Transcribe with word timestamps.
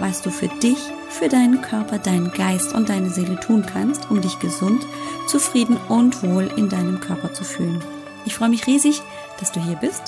was 0.00 0.22
du 0.22 0.30
für 0.30 0.48
dich, 0.48 0.78
für 1.10 1.28
deinen 1.28 1.60
Körper, 1.60 1.98
deinen 1.98 2.32
Geist 2.32 2.74
und 2.74 2.88
deine 2.88 3.10
Seele 3.10 3.38
tun 3.38 3.64
kannst, 3.70 4.10
um 4.10 4.22
dich 4.22 4.38
gesund, 4.38 4.86
zufrieden 5.26 5.76
und 5.88 6.22
wohl 6.22 6.50
in 6.56 6.68
deinem 6.68 7.00
Körper 7.00 7.32
zu 7.34 7.44
fühlen. 7.44 7.82
Ich 8.24 8.34
freue 8.34 8.48
mich 8.48 8.66
riesig, 8.66 9.02
dass 9.38 9.52
du 9.52 9.60
hier 9.60 9.76
bist. 9.76 10.02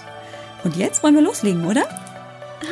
Und 0.64 0.76
jetzt 0.76 1.02
wollen 1.02 1.14
wir 1.14 1.22
loslegen, 1.22 1.66
oder? 1.66 1.82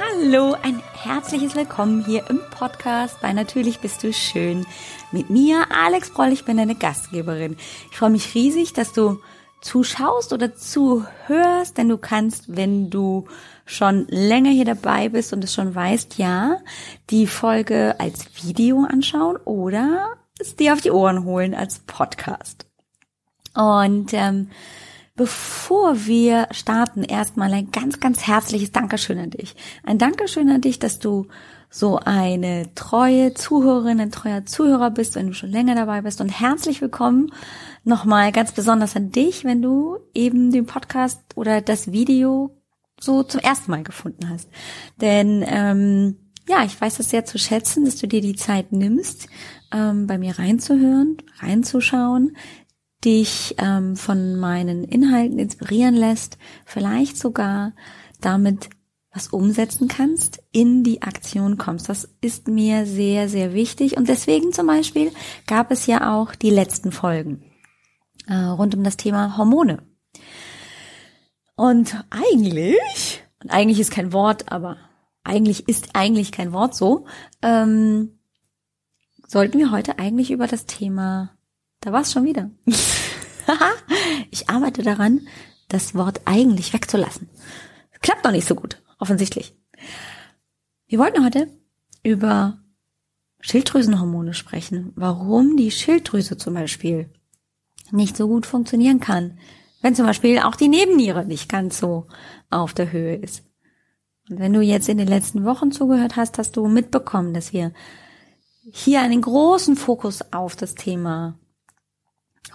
Hallo, 0.01 0.56
ein 0.62 0.80
herzliches 0.95 1.55
Willkommen 1.55 2.05
hier 2.05 2.25
im 2.30 2.41
Podcast 2.51 3.20
bei 3.20 3.33
Natürlich 3.33 3.80
bist 3.80 4.02
du 4.02 4.12
schön. 4.12 4.64
Mit 5.12 5.28
mir, 5.28 5.66
Alex 5.70 6.11
Broll, 6.11 6.33
ich 6.33 6.45
bin 6.45 6.56
deine 6.56 6.75
Gastgeberin. 6.75 7.56
Ich 7.91 7.98
freue 7.98 8.11
mich 8.11 8.34
riesig, 8.34 8.73
dass 8.73 8.92
du 8.92 9.20
zuschaust 9.61 10.33
oder 10.33 10.55
zuhörst, 10.55 11.77
denn 11.77 11.89
du 11.89 11.98
kannst, 11.98 12.56
wenn 12.56 12.89
du 12.89 13.27
schon 13.70 14.06
länger 14.09 14.51
hier 14.51 14.65
dabei 14.65 15.09
bist 15.09 15.33
und 15.33 15.45
es 15.45 15.55
schon 15.55 15.74
weißt, 15.74 16.19
ja, 16.19 16.59
die 17.09 17.27
Folge 17.27 17.95
als 17.98 18.27
Video 18.42 18.84
anschauen 18.84 19.36
oder 19.44 20.17
es 20.41 20.56
dir 20.56 20.72
auf 20.72 20.81
die 20.81 20.91
Ohren 20.91 21.25
holen 21.25 21.55
als 21.55 21.78
Podcast. 21.81 22.67
Und 23.55 24.12
ähm, 24.12 24.50
bevor 25.14 26.06
wir 26.06 26.48
starten, 26.50 27.05
erstmal 27.05 27.53
ein 27.53 27.70
ganz, 27.70 28.00
ganz 28.00 28.27
herzliches 28.27 28.72
Dankeschön 28.72 29.19
an 29.19 29.31
dich. 29.31 29.55
Ein 29.84 29.98
Dankeschön 29.98 30.50
an 30.50 30.61
dich, 30.61 30.81
dass 30.81 30.98
du 30.98 31.28
so 31.69 31.98
eine 31.98 32.75
treue 32.75 33.34
Zuhörerin, 33.34 34.00
ein 34.00 34.11
treuer 34.11 34.44
Zuhörer 34.47 34.91
bist, 34.91 35.14
wenn 35.14 35.28
du 35.28 35.34
schon 35.34 35.50
länger 35.50 35.77
dabei 35.77 36.03
bist. 36.03 36.20
Und 36.20 36.28
herzlich 36.28 36.81
willkommen 36.81 37.33
nochmal 37.84 38.33
ganz 38.33 38.50
besonders 38.50 38.97
an 38.97 39.12
dich, 39.12 39.44
wenn 39.44 39.62
du 39.62 39.98
eben 40.12 40.50
den 40.50 40.66
Podcast 40.66 41.20
oder 41.37 41.61
das 41.61 41.92
Video 41.92 42.59
so 43.01 43.23
zum 43.23 43.41
ersten 43.41 43.70
Mal 43.70 43.83
gefunden 43.83 44.29
hast. 44.29 44.48
Denn 45.01 45.45
ähm, 45.47 46.17
ja, 46.48 46.65
ich 46.65 46.81
weiß 46.81 46.98
es 47.01 47.11
sehr 47.11 47.25
zu 47.25 47.39
schätzen, 47.39 47.84
dass 47.84 47.97
du 47.97 48.06
dir 48.06 48.20
die 48.20 48.34
Zeit 48.34 48.73
nimmst, 48.73 49.29
ähm, 49.73 50.06
bei 50.06 50.19
mir 50.19 50.39
reinzuhören, 50.39 51.19
reinzuschauen, 51.39 52.37
dich 53.05 53.55
ähm, 53.59 53.97
von 53.97 54.37
meinen 54.37 54.84
Inhalten 54.84 55.39
inspirieren 55.39 55.95
lässt, 55.95 56.39
vielleicht 56.65 57.17
sogar 57.17 57.73
damit 58.21 58.69
was 59.12 59.28
umsetzen 59.28 59.89
kannst, 59.89 60.43
in 60.53 60.84
die 60.84 61.03
Aktion 61.03 61.59
kommst. 61.59 61.89
Das 61.89 62.09
ist 62.21 62.47
mir 62.47 62.87
sehr, 62.87 63.28
sehr 63.28 63.55
wichtig. 63.55 63.97
Und 63.97 64.09
deswegen 64.09 64.53
zum 64.53 64.67
Beispiel 64.67 65.11
gab 65.47 65.73
es 65.73 65.87
ja 65.87 66.17
auch 66.17 66.34
die 66.34 66.51
letzten 66.51 66.93
Folgen 66.93 67.43
äh, 68.28 68.34
rund 68.34 68.75
um 68.75 68.84
das 68.84 68.97
Thema 68.97 69.37
Hormone. 69.37 69.89
Und 71.61 72.06
eigentlich, 72.08 73.22
und 73.42 73.50
eigentlich 73.50 73.80
ist 73.80 73.91
kein 73.91 74.14
Wort, 74.14 74.50
aber 74.50 74.78
eigentlich 75.25 75.69
ist 75.69 75.91
eigentlich 75.92 76.33
kein 76.33 76.55
Wort 76.55 76.75
so, 76.75 77.05
ähm, 77.42 78.19
sollten 79.27 79.58
wir 79.58 79.70
heute 79.70 79.98
eigentlich 79.98 80.31
über 80.31 80.47
das 80.47 80.64
Thema, 80.64 81.36
da 81.81 81.92
war 81.92 82.00
es 82.00 82.12
schon 82.12 82.25
wieder. 82.25 82.50
ich 84.31 84.48
arbeite 84.48 84.81
daran, 84.81 85.28
das 85.69 85.94
Wort 85.94 86.22
eigentlich 86.25 86.72
wegzulassen. 86.72 87.28
Klappt 88.00 88.25
noch 88.25 88.32
nicht 88.32 88.48
so 88.48 88.54
gut, 88.54 88.81
offensichtlich. 88.98 89.54
Wir 90.87 90.98
wollten 90.98 91.22
heute 91.22 91.47
über 92.03 92.59
Schilddrüsenhormone 93.41 94.32
sprechen, 94.32 94.94
warum 94.97 95.59
die 95.59 95.71
Schilddrüse 95.71 96.38
zum 96.38 96.54
Beispiel 96.54 97.12
nicht 97.91 98.16
so 98.16 98.28
gut 98.28 98.47
funktionieren 98.47 99.00
kann, 99.00 99.38
wenn 99.80 99.94
zum 99.94 100.06
Beispiel 100.06 100.38
auch 100.41 100.56
die 100.56 100.68
Nebenniere 100.68 101.24
nicht 101.24 101.48
ganz 101.48 101.78
so 101.78 102.06
auf 102.50 102.74
der 102.74 102.92
Höhe 102.92 103.16
ist. 103.16 103.44
Und 104.28 104.38
wenn 104.38 104.52
du 104.52 104.60
jetzt 104.60 104.88
in 104.88 104.98
den 104.98 105.08
letzten 105.08 105.44
Wochen 105.44 105.72
zugehört 105.72 106.16
hast, 106.16 106.38
hast 106.38 106.56
du 106.56 106.68
mitbekommen, 106.68 107.34
dass 107.34 107.52
wir 107.52 107.72
hier 108.72 109.00
einen 109.00 109.22
großen 109.22 109.76
Fokus 109.76 110.32
auf 110.32 110.54
das 110.54 110.74
Thema 110.74 111.38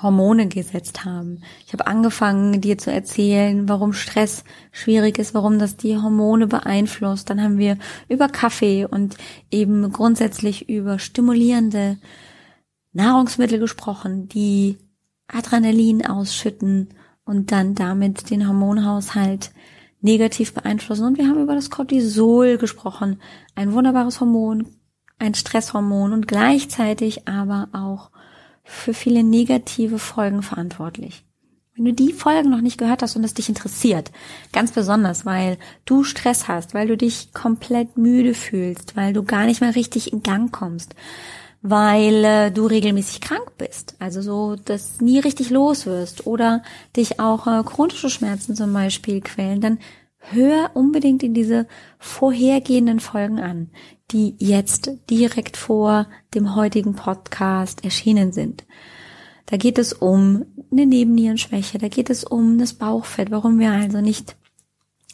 Hormone 0.01 0.47
gesetzt 0.47 1.05
haben. 1.05 1.41
Ich 1.65 1.73
habe 1.73 1.87
angefangen, 1.87 2.61
dir 2.61 2.77
zu 2.77 2.91
erzählen, 2.91 3.67
warum 3.69 3.93
Stress 3.93 4.43
schwierig 4.71 5.17
ist, 5.19 5.33
warum 5.33 5.59
das 5.59 5.77
die 5.77 5.97
Hormone 5.97 6.47
beeinflusst. 6.47 7.29
Dann 7.29 7.41
haben 7.41 7.57
wir 7.57 7.77
über 8.09 8.27
Kaffee 8.27 8.85
und 8.85 9.17
eben 9.51 9.91
grundsätzlich 9.91 10.69
über 10.69 10.99
stimulierende 10.99 11.97
Nahrungsmittel 12.93 13.59
gesprochen, 13.59 14.27
die 14.27 14.77
Adrenalin 15.27 16.05
ausschütten 16.05 16.89
und 17.25 17.51
dann 17.51 17.75
damit 17.75 18.29
den 18.29 18.47
Hormonhaushalt 18.47 19.51
negativ 20.01 20.53
beeinflussen. 20.53 21.05
Und 21.05 21.17
wir 21.17 21.27
haben 21.27 21.41
über 21.41 21.55
das 21.55 21.69
Cortisol 21.69 22.57
gesprochen, 22.57 23.19
ein 23.55 23.73
wunderbares 23.73 24.21
Hormon, 24.21 24.67
ein 25.17 25.33
Stresshormon 25.33 26.13
und 26.13 26.27
gleichzeitig 26.27 27.27
aber 27.27 27.69
auch 27.73 28.11
für 28.63 28.93
viele 28.93 29.23
negative 29.23 29.99
Folgen 29.99 30.41
verantwortlich. 30.41 31.23
Wenn 31.75 31.85
du 31.85 31.93
die 31.93 32.13
Folgen 32.13 32.49
noch 32.49 32.61
nicht 32.61 32.77
gehört 32.77 33.01
hast 33.01 33.17
und 33.17 33.23
es 33.25 33.33
dich 33.33 33.49
interessiert, 33.49 34.11
ganz 34.53 34.71
besonders, 34.71 35.25
weil 35.25 35.57
du 35.83 36.03
Stress 36.03 36.47
hast, 36.47 36.73
weil 36.73 36.87
du 36.87 36.95
dich 36.95 37.33
komplett 37.33 37.97
müde 37.97 38.33
fühlst, 38.33 38.95
weil 38.95 39.11
du 39.11 39.23
gar 39.23 39.45
nicht 39.45 39.59
mehr 39.59 39.75
richtig 39.75 40.13
in 40.13 40.23
Gang 40.23 40.53
kommst, 40.53 40.95
weil 41.67 42.23
äh, 42.23 42.51
du 42.51 42.67
regelmäßig 42.67 43.21
krank 43.21 43.57
bist, 43.57 43.95
also 43.97 44.21
so, 44.21 44.55
dass 44.55 45.01
nie 45.01 45.17
richtig 45.17 45.49
los 45.49 45.87
wirst 45.87 46.27
oder 46.27 46.61
dich 46.95 47.19
auch 47.19 47.47
äh, 47.47 47.63
chronische 47.63 48.11
Schmerzen 48.11 48.55
zum 48.55 48.71
Beispiel 48.71 49.19
quälen, 49.19 49.61
dann 49.61 49.79
hör 50.19 50.69
unbedingt 50.75 51.23
in 51.23 51.33
diese 51.33 51.65
vorhergehenden 51.97 52.99
Folgen 52.99 53.39
an, 53.39 53.71
die 54.11 54.35
jetzt 54.37 54.91
direkt 55.09 55.57
vor 55.57 56.05
dem 56.35 56.55
heutigen 56.55 56.93
Podcast 56.93 57.83
erschienen 57.83 58.31
sind. 58.31 58.63
Da 59.47 59.57
geht 59.57 59.79
es 59.79 59.91
um 59.91 60.45
eine 60.71 60.85
Nebennierenschwäche, 60.85 61.79
da 61.79 61.87
geht 61.87 62.11
es 62.11 62.23
um 62.23 62.59
das 62.59 62.75
Bauchfett, 62.75 63.31
warum 63.31 63.57
wir 63.57 63.71
also 63.71 64.01
nicht 64.01 64.35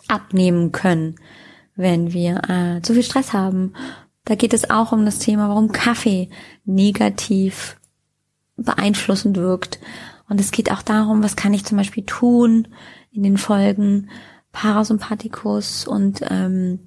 abnehmen 0.09 0.73
können, 0.73 1.16
wenn 1.78 2.11
wir 2.11 2.41
äh, 2.50 2.81
zu 2.81 2.94
viel 2.94 3.03
Stress 3.03 3.31
haben 3.31 3.72
da 4.26 4.36
geht 4.36 4.54
es 4.54 4.70
auch 4.70 4.92
um 4.92 5.06
das 5.06 5.20
Thema, 5.20 5.50
warum 5.50 5.72
Kaffee 5.72 6.30
negativ 6.66 7.78
beeinflussend 8.56 9.38
wirkt. 9.38 9.80
Und 10.30 10.40
es 10.40 10.52
geht 10.52 10.72
auch 10.72 10.82
darum, 10.82 11.24
was 11.24 11.36
kann 11.36 11.54
ich 11.54 11.66
zum 11.66 11.78
Beispiel 11.78 12.06
tun 12.06 12.68
in 13.12 13.24
den 13.24 13.38
Folgen 13.38 14.09
Parasympathikus 14.52 15.88
und 15.88 16.22
ähm, 16.30 16.80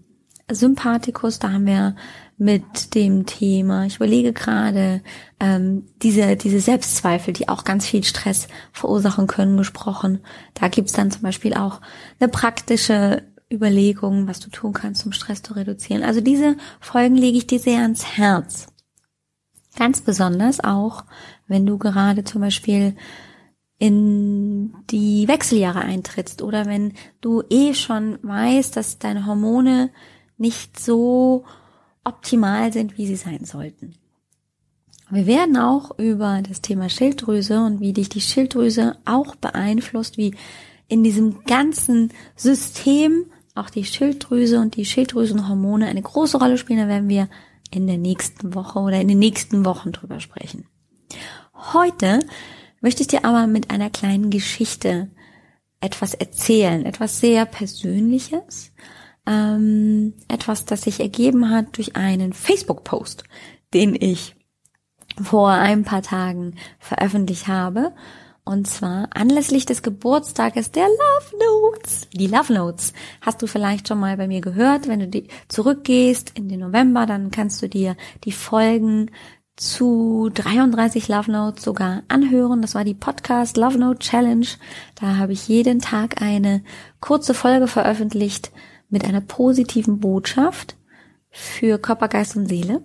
Sympathikus. 0.50 1.39
Da 1.39 1.53
haben 1.53 1.67
wir 1.67 1.97
mit 2.37 2.95
dem 2.95 3.27
Thema, 3.27 3.87
ich 3.87 3.97
überlege 3.97 4.33
gerade, 4.33 5.03
ähm, 5.41 5.87
diese, 6.03 6.37
diese 6.37 6.61
Selbstzweifel, 6.61 7.33
die 7.33 7.49
auch 7.49 7.65
ganz 7.65 7.87
viel 7.87 8.05
Stress 8.05 8.49
verursachen 8.72 9.27
können, 9.27 9.56
gesprochen. 9.56 10.21
Da 10.55 10.69
gibt's 10.69 10.93
dann 10.93 11.11
zum 11.11 11.22
Beispiel 11.22 11.55
auch 11.55 11.81
eine 12.19 12.28
praktische 12.28 13.22
Überlegungen, 13.54 14.26
was 14.26 14.41
du 14.41 14.50
tun 14.50 14.72
kannst, 14.72 15.04
um 15.06 15.12
Stress 15.12 15.42
zu 15.42 15.54
reduzieren. 15.54 16.03
Also 16.03 16.20
diese 16.20 16.56
Folgen 16.80 17.16
lege 17.16 17.39
ich 17.39 17.47
dir 17.47 17.59
sehr 17.59 17.80
ans 17.80 18.04
Herz. 18.16 18.66
Ganz 19.77 20.01
besonders 20.01 20.62
auch, 20.62 21.04
wenn 21.48 21.66
du 21.66 21.78
gerade 21.78 22.24
zum 22.24 22.41
Beispiel 22.41 22.95
in 23.78 24.74
die 24.91 25.27
Wechseljahre 25.27 25.80
eintrittst 25.80 26.42
oder 26.42 26.66
wenn 26.66 26.92
du 27.21 27.42
eh 27.51 27.74
schon 27.74 28.18
weißt, 28.22 28.77
dass 28.77 28.98
deine 28.98 29.27
Hormone 29.27 29.91
nicht 30.39 30.78
so 30.78 31.45
optimal 32.04 32.72
sind, 32.72 32.98
wie 32.98 33.06
sie 33.06 33.16
sein 33.16 33.45
sollten. 33.45 33.95
Wir 35.10 35.27
werden 35.27 35.56
auch 35.56 35.98
über 35.98 36.41
das 36.47 36.60
Thema 36.60 36.89
Schilddrüse 36.89 37.60
und 37.60 37.80
wie 37.80 37.92
dich 37.92 38.09
die 38.09 38.21
Schilddrüse 38.21 38.97
auch 39.04 39.36
beeinflusst, 39.36 40.16
wie 40.16 40.34
in 40.89 41.03
diesem 41.03 41.45
ganzen 41.45 42.12
System 42.36 43.27
auch 43.54 43.71
die 43.71 43.84
Schilddrüse 43.84 44.60
und 44.60 44.77
die 44.77 44.84
Schilddrüsenhormone 44.84 45.86
eine 45.86 46.03
große 46.03 46.39
Rolle 46.39 46.59
spielen. 46.59 46.80
Da 46.80 46.89
werden 46.89 47.09
wir 47.09 47.28
in 47.71 47.86
der 47.86 47.98
nächsten 47.98 48.54
Woche 48.54 48.78
oder 48.80 49.01
in 49.01 49.09
den 49.09 49.18
nächsten 49.18 49.65
Wochen 49.65 49.92
drüber 49.92 50.21
sprechen. 50.21 50.66
Heute 51.72 52.21
möchte 52.80 53.03
ich 53.03 53.09
dir 53.09 53.24
aber 53.24 53.47
mit 53.47 53.71
einer 53.71 53.91
kleinen 53.91 54.30
Geschichte 54.30 55.10
etwas 55.80 56.15
erzählen, 56.15 56.84
etwas 56.84 57.21
sehr 57.21 57.47
Persönliches, 57.47 58.72
ähm, 59.27 60.15
etwas, 60.28 60.65
das 60.65 60.83
sich 60.83 61.01
ergeben 61.01 61.51
hat 61.51 61.77
durch 61.77 61.97
einen 61.97 62.33
Facebook-Post, 62.33 63.24
den 63.72 63.95
ich 63.95 64.34
vor 65.22 65.51
ein 65.51 65.84
paar 65.84 66.03
Tagen 66.03 66.56
veröffentlicht 66.78 67.48
habe. 67.48 67.95
Und 68.46 68.66
zwar 68.66 69.08
anlässlich 69.14 69.64
des 69.64 69.82
Geburtstages 69.82 70.70
der 70.70 70.86
Love 70.86 71.38
Notes. 71.38 72.08
Die 72.12 72.26
Love 72.26 72.52
Notes 72.52 72.92
hast 73.22 73.41
du 73.41 73.46
vielleicht 73.46 73.88
schon 73.88 73.98
mal 73.98 74.18
bei 74.18 74.28
mir 74.28 74.42
gehört. 74.42 74.86
Wenn 74.86 75.00
du 75.00 75.08
die 75.08 75.28
zurückgehst 75.48 76.32
in 76.34 76.48
den 76.48 76.60
November, 76.60 77.06
dann 77.06 77.30
kannst 77.30 77.62
du 77.62 77.68
dir 77.68 77.96
die 78.24 78.32
Folgen 78.32 79.10
zu 79.56 80.30
33 80.34 81.08
Love 81.08 81.30
Notes 81.30 81.64
sogar 81.64 82.02
anhören. 82.08 82.60
Das 82.60 82.74
war 82.74 82.84
die 82.84 82.94
Podcast 82.94 83.56
Love 83.56 83.78
Note 83.78 84.00
Challenge. 84.00 84.46
Da 84.96 85.16
habe 85.16 85.32
ich 85.32 85.48
jeden 85.48 85.80
Tag 85.80 86.20
eine 86.20 86.62
kurze 87.00 87.32
Folge 87.32 87.66
veröffentlicht 87.66 88.52
mit 88.91 89.04
einer 89.04 89.22
positiven 89.22 90.00
Botschaft 90.00 90.76
für 91.30 91.78
Körper, 91.78 92.08
Geist 92.08 92.36
und 92.36 92.46
Seele. 92.46 92.82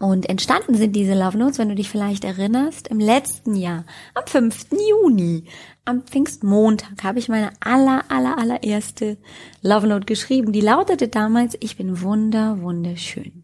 Und 0.00 0.28
entstanden 0.28 0.76
sind 0.76 0.94
diese 0.94 1.14
Love 1.14 1.36
Notes, 1.36 1.58
wenn 1.58 1.70
du 1.70 1.74
dich 1.74 1.88
vielleicht 1.88 2.22
erinnerst, 2.22 2.86
im 2.86 3.00
letzten 3.00 3.56
Jahr, 3.56 3.84
am 4.14 4.24
5. 4.26 4.68
Juni, 4.70 5.44
am 5.84 6.02
Pfingstmontag, 6.02 7.02
habe 7.02 7.18
ich 7.18 7.28
meine 7.28 7.50
aller, 7.58 8.04
aller, 8.08 8.38
allererste 8.38 9.18
Love 9.60 9.88
Note 9.88 10.06
geschrieben. 10.06 10.52
Die 10.52 10.60
lautete 10.60 11.08
damals, 11.08 11.56
ich 11.58 11.76
bin 11.76 12.00
wunder, 12.00 12.62
wunderschön. 12.62 13.42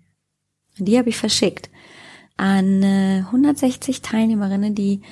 Und 0.79 0.87
die 0.87 0.97
habe 0.97 1.09
ich 1.09 1.17
verschickt 1.17 1.71
an 2.37 2.85
160 2.85 3.97
äh, 3.97 4.01
Teilnehmerinnen, 4.01 4.77
die 4.77 5.03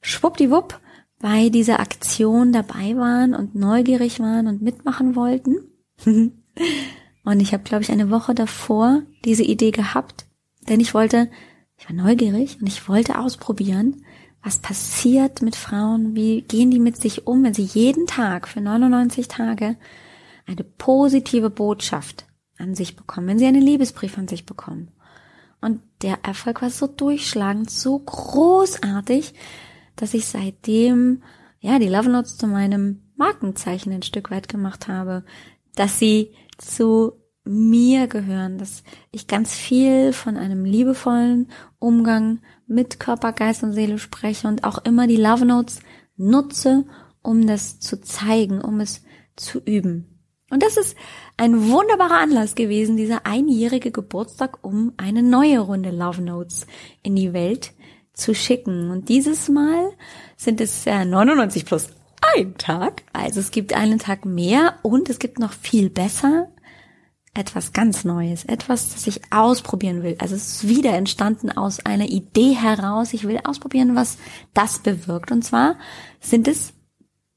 schwuppdiwupp 0.00 0.80
bei 1.18 1.48
dieser 1.48 1.80
Aktion 1.80 2.52
dabei 2.52 2.96
waren 2.96 3.34
und 3.34 3.56
neugierig 3.56 4.20
waren 4.20 4.46
und 4.46 4.62
mitmachen 4.62 5.16
wollten. 5.16 5.56
und 6.04 7.40
ich 7.40 7.52
habe, 7.52 7.64
glaube 7.64 7.82
ich, 7.82 7.90
eine 7.90 8.10
Woche 8.10 8.36
davor 8.36 9.02
diese 9.24 9.42
Idee 9.42 9.72
gehabt 9.72 10.27
denn 10.68 10.80
ich 10.80 10.94
wollte, 10.94 11.30
ich 11.76 11.88
war 11.88 11.96
neugierig 11.96 12.58
und 12.60 12.66
ich 12.66 12.88
wollte 12.88 13.18
ausprobieren, 13.18 14.04
was 14.42 14.60
passiert 14.60 15.42
mit 15.42 15.56
Frauen, 15.56 16.14
wie 16.14 16.42
gehen 16.42 16.70
die 16.70 16.78
mit 16.78 16.96
sich 16.96 17.26
um, 17.26 17.44
wenn 17.44 17.54
sie 17.54 17.64
jeden 17.64 18.06
Tag 18.06 18.48
für 18.48 18.60
99 18.60 19.28
Tage 19.28 19.76
eine 20.46 20.64
positive 20.64 21.50
Botschaft 21.50 22.26
an 22.56 22.74
sich 22.74 22.96
bekommen, 22.96 23.26
wenn 23.28 23.38
sie 23.38 23.46
einen 23.46 23.62
Liebesbrief 23.62 24.16
an 24.18 24.28
sich 24.28 24.46
bekommen. 24.46 24.90
Und 25.60 25.82
der 26.02 26.20
Erfolg 26.22 26.62
war 26.62 26.70
so 26.70 26.86
durchschlagend, 26.86 27.70
so 27.70 27.98
großartig, 27.98 29.34
dass 29.96 30.14
ich 30.14 30.26
seitdem, 30.26 31.22
ja, 31.60 31.78
die 31.78 31.88
Love 31.88 32.08
Notes 32.08 32.38
zu 32.38 32.46
meinem 32.46 33.02
Markenzeichen 33.16 33.92
ein 33.92 34.02
Stück 34.02 34.30
weit 34.30 34.48
gemacht 34.48 34.86
habe, 34.86 35.24
dass 35.74 35.98
sie 35.98 36.32
zu 36.56 37.12
mir 37.48 38.06
gehören, 38.06 38.58
dass 38.58 38.82
ich 39.10 39.26
ganz 39.26 39.54
viel 39.54 40.12
von 40.12 40.36
einem 40.36 40.64
liebevollen 40.64 41.50
Umgang 41.78 42.40
mit 42.66 43.00
Körper, 43.00 43.32
Geist 43.32 43.62
und 43.62 43.72
Seele 43.72 43.98
spreche 43.98 44.46
und 44.46 44.64
auch 44.64 44.78
immer 44.84 45.06
die 45.06 45.16
Love 45.16 45.46
Notes 45.46 45.80
nutze, 46.16 46.84
um 47.22 47.46
das 47.46 47.80
zu 47.80 48.00
zeigen, 48.00 48.60
um 48.60 48.80
es 48.80 49.02
zu 49.36 49.60
üben. 49.60 50.18
Und 50.50 50.62
das 50.62 50.76
ist 50.76 50.96
ein 51.36 51.68
wunderbarer 51.68 52.20
Anlass 52.20 52.54
gewesen, 52.54 52.96
dieser 52.96 53.26
einjährige 53.26 53.90
Geburtstag, 53.90 54.58
um 54.62 54.92
eine 54.96 55.22
neue 55.22 55.60
Runde 55.60 55.90
Love 55.90 56.22
Notes 56.22 56.66
in 57.02 57.16
die 57.16 57.32
Welt 57.32 57.72
zu 58.14 58.34
schicken. 58.34 58.90
Und 58.90 59.08
dieses 59.08 59.48
Mal 59.48 59.92
sind 60.36 60.60
es 60.60 60.86
äh, 60.86 61.04
99 61.04 61.64
plus 61.66 61.88
ein 62.34 62.56
Tag. 62.56 63.04
Also 63.12 63.40
es 63.40 63.50
gibt 63.50 63.74
einen 63.74 63.98
Tag 63.98 64.24
mehr 64.24 64.74
und 64.82 65.08
es 65.08 65.18
gibt 65.18 65.38
noch 65.38 65.52
viel 65.52 65.90
besser 65.90 66.48
etwas 67.38 67.72
ganz 67.72 68.04
Neues, 68.04 68.44
etwas, 68.44 68.92
das 68.92 69.06
ich 69.06 69.20
ausprobieren 69.30 70.02
will. 70.02 70.16
Also 70.18 70.34
es 70.34 70.48
ist 70.48 70.68
wieder 70.68 70.94
entstanden 70.94 71.52
aus 71.52 71.78
einer 71.86 72.08
Idee 72.08 72.54
heraus. 72.54 73.12
Ich 73.12 73.28
will 73.28 73.38
ausprobieren, 73.44 73.94
was 73.94 74.18
das 74.54 74.80
bewirkt. 74.80 75.30
Und 75.30 75.44
zwar 75.44 75.76
sind 76.20 76.48
es 76.48 76.72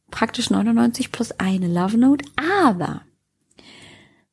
praktisch 0.09 0.49
99 0.49 1.11
plus 1.11 1.31
eine 1.33 1.67
Love 1.67 1.99
Note, 1.99 2.25
aber 2.35 3.03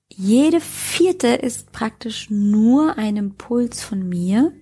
jede 0.08 0.60
vierte 0.60 1.28
ist 1.28 1.70
praktisch 1.70 2.30
nur 2.30 2.96
ein 2.96 3.16
Impuls 3.16 3.82
von 3.82 4.08
mir 4.08 4.52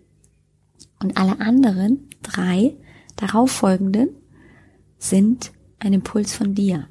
und 1.01 1.17
alle 1.17 1.41
anderen 1.41 2.11
drei 2.23 2.75
darauffolgenden 3.15 4.09
sind 4.99 5.53
ein 5.79 5.93
Impuls 5.93 6.35
von 6.35 6.55
dir. 6.55 6.89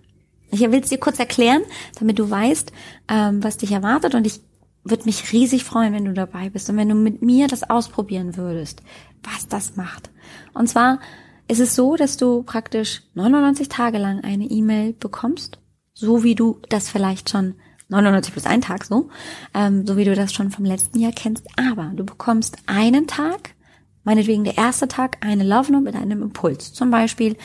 Ich 0.55 0.71
will 0.71 0.81
es 0.81 0.89
dir 0.89 0.99
kurz 0.99 1.19
erklären, 1.19 1.63
damit 1.99 2.17
du 2.19 2.29
weißt, 2.29 2.71
ähm, 3.09 3.43
was 3.43 3.57
dich 3.57 3.71
erwartet 3.71 4.15
und 4.15 4.25
ich 4.25 4.41
würde 4.83 5.05
mich 5.05 5.33
riesig 5.33 5.63
freuen, 5.63 5.93
wenn 5.93 6.05
du 6.05 6.13
dabei 6.13 6.49
bist 6.49 6.69
und 6.69 6.77
wenn 6.77 6.89
du 6.89 6.95
mit 6.95 7.21
mir 7.21 7.47
das 7.47 7.69
ausprobieren 7.69 8.37
würdest, 8.37 8.81
was 9.23 9.47
das 9.47 9.75
macht. 9.75 10.11
Und 10.53 10.67
zwar 10.69 10.99
ist 11.47 11.59
es 11.59 11.75
so, 11.75 11.95
dass 11.95 12.17
du 12.17 12.43
praktisch 12.43 13.01
99 13.15 13.67
Tage 13.67 13.97
lang 13.97 14.23
eine 14.23 14.45
E-Mail 14.45 14.93
bekommst, 14.93 15.59
so 15.93 16.23
wie 16.23 16.35
du 16.35 16.59
das 16.69 16.89
vielleicht 16.89 17.29
schon 17.29 17.55
99 17.89 18.33
plus 18.33 18.45
ein 18.45 18.61
Tag 18.61 18.85
so, 18.85 19.09
ähm, 19.53 19.85
so 19.85 19.97
wie 19.97 20.05
du 20.05 20.15
das 20.15 20.33
schon 20.33 20.51
vom 20.51 20.65
letzten 20.65 20.99
Jahr 20.99 21.11
kennst. 21.11 21.47
Aber 21.57 21.91
du 21.95 22.05
bekommst 22.05 22.57
einen 22.65 23.07
Tag, 23.07 23.55
meinetwegen 24.03 24.43
der 24.43 24.57
erste 24.57 24.87
Tag, 24.87 25.17
eine 25.21 25.43
Love 25.43 25.71
Note 25.71 25.83
mit 25.83 25.95
einem 25.95 26.21
Impuls. 26.21 26.73
Zum 26.73 26.91
Beispiel, 26.91 27.35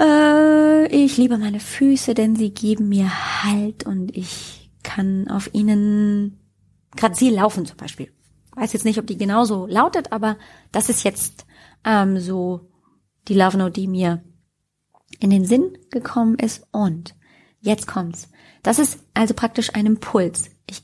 äh, 0.00 0.86
ich 0.88 1.16
liebe 1.16 1.38
meine 1.38 1.60
Füße, 1.60 2.14
denn 2.14 2.36
sie 2.36 2.50
geben 2.50 2.88
mir 2.88 3.42
Halt 3.44 3.84
und 3.84 4.16
ich 4.16 4.70
kann 4.82 5.28
auf 5.28 5.52
ihnen 5.52 6.38
grazil 6.96 7.34
laufen 7.34 7.66
zum 7.66 7.76
Beispiel. 7.76 8.12
Weiß 8.54 8.72
jetzt 8.72 8.84
nicht, 8.84 8.98
ob 8.98 9.06
die 9.06 9.16
genauso 9.16 9.66
lautet, 9.66 10.12
aber 10.12 10.36
das 10.72 10.88
ist 10.88 11.04
jetzt 11.04 11.46
ähm, 11.84 12.18
so 12.18 12.68
die 13.28 13.34
Love 13.34 13.58
Note, 13.58 13.72
die 13.72 13.86
mir 13.86 14.22
in 15.20 15.30
den 15.30 15.44
Sinn 15.44 15.76
gekommen 15.90 16.36
ist. 16.36 16.66
Und 16.72 17.14
jetzt 17.60 17.86
kommt's. 17.86 18.28
Das 18.62 18.78
ist 18.78 19.00
also 19.14 19.34
praktisch 19.34 19.74
ein 19.74 19.86
Impuls. 19.86 20.50
Ich 20.66 20.82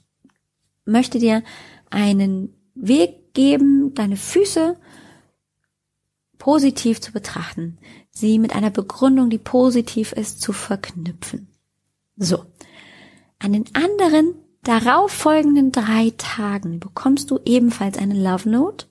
möchte 0.85 1.19
dir 1.19 1.43
einen 1.91 2.55
Weg 2.75 3.35
geben, 3.35 3.95
deine 3.95 4.17
Füße 4.17 4.77
positiv 6.39 7.01
zu 7.01 7.13
betrachten 7.13 7.79
sie 8.15 8.39
mit 8.39 8.55
einer 8.55 8.71
Begründung, 8.71 9.29
die 9.29 9.39
positiv 9.39 10.13
ist, 10.13 10.41
zu 10.41 10.53
verknüpfen. 10.53 11.49
So. 12.17 12.47
An 13.41 13.53
den 13.53 13.65
anderen 13.75 14.35
darauf 14.63 15.11
folgenden 15.11 15.73
drei 15.73 16.13
Tagen 16.17 16.81
bekommst 16.81 17.31
du 17.31 17.41
ebenfalls 17.45 17.99
eine 17.99 18.15
Love 18.15 18.49
Note. 18.49 18.87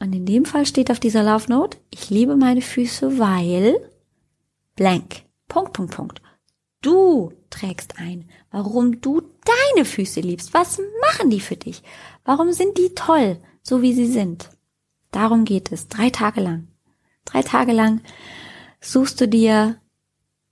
Und 0.00 0.12
in 0.14 0.26
dem 0.26 0.44
Fall 0.44 0.66
steht 0.66 0.90
auf 0.90 0.98
dieser 0.98 1.22
Love 1.22 1.48
Note, 1.48 1.78
ich 1.90 2.10
liebe 2.10 2.36
meine 2.36 2.62
Füße, 2.62 3.18
weil 3.18 3.78
blank. 4.74 5.22
Punkt, 5.46 5.74
Punkt, 5.74 5.94
Punkt. 5.94 6.22
Du 6.80 7.32
trägst 7.50 7.98
ein, 7.98 8.28
warum 8.50 9.00
du 9.00 9.20
deine 9.20 9.84
Füße 9.84 10.20
liebst. 10.20 10.54
Was 10.54 10.80
machen 11.02 11.30
die 11.30 11.40
für 11.40 11.56
dich? 11.56 11.82
Warum 12.24 12.52
sind 12.52 12.78
die 12.78 12.94
toll, 12.94 13.36
so 13.62 13.82
wie 13.82 13.92
sie 13.92 14.06
sind? 14.06 14.48
Darum 15.12 15.44
geht 15.44 15.70
es, 15.70 15.86
drei 15.88 16.10
Tage 16.10 16.40
lang. 16.40 16.68
Drei 17.24 17.42
Tage 17.42 17.72
lang 17.72 18.00
suchst 18.80 19.20
du 19.20 19.28
dir 19.28 19.78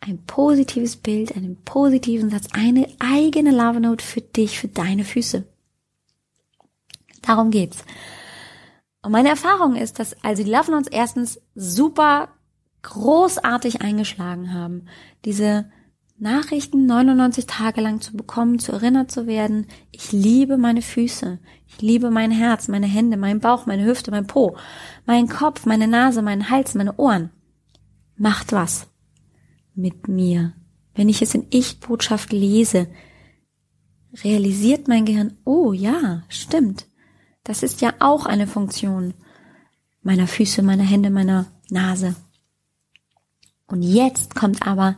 ein 0.01 0.25
positives 0.25 0.97
Bild, 0.97 1.37
einen 1.37 1.63
positiven 1.63 2.31
Satz, 2.31 2.47
eine 2.53 2.87
eigene 3.01 3.51
Love 3.51 3.81
Note 3.81 4.05
für 4.05 4.21
dich, 4.21 4.59
für 4.59 4.69
deine 4.69 5.05
Füße. 5.05 5.45
Darum 7.23 7.51
geht's. 7.51 7.85
Und 9.03 9.13
meine 9.13 9.31
Erfahrung 9.31 9.77
ist, 9.77 9.99
dass 9.99 10.15
also 10.23 10.43
die 10.43 10.51
Love 10.51 10.71
Notes 10.71 10.89
erstens 10.89 11.41
super 11.55 12.29
großartig 12.83 13.83
eingeschlagen 13.83 14.53
haben. 14.53 14.87
Diese 15.25 15.71
Nachrichten 16.21 16.85
99 16.85 17.47
Tage 17.47 17.81
lang 17.81 18.03
zu 18.03 18.15
bekommen, 18.15 18.59
zu 18.59 18.73
erinnert 18.73 19.11
zu 19.11 19.27
werden, 19.27 19.67
ich 19.91 20.13
liebe 20.13 20.59
meine 20.59 20.83
Füße, 20.83 21.39
ich 21.67 21.81
liebe 21.81 22.11
mein 22.11 22.31
Herz, 22.31 22.69
meine 22.69 22.87
Hände, 22.87 23.17
mein 23.17 23.41
Bauch, 23.41 23.65
meine 23.65 23.87
Hüfte, 23.87 24.11
mein 24.11 24.27
Po, 24.27 24.55
mein 25.07 25.29
Kopf, 25.29 25.65
meine 25.65 25.89
Nase, 25.89 26.21
meinen 26.21 26.51
Hals, 26.51 26.75
meine 26.75 26.95
Ohren. 26.97 27.31
Macht 28.17 28.53
was 28.53 28.87
mit 29.75 30.09
mir. 30.09 30.53
Wenn 30.95 31.09
ich 31.09 31.23
es 31.23 31.35
in 31.35 31.47
Ich-Botschaft 31.49 32.33
lese, 32.33 32.89
realisiert 34.23 34.89
mein 34.89 35.07
Gehirn, 35.07 35.39
oh 35.45 35.73
ja, 35.73 36.25
stimmt. 36.29 36.87
Das 37.45 37.63
ist 37.63 37.81
ja 37.81 37.95
auch 37.99 38.27
eine 38.27 38.47
Funktion 38.47 39.15
meiner 40.03 40.27
Füße, 40.27 40.63
meiner 40.63 40.85
Hände, 40.85 41.09
meiner 41.09 41.47
Nase. 41.71 42.15
Und 43.67 43.81
jetzt 43.81 44.35
kommt 44.35 44.67
aber 44.67 44.97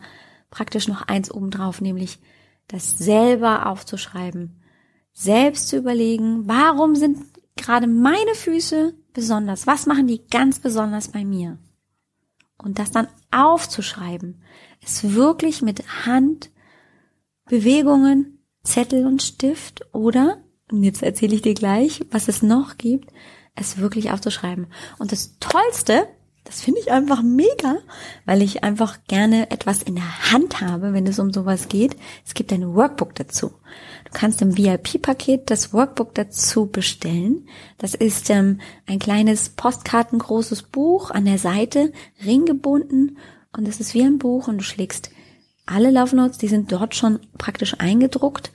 praktisch 0.52 0.86
noch 0.86 1.02
eins 1.02 1.32
obendrauf, 1.32 1.80
nämlich 1.80 2.20
das 2.68 2.96
selber 2.96 3.66
aufzuschreiben, 3.66 4.60
selbst 5.12 5.68
zu 5.68 5.76
überlegen, 5.76 6.46
warum 6.46 6.94
sind 6.94 7.18
gerade 7.56 7.88
meine 7.88 8.34
Füße 8.34 8.94
besonders? 9.12 9.66
Was 9.66 9.86
machen 9.86 10.06
die 10.06 10.24
ganz 10.28 10.60
besonders 10.60 11.08
bei 11.08 11.24
mir? 11.24 11.58
Und 12.58 12.78
das 12.78 12.92
dann 12.92 13.08
aufzuschreiben, 13.32 14.42
es 14.80 15.14
wirklich 15.14 15.62
mit 15.62 16.06
Hand, 16.06 16.50
Bewegungen, 17.46 18.38
Zettel 18.62 19.06
und 19.06 19.22
Stift 19.22 19.84
oder, 19.92 20.44
und 20.70 20.84
jetzt 20.84 21.02
erzähle 21.02 21.34
ich 21.34 21.42
dir 21.42 21.54
gleich, 21.54 22.04
was 22.10 22.28
es 22.28 22.42
noch 22.42 22.76
gibt, 22.76 23.10
es 23.54 23.78
wirklich 23.78 24.10
aufzuschreiben. 24.10 24.66
Und 24.98 25.12
das 25.12 25.38
Tollste, 25.40 26.06
das 26.44 26.60
finde 26.60 26.80
ich 26.80 26.90
einfach 26.90 27.22
mega, 27.22 27.78
weil 28.26 28.42
ich 28.42 28.64
einfach 28.64 28.98
gerne 29.06 29.50
etwas 29.50 29.82
in 29.82 29.94
der 29.94 30.32
Hand 30.32 30.60
habe, 30.60 30.92
wenn 30.92 31.06
es 31.06 31.18
um 31.18 31.32
sowas 31.32 31.68
geht. 31.68 31.96
Es 32.26 32.34
gibt 32.34 32.52
ein 32.52 32.74
Workbook 32.74 33.14
dazu. 33.14 33.52
Du 34.04 34.10
kannst 34.12 34.42
im 34.42 34.58
VIP-Paket 34.58 35.50
das 35.50 35.72
Workbook 35.72 36.14
dazu 36.14 36.66
bestellen. 36.66 37.48
Das 37.78 37.94
ist 37.94 38.28
ähm, 38.30 38.60
ein 38.86 38.98
kleines 38.98 39.50
postkartengroßes 39.50 40.64
Buch 40.64 41.10
an 41.10 41.26
der 41.26 41.38
Seite, 41.38 41.92
ringgebunden 42.24 43.18
und 43.56 43.68
es 43.68 43.80
ist 43.80 43.94
wie 43.94 44.02
ein 44.02 44.18
Buch 44.18 44.48
und 44.48 44.58
du 44.58 44.64
schlägst 44.64 45.10
alle 45.64 45.90
Love 45.90 46.16
Notes, 46.16 46.38
die 46.38 46.48
sind 46.48 46.72
dort 46.72 46.96
schon 46.96 47.20
praktisch 47.38 47.76
eingedruckt, 47.78 48.50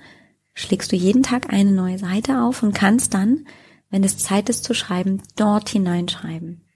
schlägst 0.53 0.91
du 0.91 0.95
jeden 0.95 1.23
Tag 1.23 1.53
eine 1.53 1.71
neue 1.71 1.99
Seite 1.99 2.41
auf 2.41 2.63
und 2.63 2.73
kannst 2.73 3.13
dann, 3.13 3.47
wenn 3.89 4.03
es 4.03 4.17
Zeit 4.17 4.49
ist 4.49 4.65
zu 4.65 4.73
schreiben, 4.73 5.23
dort 5.37 5.69
hineinschreiben. 5.69 6.66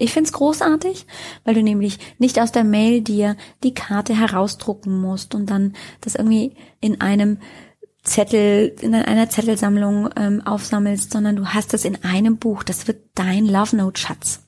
Ich 0.00 0.12
find's 0.12 0.32
großartig, 0.32 1.06
weil 1.44 1.54
du 1.54 1.62
nämlich 1.62 1.98
nicht 2.18 2.40
aus 2.40 2.52
der 2.52 2.62
Mail 2.62 3.02
dir 3.02 3.36
die 3.64 3.74
Karte 3.74 4.14
herausdrucken 4.14 4.98
musst 4.98 5.34
und 5.34 5.46
dann 5.50 5.74
das 6.00 6.14
irgendwie 6.14 6.54
in 6.80 7.00
einem 7.00 7.38
Zettel, 8.04 8.76
in 8.80 8.94
einer 8.94 9.28
Zettelsammlung 9.28 10.08
ähm, 10.16 10.40
aufsammelst, 10.46 11.12
sondern 11.12 11.34
du 11.34 11.48
hast 11.48 11.74
es 11.74 11.84
in 11.84 12.02
einem 12.04 12.38
Buch. 12.38 12.62
Das 12.62 12.86
wird 12.86 13.02
dein 13.14 13.44
Love 13.44 13.76
Note 13.76 14.00
Schatz. 14.00 14.44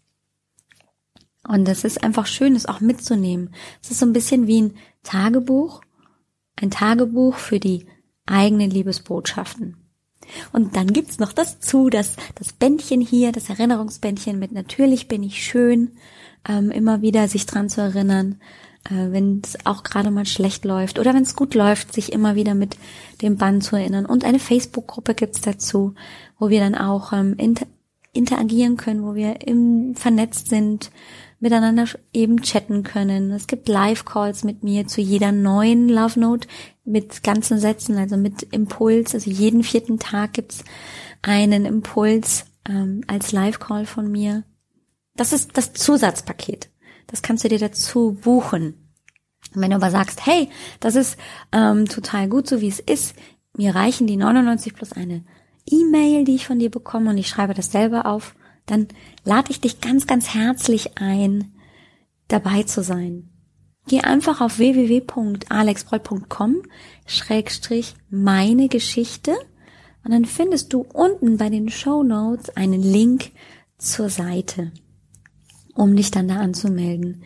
Und 1.47 1.66
das 1.66 1.83
ist 1.83 2.02
einfach 2.02 2.26
schön, 2.26 2.54
es 2.54 2.66
auch 2.66 2.80
mitzunehmen. 2.80 3.52
Es 3.83 3.90
ist 3.90 3.99
so 3.99 4.07
ein 4.07 4.12
bisschen 4.12 4.47
wie 4.47 4.62
ein 4.62 4.76
Tagebuch, 5.02 5.80
ein 6.54 6.71
Tagebuch 6.71 7.35
für 7.35 7.59
die 7.59 7.87
eigenen 8.25 8.71
Liebesbotschaften. 8.71 9.76
Und 10.53 10.77
dann 10.77 10.89
gibt's 10.93 11.19
noch 11.19 11.33
das 11.33 11.61
zu, 11.61 11.91
das, 11.91 12.17
das 12.35 12.53
Bändchen 12.53 13.01
hier, 13.01 13.33
das 13.33 13.51
Erinnerungsbändchen 13.51 14.39
mit 14.39 14.53
natürlich 14.53 15.09
bin 15.09 15.23
ich 15.23 15.43
schön, 15.43 15.93
ähm, 16.49 16.71
immer 16.71 17.03
wieder 17.03 17.29
sich 17.29 17.47
dran 17.47 17.69
zu 17.69 17.81
erinnern, 17.81 18.41
äh, 18.85 19.13
wenn 19.13 19.43
es 19.45 19.59
auch 19.67 19.83
gerade 19.83 20.11
mal 20.11 20.27
schlecht 20.27 20.65
läuft 20.65 20.99
oder 20.99 21.15
wenn 21.15 21.23
es 21.23 21.37
gut 21.37 21.55
läuft, 21.55 21.93
sich 21.93 22.13
immer 22.13 22.35
wieder 22.35 22.55
mit 22.55 22.77
dem 23.23 23.37
Band 23.37 23.63
zu 23.63 23.77
erinnern. 23.77 24.07
Und 24.07 24.25
eine 24.25 24.39
Facebook-Gruppe 24.39 25.15
gibt's 25.15 25.41
dazu, 25.41 25.95
wo 26.39 26.49
wir 26.49 26.61
dann 26.61 26.75
auch 26.75 27.13
ähm, 27.13 27.35
inter 27.37 27.67
interagieren 28.13 28.77
können, 28.77 29.05
wo 29.05 29.15
wir 29.15 29.47
im, 29.47 29.95
vernetzt 29.95 30.49
sind, 30.49 30.91
miteinander 31.41 31.87
eben 32.13 32.43
chatten 32.43 32.83
können. 32.83 33.33
Es 33.33 33.47
gibt 33.47 33.69
Live-Calls 33.69 34.45
mit 34.45 34.63
mir 34.63 34.87
zu 34.87 35.01
jeder 35.01 35.33
neuen 35.33 35.89
Love 35.89 36.21
Note, 36.21 36.47
mit 36.85 37.23
ganzen 37.23 37.59
Sätzen, 37.59 37.97
also 37.97 38.17
mit 38.17 38.43
Impuls. 38.43 39.15
Also 39.15 39.31
jeden 39.31 39.63
vierten 39.63 39.99
Tag 39.99 40.35
gibt's 40.35 40.65
einen 41.23 41.65
Impuls 41.65 42.45
ähm, 42.69 43.03
als 43.07 43.33
Live-Call 43.33 43.87
von 43.87 44.11
mir. 44.11 44.45
Das 45.17 45.33
ist 45.33 45.57
das 45.57 45.73
Zusatzpaket. 45.73 46.71
Das 47.07 47.23
kannst 47.23 47.43
du 47.45 47.49
dir 47.49 47.59
dazu 47.59 48.19
buchen. 48.23 48.93
Und 49.55 49.63
wenn 49.63 49.71
du 49.71 49.77
aber 49.77 49.91
sagst, 49.91 50.25
hey, 50.27 50.49
das 50.79 50.95
ist 50.95 51.17
ähm, 51.53 51.87
total 51.87 52.29
gut, 52.29 52.47
so 52.49 52.61
wie 52.61 52.69
es 52.69 52.79
ist, 52.79 53.17
mir 53.57 53.75
reichen 53.75 54.07
die 54.07 54.17
99 54.17 54.75
plus 54.75 54.93
eine 54.93 55.25
E-Mail, 55.67 56.25
die 56.25 56.37
ich 56.37 56.47
von 56.47 56.59
dir 56.59 56.71
bekomme 56.71 57.11
und 57.11 57.19
ich 57.19 57.29
schreibe 57.29 57.55
das 57.55 57.73
selber 57.73 58.07
auf, 58.07 58.35
dann 58.71 58.89
lade 59.25 59.50
ich 59.50 59.61
dich 59.61 59.81
ganz, 59.81 60.07
ganz 60.07 60.35
herzlich 60.35 60.99
ein, 60.99 61.53
dabei 62.29 62.62
zu 62.62 62.83
sein. 62.83 63.29
Geh 63.89 64.03
einfach 64.03 64.41
auf 64.41 64.59
www.alexbroll.com 64.59 66.62
schrägstrich 67.07 67.95
meine 68.09 68.69
Geschichte 68.69 69.33
und 70.05 70.12
dann 70.12 70.25
findest 70.25 70.73
du 70.73 70.81
unten 70.81 71.37
bei 71.37 71.50
den 71.50 71.69
Show 71.69 72.03
Notes 72.03 72.57
einen 72.57 72.83
Link 72.83 73.33
zur 73.79 74.09
Seite, 74.09 74.73
um 75.75 75.97
dich 75.97 76.11
dann 76.11 76.29
da 76.29 76.37
anzumelden. 76.37 77.25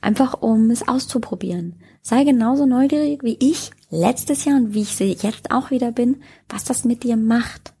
Einfach 0.00 0.40
um 0.40 0.70
es 0.70 0.86
auszuprobieren. 0.86 1.76
Sei 2.02 2.24
genauso 2.24 2.66
neugierig 2.66 3.24
wie 3.24 3.36
ich 3.40 3.72
letztes 3.90 4.44
Jahr 4.44 4.56
und 4.56 4.74
wie 4.74 4.82
ich 4.82 4.94
sie 4.94 5.16
jetzt 5.20 5.50
auch 5.50 5.70
wieder 5.70 5.90
bin, 5.90 6.22
was 6.48 6.64
das 6.64 6.84
mit 6.84 7.02
dir 7.02 7.16
macht. 7.16 7.75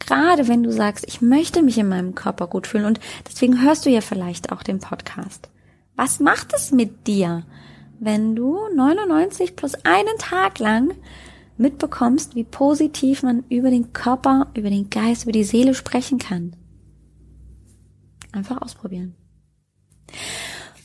Gerade 0.00 0.48
wenn 0.48 0.64
du 0.64 0.72
sagst, 0.72 1.04
ich 1.06 1.20
möchte 1.20 1.62
mich 1.62 1.78
in 1.78 1.88
meinem 1.88 2.14
Körper 2.16 2.48
gut 2.48 2.66
fühlen 2.66 2.86
und 2.86 2.98
deswegen 3.28 3.62
hörst 3.62 3.86
du 3.86 3.90
ja 3.90 4.00
vielleicht 4.00 4.50
auch 4.50 4.64
den 4.64 4.80
Podcast. 4.80 5.48
Was 5.94 6.18
macht 6.18 6.52
es 6.54 6.72
mit 6.72 7.06
dir, 7.06 7.44
wenn 8.00 8.34
du 8.34 8.58
99 8.74 9.54
plus 9.54 9.74
einen 9.84 10.18
Tag 10.18 10.58
lang 10.58 10.94
mitbekommst, 11.58 12.34
wie 12.34 12.44
positiv 12.44 13.22
man 13.22 13.44
über 13.50 13.70
den 13.70 13.92
Körper, 13.92 14.48
über 14.54 14.70
den 14.70 14.88
Geist, 14.88 15.24
über 15.24 15.32
die 15.32 15.44
Seele 15.44 15.74
sprechen 15.74 16.18
kann? 16.18 16.56
Einfach 18.32 18.62
ausprobieren. 18.62 19.14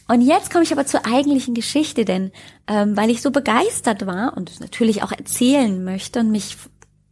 Und 0.07 0.21
jetzt 0.21 0.51
komme 0.51 0.63
ich 0.63 0.71
aber 0.71 0.85
zur 0.85 1.05
eigentlichen 1.05 1.55
Geschichte, 1.55 2.05
denn 2.05 2.31
ähm, 2.67 2.95
weil 2.95 3.09
ich 3.09 3.21
so 3.21 3.31
begeistert 3.31 4.05
war 4.05 4.37
und 4.37 4.51
es 4.51 4.59
natürlich 4.59 5.01
auch 5.01 5.11
erzählen 5.11 5.83
möchte 5.83 6.19
und 6.19 6.31
mich 6.31 6.57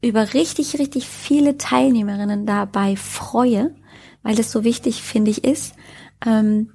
über 0.04 0.34
richtig, 0.34 0.80
richtig 0.80 1.08
viele 1.08 1.58
Teilnehmerinnen 1.58 2.46
dabei 2.46 2.96
freue, 2.96 3.74
weil 4.22 4.40
es 4.40 4.52
so 4.52 4.64
wichtig, 4.64 5.02
finde 5.02 5.32
ich, 5.32 5.44
ist, 5.44 5.76
ähm, 6.26 6.72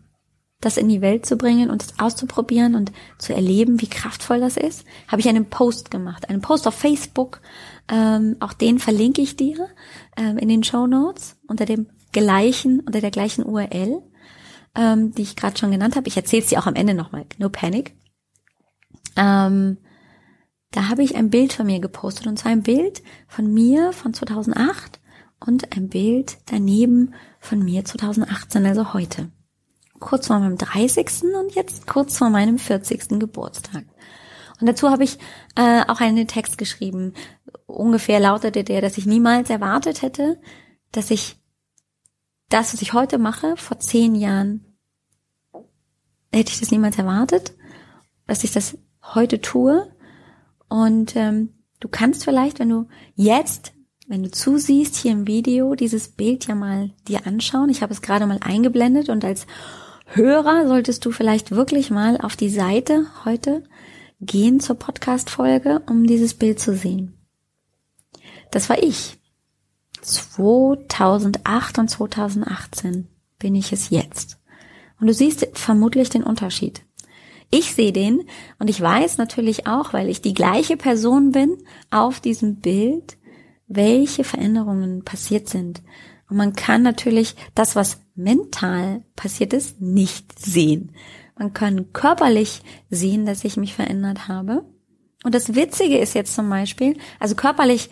das 0.60 0.76
in 0.76 0.88
die 0.88 1.00
Welt 1.00 1.24
zu 1.24 1.36
bringen 1.36 1.70
und 1.70 1.82
es 1.82 1.98
auszuprobieren 2.00 2.74
und 2.74 2.90
zu 3.18 3.32
erleben, 3.32 3.80
wie 3.80 3.86
kraftvoll 3.86 4.40
das 4.40 4.56
ist, 4.56 4.84
habe 5.06 5.20
ich 5.20 5.28
einen 5.28 5.46
Post 5.46 5.90
gemacht, 5.90 6.28
einen 6.28 6.40
Post 6.40 6.66
auf 6.66 6.74
Facebook. 6.74 7.40
Ähm, 7.88 8.36
auch 8.40 8.52
den 8.52 8.80
verlinke 8.80 9.22
ich 9.22 9.36
dir 9.36 9.68
ähm, 10.16 10.36
in 10.36 10.48
den 10.48 10.64
Show 10.64 10.86
Notes 10.86 11.36
unter 11.46 11.64
dem 11.64 11.86
gleichen, 12.12 12.80
unter 12.80 13.00
der 13.00 13.12
gleichen 13.12 13.44
URL, 13.44 14.02
ähm, 14.74 15.12
die 15.12 15.22
ich 15.22 15.36
gerade 15.36 15.56
schon 15.56 15.70
genannt 15.70 15.94
habe. 15.94 16.08
Ich 16.08 16.16
erzähle 16.16 16.42
es 16.42 16.48
dir 16.48 16.58
auch 16.58 16.66
am 16.66 16.74
Ende 16.74 16.94
nochmal. 16.94 17.26
No 17.38 17.50
panic. 17.50 17.94
Ähm, 19.16 19.78
da 20.70 20.88
habe 20.88 21.02
ich 21.02 21.16
ein 21.16 21.30
Bild 21.30 21.52
von 21.52 21.66
mir 21.66 21.80
gepostet 21.80 22.26
und 22.26 22.38
zwar 22.38 22.52
ein 22.52 22.62
Bild 22.62 23.02
von 23.26 23.52
mir 23.52 23.92
von 23.92 24.14
2008 24.14 25.00
und 25.40 25.76
ein 25.76 25.88
Bild 25.88 26.38
daneben 26.46 27.14
von 27.40 27.64
mir 27.64 27.84
2018, 27.84 28.66
also 28.66 28.92
heute 28.92 29.30
kurz 29.98 30.28
vor 30.28 30.38
meinem 30.38 30.56
30. 30.56 31.24
und 31.38 31.54
jetzt 31.54 31.86
kurz 31.86 32.18
vor 32.18 32.30
meinem 32.30 32.58
40. 32.58 33.18
Geburtstag. 33.18 33.84
Und 34.60 34.66
dazu 34.66 34.90
habe 34.90 35.04
ich 35.04 35.18
äh, 35.56 35.82
auch 35.86 36.00
einen 36.00 36.26
Text 36.26 36.58
geschrieben. 36.58 37.14
Ungefähr 37.66 38.18
lautete 38.18 38.64
der, 38.64 38.80
dass 38.80 38.98
ich 38.98 39.06
niemals 39.06 39.50
erwartet 39.50 40.02
hätte, 40.02 40.40
dass 40.92 41.10
ich 41.10 41.36
das, 42.48 42.72
was 42.72 42.82
ich 42.82 42.92
heute 42.92 43.18
mache, 43.18 43.56
vor 43.56 43.78
zehn 43.78 44.14
Jahren, 44.14 44.76
hätte 46.32 46.50
ich 46.50 46.60
das 46.60 46.70
niemals 46.70 46.98
erwartet, 46.98 47.54
dass 48.26 48.42
ich 48.42 48.52
das 48.52 48.78
heute 49.14 49.40
tue. 49.40 49.92
Und 50.68 51.16
ähm, 51.16 51.50
du 51.80 51.88
kannst 51.88 52.24
vielleicht, 52.24 52.58
wenn 52.58 52.68
du 52.68 52.88
jetzt 53.14 53.72
wenn 54.08 54.22
du 54.22 54.30
zusiehst 54.30 54.96
hier 54.96 55.12
im 55.12 55.26
Video, 55.26 55.74
dieses 55.74 56.08
Bild 56.08 56.46
ja 56.46 56.54
mal 56.54 56.90
dir 57.06 57.26
anschauen. 57.26 57.68
Ich 57.68 57.82
habe 57.82 57.92
es 57.92 58.00
gerade 58.00 58.26
mal 58.26 58.40
eingeblendet 58.40 59.10
und 59.10 59.22
als 59.22 59.46
Hörer 60.06 60.66
solltest 60.66 61.04
du 61.04 61.10
vielleicht 61.10 61.50
wirklich 61.50 61.90
mal 61.90 62.18
auf 62.18 62.34
die 62.34 62.48
Seite 62.48 63.06
heute 63.26 63.62
gehen 64.22 64.60
zur 64.60 64.76
Podcast-Folge, 64.76 65.82
um 65.86 66.06
dieses 66.06 66.32
Bild 66.32 66.58
zu 66.58 66.74
sehen. 66.74 67.18
Das 68.50 68.70
war 68.70 68.82
ich. 68.82 69.18
2008 70.00 71.78
und 71.78 71.88
2018 71.88 73.08
bin 73.38 73.54
ich 73.54 73.72
es 73.72 73.90
jetzt. 73.90 74.38
Und 74.98 75.06
du 75.08 75.12
siehst 75.12 75.46
vermutlich 75.52 76.08
den 76.08 76.22
Unterschied. 76.22 76.82
Ich 77.50 77.74
sehe 77.74 77.92
den 77.92 78.24
und 78.58 78.68
ich 78.68 78.80
weiß 78.80 79.18
natürlich 79.18 79.66
auch, 79.66 79.92
weil 79.92 80.08
ich 80.08 80.20
die 80.20 80.34
gleiche 80.34 80.76
Person 80.76 81.32
bin 81.32 81.56
auf 81.90 82.20
diesem 82.20 82.56
Bild, 82.56 83.16
welche 83.66 84.24
Veränderungen 84.24 85.04
passiert 85.04 85.48
sind. 85.48 85.82
Und 86.28 86.36
man 86.36 86.52
kann 86.54 86.82
natürlich 86.82 87.36
das, 87.54 87.74
was 87.74 88.02
mental 88.14 89.02
passiert 89.16 89.52
ist, 89.52 89.80
nicht 89.80 90.38
sehen. 90.38 90.92
Man 91.38 91.54
kann 91.54 91.92
körperlich 91.92 92.62
sehen, 92.90 93.24
dass 93.24 93.44
ich 93.44 93.56
mich 93.56 93.74
verändert 93.74 94.28
habe. 94.28 94.64
Und 95.24 95.34
das 95.34 95.54
Witzige 95.54 95.98
ist 95.98 96.14
jetzt 96.14 96.34
zum 96.34 96.50
Beispiel, 96.50 96.98
also 97.18 97.34
körperlich 97.34 97.90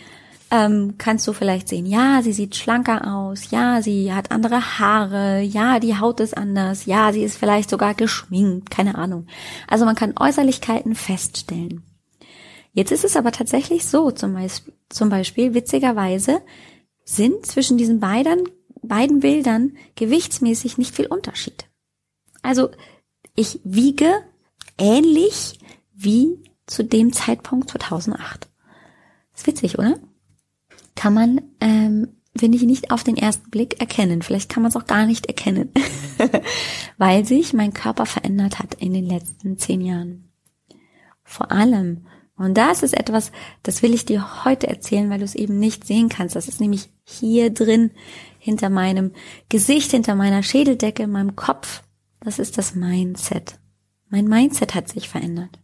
ähm, 0.50 0.94
kannst 0.98 1.26
du 1.26 1.32
vielleicht 1.32 1.68
sehen, 1.68 1.86
ja, 1.86 2.22
sie 2.22 2.32
sieht 2.32 2.54
schlanker 2.54 3.12
aus, 3.12 3.50
ja, 3.50 3.82
sie 3.82 4.12
hat 4.12 4.30
andere 4.30 4.78
Haare, 4.78 5.40
ja, 5.40 5.80
die 5.80 5.98
Haut 5.98 6.20
ist 6.20 6.36
anders, 6.36 6.86
ja, 6.86 7.12
sie 7.12 7.22
ist 7.22 7.36
vielleicht 7.36 7.68
sogar 7.68 7.94
geschminkt, 7.94 8.70
keine 8.70 8.96
Ahnung. 8.96 9.26
Also 9.66 9.84
man 9.84 9.96
kann 9.96 10.14
Äußerlichkeiten 10.18 10.94
feststellen. 10.94 11.82
Jetzt 12.72 12.92
ist 12.92 13.04
es 13.04 13.16
aber 13.16 13.32
tatsächlich 13.32 13.86
so, 13.86 14.10
zum 14.10 14.34
Beispiel, 14.34 14.74
zum 14.88 15.08
Beispiel 15.08 15.54
witzigerweise, 15.54 16.42
sind 17.04 17.46
zwischen 17.46 17.78
diesen 17.78 18.00
beiden, 18.00 18.48
beiden 18.82 19.20
Bildern 19.20 19.76
gewichtsmäßig 19.96 20.78
nicht 20.78 20.94
viel 20.94 21.06
Unterschied. 21.06 21.64
Also 22.42 22.70
ich 23.34 23.60
wiege 23.64 24.12
ähnlich 24.78 25.58
wie 25.94 26.38
zu 26.66 26.84
dem 26.84 27.12
Zeitpunkt 27.12 27.70
2008. 27.70 28.48
ist 29.34 29.46
witzig, 29.46 29.78
oder? 29.78 29.98
Kann 30.96 31.14
man 31.14 31.40
ähm, 31.60 32.08
finde 32.38 32.56
ich, 32.56 32.64
nicht 32.64 32.90
auf 32.90 33.04
den 33.04 33.16
ersten 33.16 33.50
Blick 33.50 33.80
erkennen. 33.80 34.22
Vielleicht 34.22 34.50
kann 34.50 34.62
man 34.62 34.70
es 34.70 34.76
auch 34.76 34.86
gar 34.86 35.06
nicht 35.06 35.26
erkennen, 35.26 35.72
weil 36.98 37.24
sich 37.24 37.52
mein 37.52 37.72
Körper 37.72 38.06
verändert 38.06 38.58
hat 38.58 38.74
in 38.74 38.92
den 38.92 39.06
letzten 39.06 39.58
zehn 39.58 39.80
Jahren. 39.80 40.30
Vor 41.22 41.50
allem, 41.50 42.06
und 42.36 42.56
das 42.56 42.82
ist 42.82 42.96
etwas, 42.96 43.32
das 43.62 43.82
will 43.82 43.94
ich 43.94 44.04
dir 44.04 44.44
heute 44.44 44.68
erzählen, 44.68 45.10
weil 45.10 45.18
du 45.18 45.24
es 45.24 45.34
eben 45.34 45.58
nicht 45.58 45.86
sehen 45.86 46.08
kannst. 46.08 46.36
Das 46.36 46.48
ist 46.48 46.60
nämlich 46.60 46.90
hier 47.04 47.50
drin, 47.50 47.90
hinter 48.38 48.70
meinem 48.70 49.12
Gesicht, 49.48 49.90
hinter 49.90 50.14
meiner 50.14 50.42
Schädeldecke, 50.42 51.04
in 51.04 51.10
meinem 51.10 51.34
Kopf. 51.34 51.82
Das 52.20 52.38
ist 52.38 52.58
das 52.58 52.74
Mindset. 52.74 53.58
Mein 54.08 54.28
Mindset 54.28 54.74
hat 54.74 54.88
sich 54.88 55.08
verändert. 55.08 55.58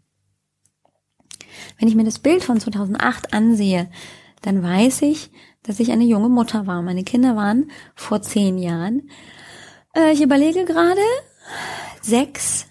Wenn 1.79 1.89
ich 1.89 1.95
mir 1.95 2.05
das 2.05 2.19
Bild 2.19 2.43
von 2.43 2.59
2008 2.59 3.33
ansehe, 3.33 3.89
dann 4.43 4.63
weiß 4.63 5.03
ich, 5.03 5.31
dass 5.63 5.81
ich 5.81 5.93
eine 5.93 6.05
junge 6.05 6.29
Mutter 6.29 6.67
war. 6.67 6.83
Meine 6.83 7.05
Kinder 7.05 7.37
waren 7.37 7.71
vor 7.95 8.23
zehn 8.23 8.59
Jahren. 8.59 9.09
Äh, 9.95 10.13
ich 10.13 10.23
überlege 10.23 10.65
gerade 10.65 11.01
sechs, 12.01 12.67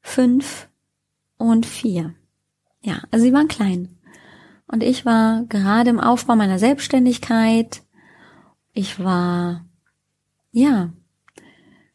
fünf 0.00 0.68
und 1.36 1.66
vier. 1.66 2.14
Ja, 2.80 3.02
also 3.10 3.24
sie 3.24 3.32
waren 3.32 3.48
klein. 3.48 3.98
Und 4.66 4.82
ich 4.82 5.04
war 5.04 5.44
gerade 5.44 5.90
im 5.90 6.00
Aufbau 6.00 6.34
meiner 6.34 6.58
Selbstständigkeit. 6.58 7.82
Ich 8.72 8.98
war, 8.98 9.64
ja, 10.50 10.90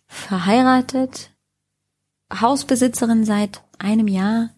verheiratet, 0.07 1.31
Hausbesitzerin 2.33 3.25
seit 3.25 3.63
einem 3.77 4.07
Jahr, 4.07 4.51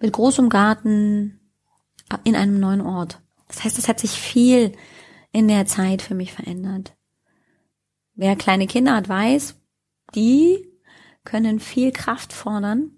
mit 0.00 0.12
großem 0.12 0.48
Garten 0.48 1.40
in 2.24 2.36
einem 2.36 2.60
neuen 2.60 2.80
Ort. 2.80 3.20
Das 3.48 3.64
heißt, 3.64 3.78
es 3.78 3.88
hat 3.88 3.98
sich 3.98 4.12
viel 4.12 4.72
in 5.32 5.48
der 5.48 5.66
Zeit 5.66 6.02
für 6.02 6.14
mich 6.14 6.32
verändert. 6.32 6.96
Wer 8.14 8.36
kleine 8.36 8.66
Kinder 8.66 8.96
hat, 8.96 9.08
weiß, 9.08 9.56
die 10.14 10.66
können 11.24 11.60
viel 11.60 11.92
Kraft 11.92 12.32
fordern. 12.32 12.90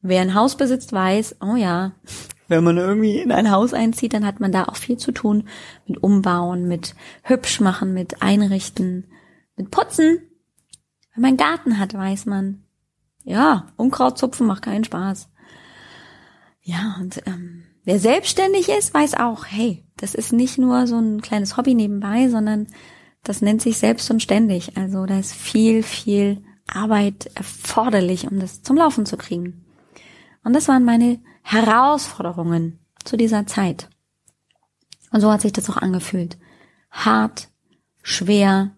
Wer 0.00 0.22
ein 0.22 0.34
Haus 0.34 0.56
besitzt, 0.56 0.92
weiß, 0.92 1.36
oh 1.40 1.56
ja, 1.56 1.92
wenn 2.48 2.64
man 2.64 2.76
irgendwie 2.76 3.18
in 3.18 3.32
ein 3.32 3.50
Haus 3.50 3.74
einzieht, 3.74 4.12
dann 4.12 4.26
hat 4.26 4.40
man 4.40 4.52
da 4.52 4.64
auch 4.64 4.76
viel 4.76 4.96
zu 4.96 5.12
tun 5.12 5.48
mit 5.86 6.02
Umbauen, 6.02 6.68
mit 6.68 6.94
hübsch 7.22 7.60
machen, 7.60 7.92
mit 7.92 8.22
Einrichten, 8.22 9.10
mit 9.56 9.70
Putzen. 9.70 10.20
Wenn 11.14 11.22
man 11.22 11.28
einen 11.30 11.36
Garten 11.38 11.78
hat, 11.78 11.94
weiß 11.94 12.26
man, 12.26 12.64
ja, 13.24 13.66
Unkraut 13.76 14.18
zupfen 14.18 14.46
macht 14.46 14.62
keinen 14.62 14.84
Spaß. 14.84 15.28
Ja, 16.62 16.96
und 17.00 17.22
ähm, 17.26 17.64
wer 17.84 17.98
selbstständig 17.98 18.68
ist, 18.68 18.94
weiß 18.94 19.14
auch, 19.14 19.46
hey, 19.46 19.85
das 19.96 20.14
ist 20.14 20.32
nicht 20.32 20.58
nur 20.58 20.86
so 20.86 20.98
ein 20.98 21.22
kleines 21.22 21.56
Hobby 21.56 21.74
nebenbei, 21.74 22.28
sondern 22.28 22.66
das 23.22 23.42
nennt 23.42 23.62
sich 23.62 23.78
selbst 23.78 24.10
und 24.10 24.22
ständig. 24.22 24.76
Also 24.76 25.06
da 25.06 25.18
ist 25.18 25.34
viel, 25.34 25.82
viel 25.82 26.42
Arbeit 26.68 27.30
erforderlich, 27.34 28.30
um 28.30 28.38
das 28.38 28.62
zum 28.62 28.76
Laufen 28.76 29.06
zu 29.06 29.16
kriegen. 29.16 29.64
Und 30.44 30.52
das 30.52 30.68
waren 30.68 30.84
meine 30.84 31.20
Herausforderungen 31.42 32.78
zu 33.04 33.16
dieser 33.16 33.46
Zeit. 33.46 33.88
Und 35.12 35.20
so 35.20 35.30
hat 35.30 35.40
sich 35.40 35.52
das 35.52 35.70
auch 35.70 35.76
angefühlt. 35.76 36.38
Hart, 36.90 37.48
schwer. 38.02 38.76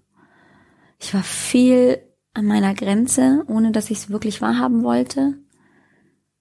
Ich 0.99 1.15
war 1.15 1.23
viel 1.23 2.03
an 2.35 2.47
meiner 2.47 2.75
Grenze, 2.75 3.45
ohne 3.49 3.73
dass 3.73 3.91
ich 3.91 3.99
es 3.99 4.11
wirklich 4.11 4.41
wahrhaben 4.41 4.85
wollte. 4.85 5.39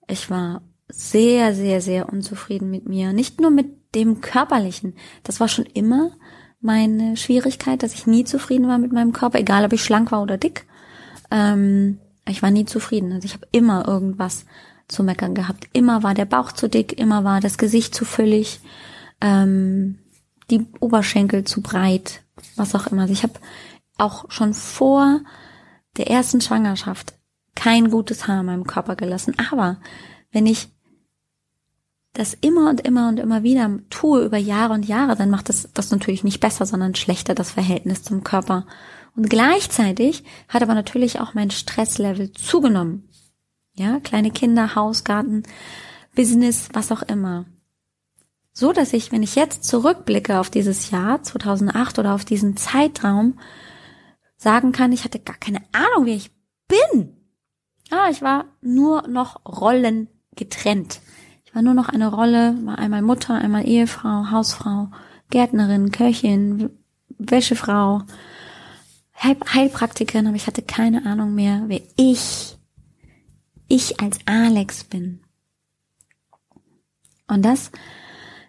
Ich 0.08 0.30
war 0.30 0.62
sehr, 0.88 1.54
sehr, 1.54 1.82
sehr 1.82 2.10
unzufrieden 2.10 2.70
mit 2.70 2.88
mir. 2.88 3.14
Nicht 3.14 3.42
nur 3.42 3.50
mit 3.50 3.87
dem 3.98 4.22
körperlichen. 4.22 4.96
Das 5.24 5.40
war 5.40 5.48
schon 5.48 5.66
immer 5.66 6.12
meine 6.60 7.18
Schwierigkeit, 7.18 7.84
dass 7.84 7.94
ich 7.94 8.08
nie 8.08 8.24
zufrieden 8.24 8.68
war 8.68 8.78
mit 8.78 8.92
meinem 8.92 9.14
Körper, 9.14 9.40
egal 9.40 9.66
ob 9.66 9.74
ich 9.74 9.84
schlank 9.84 10.12
war 10.12 10.22
oder 10.22 10.38
dick. 10.38 10.66
Ähm, 11.32 12.00
ich 12.28 12.42
war 12.42 12.52
nie 12.52 12.66
zufrieden. 12.66 13.12
Also 13.12 13.26
ich 13.26 13.34
habe 13.34 13.48
immer 13.52 13.88
irgendwas 13.88 14.46
zu 14.88 15.04
meckern 15.04 15.36
gehabt. 15.36 15.68
Immer 15.74 16.04
war 16.04 16.14
der 16.14 16.26
Bauch 16.26 16.52
zu 16.52 16.70
dick, 16.70 16.98
immer 16.98 17.24
war 17.24 17.42
das 17.42 17.58
Gesicht 17.58 17.94
zu 17.94 18.06
füllig, 18.06 18.60
ähm, 19.22 20.00
die 20.50 20.66
Oberschenkel 20.80 21.44
zu 21.44 21.62
breit, 21.62 22.24
was 22.56 22.74
auch 22.76 22.88
immer. 22.88 23.04
Also 23.04 23.14
ich 23.14 23.24
habe 23.24 23.34
auch 23.98 24.30
schon 24.32 24.54
vor 24.54 25.22
der 25.98 26.08
ersten 26.08 26.42
Schwangerschaft 26.42 27.14
kein 27.56 27.90
gutes 27.90 28.28
Haar 28.28 28.42
in 28.42 28.46
meinem 28.46 28.68
Körper 28.68 28.96
gelassen. 28.96 29.34
Aber 29.50 29.78
wenn 30.32 30.46
ich 30.46 30.70
das 32.14 32.34
immer 32.34 32.70
und 32.70 32.82
immer 32.82 33.10
und 33.10 33.20
immer 33.20 33.44
wieder 33.44 33.80
tue 33.90 34.26
über 34.26 34.38
Jahre 34.38 34.74
und 34.74 34.88
Jahre, 34.88 35.16
dann 35.16 35.30
macht 35.30 35.50
das 35.50 35.70
das 35.74 35.92
natürlich 35.92 36.24
nicht 36.24 36.40
besser, 36.40 36.66
sondern 36.66 36.96
schlechter 36.96 37.36
das 37.36 37.52
Verhältnis 37.52 38.04
zum 38.04 38.24
Körper. 38.24 38.66
Und 39.16 39.30
gleichzeitig 39.30 40.24
hat 40.48 40.64
aber 40.64 40.74
natürlich 40.74 41.20
auch 41.20 41.34
mein 41.34 41.52
Stresslevel 41.52 42.32
zugenommen. 42.32 43.10
Ja, 43.74 44.00
kleine 44.00 44.32
Kinder, 44.32 44.76
Haus, 44.76 45.04
Garten, 45.04 45.44
Business, 46.16 46.70
was 46.74 46.92
auch 46.92 47.04
immer. 47.04 47.46
So, 48.54 48.74
dass 48.74 48.94
ich, 48.94 49.12
wenn 49.12 49.22
ich 49.22 49.36
jetzt 49.36 49.64
zurückblicke 49.66 50.40
auf 50.40 50.50
dieses 50.50 50.90
Jahr 50.90 51.22
2008 51.22 52.00
oder 52.00 52.16
auf 52.16 52.26
diesen 52.26 52.58
Zeitraum, 52.58 53.38
sagen 54.36 54.72
kann, 54.72 54.92
ich 54.92 55.04
hatte 55.04 55.20
gar 55.20 55.38
keine 55.38 55.62
Ahnung, 55.74 56.06
wer 56.06 56.16
ich 56.16 56.32
bin. 56.68 57.16
Ah, 57.92 58.10
ich 58.10 58.22
war 58.22 58.46
nur 58.62 59.08
noch 59.08 59.46
Rollen 59.46 60.08
getrennt 60.36 61.02
war 61.58 61.64
nur 61.64 61.74
noch 61.74 61.90
eine 61.90 62.12
Rolle, 62.14 62.56
war 62.66 62.78
einmal 62.78 63.02
Mutter, 63.02 63.34
einmal 63.34 63.68
Ehefrau, 63.68 64.30
Hausfrau, 64.30 64.90
Gärtnerin, 65.32 65.92
Köchin, 65.92 66.70
Wäschefrau, 67.18 68.04
Heilpraktikerin, 69.16 70.28
aber 70.28 70.36
ich 70.36 70.46
hatte 70.46 70.62
keine 70.62 71.08
Ahnung 71.08 71.34
mehr, 71.34 71.64
wer 71.66 71.82
ich, 71.96 72.60
ich 73.68 74.00
als 74.00 74.20
Alex 74.28 74.84
bin. 74.84 75.22
Und 77.28 77.44
das, 77.44 77.72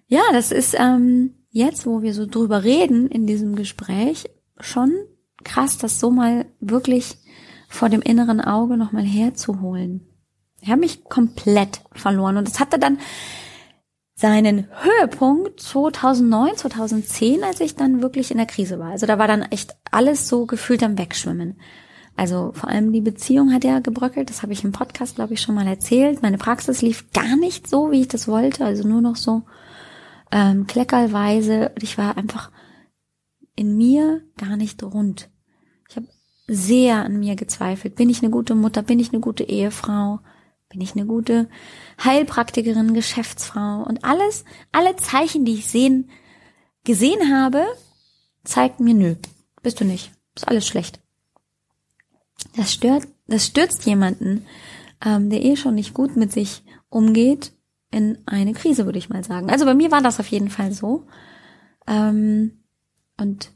ja, 0.07 0.21
das 0.33 0.53
ist 0.53 0.77
ähm, 0.79 1.33
jetzt, 1.49 1.87
wo 1.87 2.03
wir 2.03 2.13
so 2.13 2.27
drüber 2.27 2.63
reden 2.63 3.09
in 3.09 3.27
diesem 3.27 3.57
Gespräch, 3.57 4.29
schon 4.61 4.93
krass, 5.45 5.79
das 5.79 5.99
so 5.99 6.11
mal 6.11 6.45
wirklich 6.61 7.17
vor 7.71 7.89
dem 7.89 8.03
inneren 8.03 8.43
Auge 8.43 8.77
nochmal 8.77 9.07
herzuholen. 9.07 10.07
Ich 10.61 10.71
habe 10.71 10.81
mich 10.81 11.05
komplett 11.05 11.83
verloren 11.93 12.37
und 12.37 12.49
es 12.49 12.61
hatte 12.61 12.79
dann 12.79 12.99
seinen 14.15 14.67
Höhepunkt 14.83 15.61
2009, 15.61 16.57
2010, 16.57 17.45
als 17.45 17.61
ich 17.61 17.77
dann 17.77 18.03
wirklich 18.03 18.33
in 18.33 18.39
der 18.39 18.47
Krise 18.47 18.81
war. 18.81 18.91
Also 18.91 19.07
da 19.07 19.19
war 19.19 19.29
dann 19.29 19.43
echt 19.43 19.77
alles 19.93 20.29
so 20.29 20.45
gefühlt 20.47 20.83
am 20.83 20.99
Wegschwimmen. 20.99 21.61
Also 22.17 22.51
vor 22.53 22.69
allem 22.69 22.93
die 22.93 23.01
Beziehung 23.01 23.53
hat 23.53 23.63
ja 23.63 23.79
gebröckelt, 23.79 24.29
das 24.29 24.43
habe 24.43 24.53
ich 24.53 24.65
im 24.65 24.73
Podcast, 24.73 25.15
glaube 25.15 25.35
ich, 25.35 25.41
schon 25.41 25.55
mal 25.55 25.69
erzählt. 25.69 26.21
Meine 26.21 26.37
Praxis 26.37 26.83
lief 26.83 27.13
gar 27.13 27.37
nicht 27.37 27.69
so, 27.69 27.93
wie 27.93 28.01
ich 28.01 28.09
das 28.09 28.27
wollte, 28.27 28.65
also 28.65 28.87
nur 28.89 29.01
noch 29.01 29.15
so 29.15 29.43
ähm, 30.33 30.67
kleckerweise. 30.67 31.71
Und 31.77 31.83
ich 31.85 31.97
war 31.97 32.17
einfach 32.17 32.51
in 33.55 33.77
mir 33.77 34.23
gar 34.37 34.57
nicht 34.57 34.83
rund. 34.83 35.31
Ich 35.89 35.95
habe 35.95 36.09
sehr 36.49 37.05
an 37.05 37.21
mir 37.21 37.37
gezweifelt. 37.37 37.95
Bin 37.95 38.11
ich 38.11 38.21
eine 38.21 38.31
gute 38.31 38.57
Mutter? 38.57 38.83
Bin 38.83 38.99
ich 38.99 39.13
eine 39.13 39.21
gute 39.21 39.45
Ehefrau? 39.45 40.19
Bin 40.71 40.81
ich 40.81 40.95
eine 40.95 41.07
gute 41.07 41.49
Heilpraktikerin, 42.03 42.95
Geschäftsfrau 42.95 43.83
und 43.83 44.05
alles, 44.05 44.45
alle 44.71 44.97
Zeichen, 44.97 45.45
die 45.45 45.55
ich 45.55 45.67
sehen, 45.67 46.11
gesehen 46.85 47.33
habe, 47.33 47.65
zeigten 48.45 48.85
mir, 48.85 48.95
nö, 48.95 49.15
bist 49.63 49.81
du 49.81 49.85
nicht. 49.85 50.13
Ist 50.35 50.47
alles 50.47 50.67
schlecht. 50.67 51.01
Das 52.57 52.73
stört, 52.73 53.09
das 53.27 53.47
stürzt 53.47 53.87
jemanden, 53.87 54.47
ähm, 55.05 55.31
der 55.31 55.43
eh 55.43 55.57
schon 55.57 55.75
nicht 55.75 55.95
gut 55.95 56.17
mit 56.17 56.33
sich 56.33 56.63
umgeht, 56.89 57.53
in 57.91 58.19
eine 58.27 58.53
Krise, 58.53 58.85
würde 58.85 58.99
ich 58.99 59.09
mal 59.09 59.25
sagen. 59.25 59.51
Also 59.51 59.65
bei 59.65 59.75
mir 59.75 59.91
war 59.91 60.03
das 60.03 60.21
auf 60.21 60.29
jeden 60.29 60.51
Fall 60.51 60.73
so. 60.73 61.07
Ähm, 61.87 62.63
und 63.17 63.51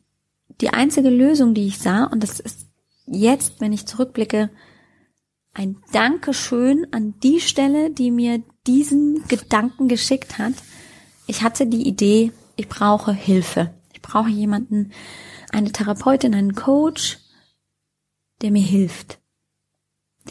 die 0.61 0.71
einzige 0.71 1.11
Lösung, 1.11 1.55
die 1.55 1.67
ich 1.67 1.79
sah, 1.79 2.05
und 2.05 2.23
das 2.23 2.41
ist 2.41 2.67
jetzt, 3.07 3.61
wenn 3.61 3.73
ich 3.73 3.87
zurückblicke, 3.87 4.51
ein 5.55 5.77
Dankeschön 5.93 6.87
an 6.93 7.15
die 7.23 7.41
Stelle, 7.41 7.91
die 7.91 8.11
mir 8.11 8.43
diesen 8.67 9.27
Gedanken 9.29 9.89
geschickt 9.89 10.39
hat. 10.39 10.55
Ich 11.27 11.43
hatte 11.43 11.67
die 11.67 11.87
Idee, 11.87 12.33
ich 12.57 12.69
brauche 12.69 13.13
Hilfe. 13.13 13.75
Ich 13.93 14.03
brauche 14.03 14.29
jemanden, 14.29 14.93
eine 15.53 15.71
Therapeutin, 15.71 16.35
einen 16.35 16.55
Coach, 16.55 17.19
der 18.41 18.51
mir 18.51 18.63
hilft, 18.63 19.21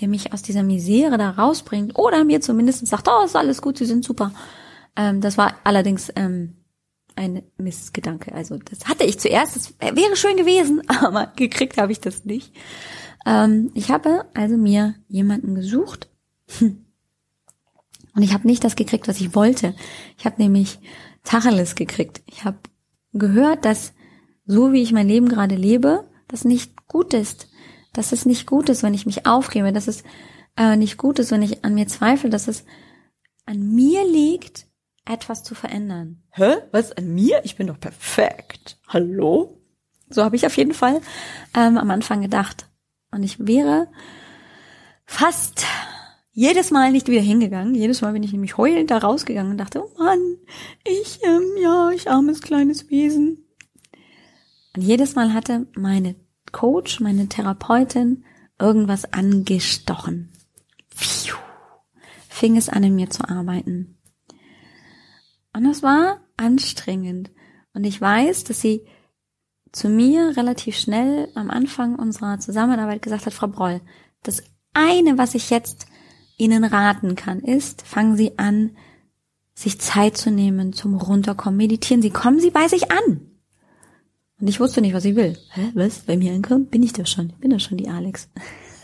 der 0.01 0.07
mich 0.07 0.33
aus 0.33 0.41
dieser 0.41 0.63
Misere 0.63 1.17
da 1.17 1.29
rausbringt 1.29 1.97
oder 1.97 2.23
mir 2.23 2.41
zumindest 2.41 2.85
sagt, 2.87 3.07
oh, 3.07 3.23
ist 3.23 3.35
alles 3.35 3.61
gut, 3.61 3.77
Sie 3.77 3.85
sind 3.85 4.03
super. 4.03 4.33
Ähm, 4.95 5.21
das 5.21 5.37
war 5.37 5.55
allerdings 5.63 6.11
ähm, 6.15 6.57
ein 7.15 7.43
Missgedanke. 7.57 8.33
Also 8.33 8.57
das 8.57 8.87
hatte 8.87 9.03
ich 9.03 9.19
zuerst, 9.19 9.55
das 9.55 9.73
wäre 9.79 10.15
schön 10.15 10.37
gewesen, 10.37 10.81
aber 10.89 11.27
gekriegt 11.35 11.77
habe 11.77 11.91
ich 11.91 11.99
das 11.99 12.25
nicht. 12.25 12.51
Ähm, 13.25 13.71
ich 13.73 13.91
habe 13.91 14.25
also 14.33 14.57
mir 14.57 14.95
jemanden 15.07 15.55
gesucht 15.55 16.09
und 16.61 16.83
ich 18.15 18.33
habe 18.33 18.47
nicht 18.47 18.63
das 18.63 18.75
gekriegt, 18.75 19.07
was 19.07 19.21
ich 19.21 19.35
wollte. 19.35 19.75
Ich 20.17 20.25
habe 20.25 20.41
nämlich 20.41 20.79
Tacheles 21.23 21.75
gekriegt. 21.75 22.21
Ich 22.25 22.43
habe 22.43 22.57
gehört, 23.13 23.65
dass 23.65 23.93
so 24.45 24.73
wie 24.73 24.81
ich 24.81 24.91
mein 24.91 25.07
Leben 25.07 25.29
gerade 25.29 25.55
lebe, 25.55 26.09
das 26.27 26.45
nicht 26.45 26.87
gut 26.87 27.13
ist. 27.13 27.47
Dass 27.93 28.11
es 28.11 28.25
nicht 28.25 28.47
gut 28.47 28.69
ist, 28.69 28.83
wenn 28.83 28.93
ich 28.93 29.05
mich 29.05 29.25
aufgebe, 29.25 29.73
dass 29.73 29.87
es 29.87 30.03
äh, 30.57 30.75
nicht 30.75 30.97
gut 30.97 31.19
ist, 31.19 31.31
wenn 31.31 31.41
ich 31.41 31.63
an 31.63 31.73
mir 31.73 31.87
zweifle, 31.87 32.29
dass 32.29 32.47
es 32.47 32.65
an 33.45 33.73
mir 33.73 34.05
liegt, 34.05 34.67
etwas 35.05 35.43
zu 35.43 35.55
verändern. 35.55 36.23
Hä? 36.31 36.55
Was 36.71 36.91
an 36.91 37.13
mir? 37.13 37.41
Ich 37.43 37.55
bin 37.55 37.67
doch 37.67 37.79
perfekt. 37.79 38.77
Hallo? 38.87 39.61
So 40.09 40.23
habe 40.23 40.35
ich 40.35 40.45
auf 40.45 40.55
jeden 40.57 40.73
Fall 40.73 41.01
ähm, 41.55 41.77
am 41.77 41.91
Anfang 41.91 42.21
gedacht. 42.21 42.67
Und 43.11 43.23
ich 43.23 43.45
wäre 43.45 43.87
fast 45.05 45.65
jedes 46.31 46.71
Mal 46.71 46.91
nicht 46.91 47.07
wieder 47.07 47.21
hingegangen. 47.21 47.75
Jedes 47.75 48.01
Mal 48.01 48.13
bin 48.13 48.23
ich 48.23 48.31
nämlich 48.31 48.57
heulend 48.57 48.89
da 48.89 48.97
rausgegangen 48.99 49.51
und 49.51 49.57
dachte, 49.57 49.83
oh 49.83 49.91
Mann, 49.97 50.37
ich, 50.85 51.19
ähm, 51.23 51.43
ja, 51.61 51.89
ich 51.91 52.09
armes 52.09 52.41
kleines 52.41 52.89
Wesen. 52.89 53.45
Und 54.75 54.81
jedes 54.81 55.15
Mal 55.15 55.33
hatte 55.33 55.67
meine 55.75 56.15
Coach, 56.51 57.01
meine 57.01 57.27
Therapeutin 57.27 58.23
irgendwas 58.59 59.11
angestochen. 59.11 60.31
Pfiuh, 60.95 61.37
fing 62.29 62.55
es 62.55 62.69
an, 62.69 62.83
in 62.83 62.95
mir 62.95 63.09
zu 63.09 63.27
arbeiten. 63.27 63.97
Und 65.53 65.65
das 65.65 65.83
war 65.83 66.21
anstrengend. 66.37 67.31
Und 67.73 67.83
ich 67.83 67.99
weiß, 67.99 68.45
dass 68.45 68.61
sie 68.61 68.85
zu 69.71 69.89
mir 69.89 70.35
relativ 70.35 70.77
schnell 70.77 71.29
am 71.35 71.49
Anfang 71.49 71.95
unserer 71.95 72.39
Zusammenarbeit 72.39 73.01
gesagt 73.01 73.25
hat, 73.25 73.33
Frau 73.33 73.47
Broll, 73.47 73.81
das 74.23 74.43
eine, 74.73 75.17
was 75.17 75.35
ich 75.35 75.49
jetzt 75.49 75.85
Ihnen 76.37 76.63
raten 76.63 77.15
kann, 77.15 77.39
ist, 77.39 77.83
fangen 77.83 78.17
Sie 78.17 78.37
an, 78.37 78.71
sich 79.53 79.79
Zeit 79.79 80.17
zu 80.17 80.31
nehmen 80.31 80.73
zum 80.73 80.95
Runterkommen. 80.95 81.57
Meditieren 81.57 82.01
Sie, 82.01 82.09
kommen 82.09 82.39
Sie 82.39 82.51
bei 82.51 82.67
sich 82.67 82.91
an. 82.91 83.21
Und 84.39 84.47
ich 84.47 84.59
wusste 84.59 84.81
nicht, 84.81 84.93
was 84.93 85.05
ich 85.05 85.15
will. 85.15 85.37
Hä, 85.51 85.71
was? 85.75 85.99
Bei 85.99 86.17
mir 86.17 86.33
ankommen? 86.33 86.65
Bin 86.65 86.81
ich 86.81 86.93
das 86.93 87.11
schon? 87.11 87.29
Ich 87.29 87.37
bin 87.37 87.51
das 87.51 87.61
schon 87.61 87.77
die 87.77 87.89
Alex. 87.89 88.27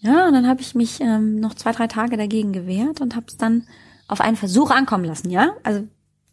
ja, 0.00 0.26
und 0.26 0.34
dann 0.34 0.46
habe 0.46 0.60
ich 0.60 0.74
mich 0.74 1.00
ähm, 1.00 1.40
noch 1.40 1.54
zwei, 1.54 1.72
drei 1.72 1.86
Tage 1.86 2.18
dagegen 2.18 2.52
gewehrt 2.52 3.00
und 3.00 3.16
habe 3.16 3.26
es 3.28 3.38
dann 3.38 3.66
auf 4.08 4.20
einen 4.20 4.36
Versuch 4.36 4.70
ankommen 4.70 5.04
lassen, 5.04 5.30
ja? 5.30 5.54
Also 5.62 5.88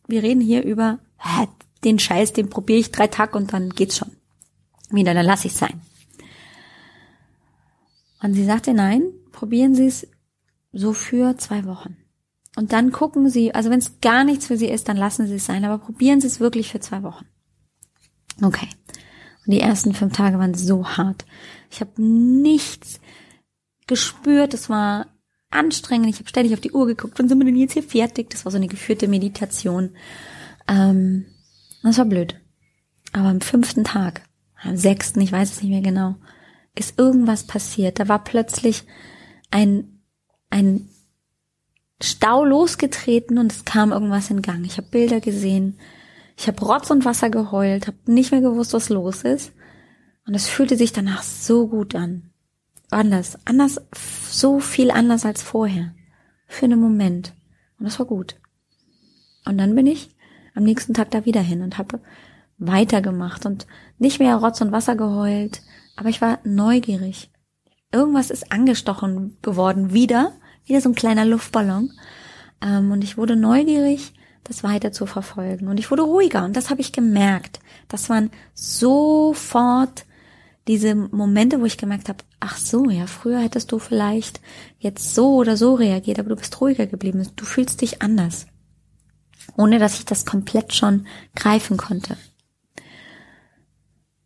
wir 0.08 0.21
reden 0.21 0.41
hier 0.41 0.65
über 0.65 1.00
hä, 1.17 1.47
den 1.88 2.00
Scheiß, 2.00 2.34
den 2.34 2.50
probiere 2.50 2.80
ich 2.80 2.91
drei 2.91 3.08
Tage 3.08 3.38
und 3.38 3.54
dann 3.54 3.69
geht's 3.69 3.97
schon. 3.97 4.12
Wieder, 4.89 5.13
dann 5.13 5.26
lasse 5.26 5.47
ich 5.47 5.54
sein. 5.54 5.82
Und 8.21 8.34
sie 8.34 8.45
sagte, 8.45 8.73
nein, 8.73 9.04
probieren 9.32 9.76
Sie 9.76 9.86
es 9.86 10.08
so 10.71 10.93
für 10.93 11.38
zwei 11.38 11.65
Wochen. 11.65 11.97
Und 12.56 12.73
dann 12.73 12.91
gucken 12.91 13.30
Sie, 13.30 13.54
also 13.54 13.69
wenn 13.69 13.80
es 13.80 14.02
gar 14.02 14.23
nichts 14.23 14.47
für 14.47 14.58
Sie 14.58 14.67
ist, 14.67 14.89
dann 14.89 14.97
lassen 14.97 15.28
Sie 15.28 15.36
es 15.36 15.45
sein, 15.45 15.63
aber 15.63 15.78
probieren 15.78 16.19
Sie 16.19 16.28
es 16.28 16.39
wirklich 16.39 16.71
für 16.71 16.80
zwei 16.80 17.04
Wochen. 17.04 17.26
Okay. 18.41 18.67
Und 19.45 19.54
die 19.54 19.62
ersten 19.62 19.93
fünf 19.93 20.13
Tage 20.13 20.39
waren 20.39 20.56
so 20.56 20.88
hart. 20.88 21.26
Ich 21.69 21.80
habe 21.82 22.02
nichts 22.02 23.00
gespürt, 23.86 24.54
es 24.54 24.69
war 24.69 25.08
anstrengend, 25.50 26.10
ich 26.10 26.19
habe 26.19 26.28
ständig 26.28 26.54
auf 26.54 26.60
die 26.60 26.71
Uhr 26.71 26.88
geguckt, 26.88 27.13
wann 27.17 27.30
sind 27.30 27.38
wir 27.38 27.45
denn 27.45 27.56
jetzt 27.56 27.73
hier 27.73 27.84
fertig? 27.84 28.30
Das 28.30 28.43
war 28.43 28.52
so 28.52 28.58
eine 28.58 28.67
geführte 28.67 29.08
Meditation. 29.08 29.91
Ähm, 30.67 31.26
das 31.84 31.98
war 31.98 32.06
blöd. 32.06 32.40
Aber 33.13 33.30
am 33.30 33.42
fünften 33.42 33.84
Tag, 33.84 34.22
am 34.62 34.78
sechsten, 34.78 35.22
ich 35.22 35.32
weiß 35.32 35.52
es 35.52 35.62
nicht 35.62 35.72
mehr 35.72 35.82
genau, 35.82 36.16
ist 36.76 37.00
irgendwas 37.00 37.46
passiert. 37.46 38.00
Da 38.00 38.08
war 38.08 38.24
plötzlich 38.24 38.84
ein, 39.52 40.02
ein 40.50 40.90
Stau 42.02 42.46
losgetreten 42.46 43.38
und 43.38 43.52
es 43.52 43.66
kam 43.66 43.92
irgendwas 43.92 44.30
in 44.30 44.42
Gang. 44.42 44.66
Ich 44.66 44.78
habe 44.78 44.88
Bilder 44.90 45.20
gesehen, 45.20 45.80
ich 46.38 46.48
habe 46.48 46.63
Rotz 46.63 46.92
und 46.92 47.06
Wasser 47.06 47.30
geheult, 47.30 47.88
habe 47.88 47.98
nicht 48.06 48.32
mehr 48.32 48.42
gewusst, 48.42 48.74
was 48.74 48.90
los 48.90 49.24
ist. 49.24 49.54
Und 50.28 50.36
es 50.36 50.48
fühlte 50.48 50.78
sich 50.78 50.94
danach 50.94 51.24
so 51.24 51.68
gut 51.68 51.96
an. 51.96 52.30
Anders, 52.92 53.40
anders, 53.46 53.82
so 54.30 54.60
viel 54.60 54.92
anders 54.92 55.26
als 55.26 55.42
vorher. 55.42 55.96
Für 56.48 56.66
einen 56.66 56.80
Moment. 56.80 57.34
Und 57.80 57.86
das 57.86 57.98
war 57.98 58.06
gut. 58.06 58.36
Und 59.46 59.58
dann 59.58 59.74
bin 59.74 59.88
ich 59.88 60.16
am 60.58 60.63
nächsten 60.63 60.93
Tag 60.93 61.12
da 61.12 61.24
wieder 61.24 61.41
hin 61.41 61.62
und 61.62 61.78
habe 61.78 62.00
weitergemacht 62.58 63.46
und 63.46 63.67
nicht 64.00 64.20
mehr 64.20 64.36
Rotz 64.36 64.60
und 64.62 64.72
Wasser 64.72 64.96
geheult, 64.96 65.62
aber 65.96 66.10
ich 66.10 66.20
war 66.20 66.39
neugierig. 66.43 67.30
Irgendwas 67.91 68.32
ist 68.32 68.52
angestochen 68.52 69.38
geworden, 69.41 69.93
wieder, 69.93 70.34
wieder 70.65 70.82
so 70.82 70.89
ein 70.89 70.96
kleiner 70.96 71.26
Luftballon. 71.26 71.91
Ähm, 72.62 72.91
und 72.91 73.04
ich 73.04 73.17
wurde 73.17 73.36
neugierig, 73.36 74.13
das 74.43 74.63
weiter 74.63 74.91
zu 74.91 75.06
verfolgen. 75.06 75.67
Und 75.67 75.80
ich 75.80 75.91
wurde 75.91 76.02
ruhiger 76.02 76.43
und 76.43 76.58
das 76.58 76.70
habe 76.70 76.82
ich 76.82 76.91
gemerkt. 76.91 77.60
Das 77.88 78.10
waren 78.10 78.32
sofort 78.54 80.06
diese 80.67 80.96
Momente, 80.96 81.62
wo 81.62 81.65
ich 81.65 81.78
gemerkt 81.78 82.10
habe, 82.10 82.24
ach 82.39 82.58
so, 82.58 82.89
ja, 82.89 83.08
früher 83.08 83.39
hättest 83.39 83.72
du 83.72 83.80
vielleicht 83.80 84.41
jetzt 84.80 85.15
so 85.15 85.36
oder 85.36 85.56
so 85.56 85.76
reagiert, 85.76 86.20
aber 86.20 86.30
du 86.30 86.36
bist 86.36 86.60
ruhiger 86.60 86.88
geblieben. 86.88 87.26
Du 87.36 87.46
fühlst 87.46 87.82
dich 87.82 88.02
anders. 88.02 88.48
Ohne 89.58 89.80
dass 89.80 90.00
ich 90.00 90.06
das 90.06 90.26
komplett 90.26 90.74
schon 90.74 91.08
greifen 91.36 91.76
konnte. 91.78 92.15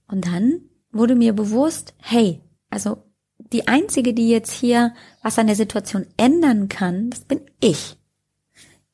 Und 0.07 0.27
dann 0.27 0.61
wurde 0.91 1.15
mir 1.15 1.33
bewusst, 1.33 1.93
hey, 1.97 2.41
also 2.69 3.03
die 3.37 3.67
einzige, 3.67 4.13
die 4.13 4.29
jetzt 4.29 4.51
hier 4.51 4.93
was 5.23 5.39
an 5.39 5.47
der 5.47 5.55
Situation 5.55 6.05
ändern 6.17 6.69
kann, 6.69 7.09
das 7.09 7.21
bin 7.21 7.41
ich. 7.59 7.97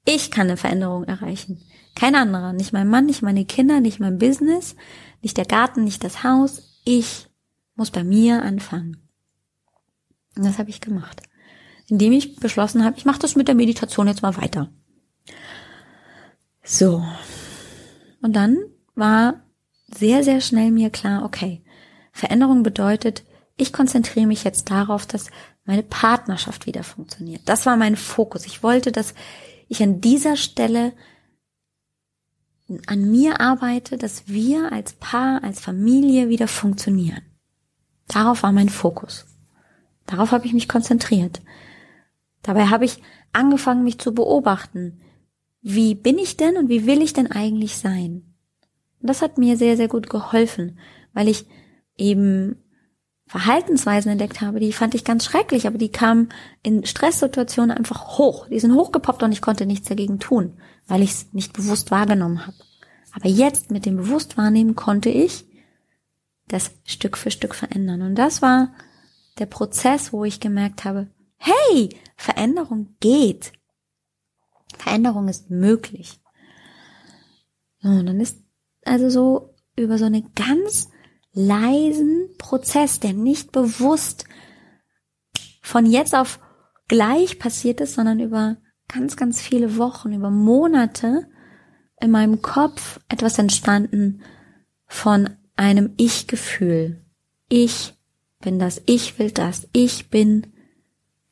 Ich 0.06 0.32
kann 0.32 0.48
eine 0.48 0.58
Veränderung 0.58 1.04
erreichen. 1.04 1.62
Kein 1.96 2.16
anderer. 2.16 2.54
Nicht 2.54 2.72
mein 2.72 2.88
Mann, 2.88 3.08
nicht 3.08 3.24
meine 3.24 3.44
Kinder, 3.44 3.80
nicht 3.80 4.00
mein 4.00 4.20
Business, 4.20 4.76
nicht 5.22 5.36
der 5.36 5.46
Garten, 5.46 5.84
nicht 5.84 6.04
das 6.04 6.24
Haus. 6.24 6.80
Ich 6.86 7.28
muss 7.76 7.92
bei 7.92 8.04
mir 8.04 8.44
anfangen. 8.44 9.10
Und 10.36 10.46
das 10.46 10.60
habe 10.60 10.70
ich 10.70 10.80
gemacht. 10.80 11.24
Indem 11.88 12.12
ich 12.14 12.36
beschlossen 12.36 12.84
habe, 12.84 12.98
ich 12.98 13.06
mache 13.06 13.20
das 13.20 13.36
mit 13.36 13.48
der 13.48 13.56
Meditation 13.56 14.08
jetzt 14.08 14.22
mal 14.22 14.38
weiter. 14.38 14.70
So. 16.68 17.02
Und 18.22 18.36
dann 18.36 18.58
war 18.94 19.42
sehr, 19.88 20.24
sehr 20.24 20.42
schnell 20.42 20.70
mir 20.70 20.90
klar, 20.90 21.24
okay, 21.24 21.64
Veränderung 22.12 22.62
bedeutet, 22.62 23.24
ich 23.56 23.72
konzentriere 23.72 24.28
mich 24.28 24.44
jetzt 24.44 24.70
darauf, 24.70 25.06
dass 25.06 25.30
meine 25.64 25.84
Partnerschaft 25.84 26.66
wieder 26.66 26.84
funktioniert. 26.84 27.42
Das 27.46 27.66
war 27.66 27.78
mein 27.78 27.96
Fokus. 27.96 28.46
Ich 28.46 28.64
wollte, 28.64 28.92
dass 28.92 29.14
ich 29.70 29.82
an 29.82 30.02
dieser 30.02 30.36
Stelle 30.36 30.94
an 32.86 33.10
mir 33.10 33.40
arbeite, 33.40 33.98
dass 33.98 34.28
wir 34.28 34.72
als 34.74 34.94
Paar, 34.94 35.44
als 35.44 35.62
Familie 35.62 36.28
wieder 36.28 36.50
funktionieren. 36.50 37.22
Darauf 38.08 38.44
war 38.44 38.52
mein 38.52 38.70
Fokus. 38.70 39.26
Darauf 40.06 40.32
habe 40.32 40.46
ich 40.46 40.54
mich 40.54 40.68
konzentriert. 40.68 41.42
Dabei 42.44 42.68
habe 42.68 42.86
ich 42.86 43.02
angefangen, 43.32 43.84
mich 43.84 44.00
zu 44.00 44.14
beobachten. 44.14 45.02
Wie 45.70 45.96
bin 45.96 46.18
ich 46.18 46.38
denn 46.38 46.56
und 46.56 46.70
wie 46.70 46.86
will 46.86 47.02
ich 47.02 47.12
denn 47.12 47.30
eigentlich 47.30 47.76
sein? 47.76 48.24
Und 49.02 49.10
das 49.10 49.22
hat 49.22 49.38
mir 49.38 49.58
sehr, 49.58 49.76
sehr 49.76 49.90
gut 49.90 50.10
geholfen, 50.10 50.80
weil 51.12 51.28
ich 51.28 51.46
eben 51.98 52.56
Verhaltensweisen 53.26 54.10
entdeckt 54.10 54.40
habe, 54.40 54.62
die 54.62 54.72
fand 54.72 54.96
ich 54.96 55.04
ganz 55.04 55.26
schrecklich, 55.26 55.68
aber 55.68 55.78
die 55.78 55.92
kamen 55.92 56.30
in 56.64 56.86
Stresssituationen 56.86 57.76
einfach 57.76 58.18
hoch. 58.18 58.48
Die 58.48 58.62
sind 58.62 58.76
hochgepoppt 58.76 59.24
und 59.24 59.34
ich 59.34 59.42
konnte 59.42 59.66
nichts 59.66 59.90
dagegen 59.90 60.20
tun, 60.20 60.54
weil 60.88 61.02
ich 61.02 61.12
es 61.12 61.34
nicht 61.34 61.52
bewusst 61.52 61.92
wahrgenommen 61.92 62.48
habe. 62.48 62.56
Aber 63.12 63.28
jetzt 63.28 63.70
mit 63.70 63.86
dem 63.86 63.98
Bewusstwahrnehmen 63.98 64.78
konnte 64.78 65.10
ich 65.10 65.44
das 66.48 66.72
Stück 66.86 67.18
für 67.18 67.30
Stück 67.30 67.54
verändern. 67.54 68.04
Und 68.04 68.16
das 68.16 68.42
war 68.42 68.74
der 69.38 69.48
Prozess, 69.48 70.14
wo 70.14 70.24
ich 70.24 70.40
gemerkt 70.40 70.86
habe, 70.86 71.08
hey, 71.36 71.90
Veränderung 72.16 72.96
geht. 73.02 73.52
Veränderung 74.78 75.28
ist 75.28 75.50
möglich. 75.50 76.20
und 77.84 78.06
dann 78.06 78.20
ist 78.20 78.42
also 78.86 79.10
so 79.10 79.56
über 79.76 79.98
so 79.98 80.06
eine 80.06 80.24
ganz 80.36 80.90
leisen 81.34 82.30
Prozess, 82.38 83.00
der 83.00 83.14
nicht 83.14 83.52
bewusst 83.52 84.26
von 85.62 85.86
jetzt 85.86 86.16
auf 86.16 86.40
gleich 86.88 87.38
passiert 87.40 87.82
ist, 87.82 87.96
sondern 87.96 88.20
über 88.20 88.58
ganz, 88.88 89.18
ganz 89.18 89.42
viele 89.42 89.78
Wochen, 89.78 90.14
über 90.14 90.32
Monate 90.32 91.28
in 92.00 92.12
meinem 92.12 92.42
Kopf 92.42 93.00
etwas 93.10 93.38
entstanden 93.38 94.22
von 94.88 95.30
einem 95.56 95.94
Ich-Gefühl. 95.98 97.04
Ich 97.50 97.94
bin 98.40 98.60
das, 98.60 98.82
ich 98.86 99.20
will 99.20 99.32
das, 99.32 99.68
ich 99.74 100.10
bin 100.10 100.48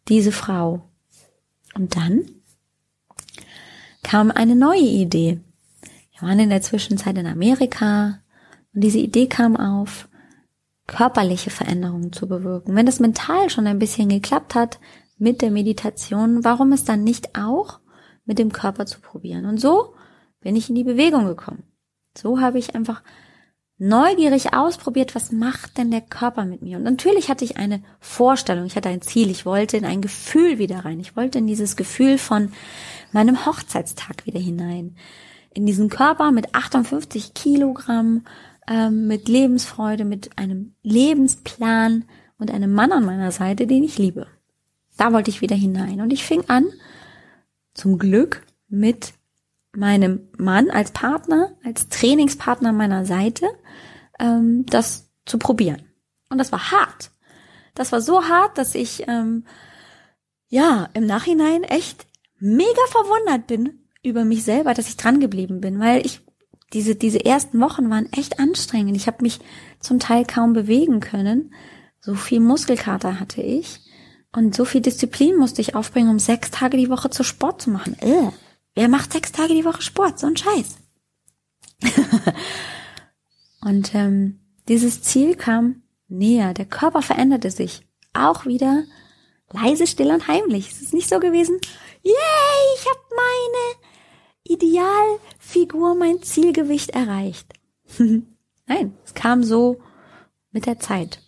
diese 0.08 0.32
Frau. 0.32 0.90
Und 1.74 1.96
dann 1.96 2.26
kam 4.06 4.30
eine 4.30 4.56
neue 4.56 4.80
Idee. 4.82 5.39
Wir 6.13 6.22
waren 6.22 6.39
in 6.39 6.52
der 6.52 6.62
Zwischenzeit 6.62 7.18
in 7.18 7.26
Amerika, 7.26 8.20
und 8.74 8.84
diese 8.84 9.00
Idee 9.00 9.26
kam 9.28 9.58
auf, 9.58 10.08
körperliche 10.86 11.50
Veränderungen 11.50 12.13
zu 12.13 12.28
bewirken. 12.28 12.76
Wenn 12.76 12.86
das 12.86 13.00
mental 13.00 13.50
schon 13.50 13.65
ein 13.65 13.80
bisschen 13.80 14.10
geklappt 14.10 14.54
hat 14.54 14.80
mit 15.18 15.41
der 15.41 15.50
Meditation, 15.50 16.44
warum 16.44 16.72
es 16.72 16.84
dann 16.84 17.04
nicht 17.04 17.36
auch 17.36 17.80
mit 18.26 18.38
dem 18.38 18.52
Körper 18.52 18.86
zu 18.86 19.00
probieren? 19.02 19.46
Und 19.48 19.60
so 19.60 19.96
bin 20.39 20.56
ich 20.56 20.70
in 20.70 20.76
die 20.76 20.84
Bewegung 20.84 21.26
gekommen. 21.26 21.63
So 22.15 22.39
habe 22.39 22.60
ich 22.60 22.76
einfach 22.76 23.02
neugierig 23.78 24.54
ausprobiert, 24.54 25.16
was 25.16 25.32
macht 25.32 25.78
denn 25.78 25.92
der 25.92 26.02
Körper 26.02 26.46
mit 26.46 26.62
mir? 26.62 26.78
Und 26.78 26.84
natürlich 26.84 27.30
hatte 27.30 27.44
ich 27.44 27.58
eine 27.58 27.82
Vorstellung, 28.00 28.66
ich 28.66 28.76
hatte 28.76 28.90
ein 28.90 29.02
Ziel, 29.02 29.30
ich 29.30 29.46
wollte 29.46 29.78
in 29.78 29.86
ein 29.86 30.02
Gefühl 30.02 30.58
wieder 30.58 30.86
rein. 30.86 31.00
Ich 31.00 31.16
wollte 31.16 31.40
in 31.40 31.48
dieses 31.48 31.76
Gefühl 31.76 32.18
von 32.18 32.52
meinem 33.12 33.46
Hochzeitstag 33.46 34.26
wieder 34.26 34.40
hinein. 34.40 34.96
In 35.54 35.66
diesen 35.66 35.90
Körper 35.90 36.32
mit 36.32 36.56
58 36.56 37.34
Kilogramm, 37.34 38.26
ähm, 38.68 39.08
mit 39.08 39.28
Lebensfreude, 39.28 40.06
mit 40.06 40.38
einem 40.38 40.74
Lebensplan 40.84 42.06
und 42.38 42.52
einem 42.52 42.74
Mann 42.74 42.92
an 42.92 43.06
meiner 43.06 43.32
Seite, 43.32 43.68
den 43.68 43.84
ich 43.84 43.98
liebe. 43.98 44.28
Da 44.98 45.12
wollte 45.14 45.30
ich 45.30 45.42
wieder 45.42 45.56
hinein. 45.56 46.02
Und 46.02 46.12
ich 46.12 46.24
fing 46.24 46.44
an, 46.48 46.66
zum 47.74 47.98
Glück, 48.00 48.46
mit 48.68 49.14
meinem 49.78 50.30
Mann 50.38 50.70
als 50.70 50.92
Partner, 50.92 51.52
als 51.64 51.90
Trainingspartner 51.90 52.72
meiner 52.72 53.06
Seite, 53.06 53.48
ähm, 54.20 54.66
das 54.68 55.10
zu 55.26 55.38
probieren. 55.38 55.84
Und 56.30 56.38
das 56.38 56.52
war 56.52 56.72
hart. 56.72 57.12
Das 57.74 57.92
war 57.92 58.02
so 58.02 58.24
hart, 58.24 58.58
dass 58.58 58.76
ich 58.76 59.08
ähm, 59.08 59.46
ja 60.48 60.90
im 60.94 61.06
Nachhinein 61.06 61.64
echt 61.64 62.06
mega 62.40 62.82
verwundert 62.90 63.48
bin 63.48 63.82
über 64.04 64.24
mich 64.24 64.44
selber, 64.44 64.74
dass 64.74 64.88
ich 64.88 64.98
dran 64.98 65.20
geblieben 65.20 65.62
bin, 65.62 65.80
weil 65.80 66.06
ich 66.06 66.22
diese 66.74 66.96
diese 66.96 67.24
ersten 67.24 67.60
Wochen 67.60 67.90
waren 67.90 68.12
echt 68.12 68.40
anstrengend. 68.40 68.96
Ich 68.96 69.08
habe 69.08 69.22
mich 69.22 69.40
zum 69.80 70.00
Teil 70.00 70.26
kaum 70.26 70.54
bewegen 70.54 71.00
können. 71.00 71.54
So 72.02 72.16
viel 72.16 72.40
Muskelkater 72.40 73.20
hatte 73.20 73.42
ich 73.42 73.80
und 74.36 74.54
so 74.54 74.66
viel 74.66 74.82
Disziplin 74.82 75.38
musste 75.38 75.62
ich 75.62 75.76
aufbringen, 75.76 76.10
um 76.10 76.20
sechs 76.20 76.52
Tage 76.52 76.78
die 76.78 76.90
Woche 76.90 77.10
zu 77.10 77.24
Sport 77.24 77.62
zu 77.62 77.70
machen. 77.70 77.96
Äh, 78.00 78.32
wer 78.76 78.88
macht 78.88 79.14
sechs 79.14 79.32
Tage 79.32 79.54
die 79.54 79.66
Woche 79.66 79.82
Sport? 79.82 80.20
So 80.20 80.28
ein 80.28 80.38
Scheiß. 80.38 80.78
und 83.62 83.96
ähm, 83.96 84.40
dieses 84.68 85.02
Ziel 85.02 85.36
kam 85.36 85.84
näher. 86.08 86.54
Der 86.54 86.66
Körper 86.66 87.02
veränderte 87.02 87.52
sich. 87.52 87.82
Auch 88.14 88.46
wieder 88.46 88.84
leise, 89.52 89.88
still 89.88 90.12
und 90.12 90.28
heimlich. 90.28 90.70
Es 90.72 90.82
ist 90.82 90.94
nicht 90.94 91.10
so 91.10 91.20
gewesen, 91.20 91.60
yay, 92.04 92.14
ich 92.76 92.86
habe 92.86 93.00
meine 93.16 93.86
Idealfigur, 94.44 95.96
mein 95.96 96.22
Zielgewicht 96.22 96.92
erreicht. 96.92 97.54
Nein, 97.98 98.98
es 99.04 99.14
kam 99.14 99.44
so 99.44 99.82
mit 100.52 100.66
der 100.66 100.80
Zeit. 100.80 101.22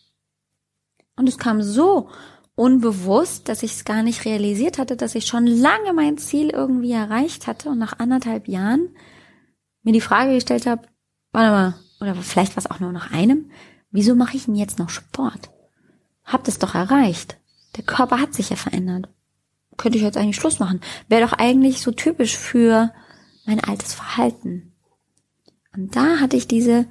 Und 1.16 1.28
es 1.28 1.38
kam 1.38 1.62
so 1.62 2.10
unbewusst, 2.58 3.50
dass 3.50 3.62
ich 3.62 3.74
es 3.74 3.86
gar 3.86 4.02
nicht 4.02 4.26
realisiert 4.26 4.80
hatte, 4.80 4.98
dass 4.98 5.14
ich 5.14 5.28
schon 5.28 5.46
lange 5.46 5.94
mein 5.94 6.18
Ziel 6.18 6.50
irgendwie 6.50 6.92
erreicht 6.92 7.46
hatte 7.46 7.70
und 7.70 7.78
nach 7.78 8.00
anderthalb 8.00 8.48
Jahren 8.48 8.90
mir 9.84 9.94
die 9.94 10.02
Frage 10.02 10.34
gestellt 10.34 10.66
habe, 10.66 10.88
warte 11.32 11.52
mal, 11.52 11.76
oder 12.02 12.16
vielleicht 12.16 12.56
war 12.56 12.64
es 12.64 12.70
auch 12.70 12.80
nur 12.80 12.92
nach 12.92 13.12
einem, 13.12 13.52
wieso 13.92 14.16
mache 14.16 14.36
ich 14.36 14.46
denn 14.46 14.56
jetzt 14.56 14.80
noch 14.80 14.90
Sport? 14.90 15.52
Hab 16.24 16.44
das 16.46 16.58
doch 16.58 16.74
erreicht. 16.74 17.38
Der 17.76 17.84
Körper 17.84 18.20
hat 18.20 18.34
sich 18.34 18.50
ja 18.50 18.56
verändert. 18.56 19.08
Könnte 19.78 20.00
ich 20.00 20.04
jetzt 20.04 20.18
eigentlich 20.18 20.36
Schluss 20.36 20.58
machen. 20.58 20.82
Wäre 21.08 21.28
doch 21.28 21.34
eigentlich 21.34 21.82
so 21.82 21.92
typisch 21.92 22.36
für 22.36 22.92
mein 23.46 23.64
altes 23.64 23.94
Verhalten. 23.94 24.74
Und 25.76 25.96
da 25.96 26.20
hatte 26.20 26.36
ich 26.36 26.48
diese, 26.48 26.88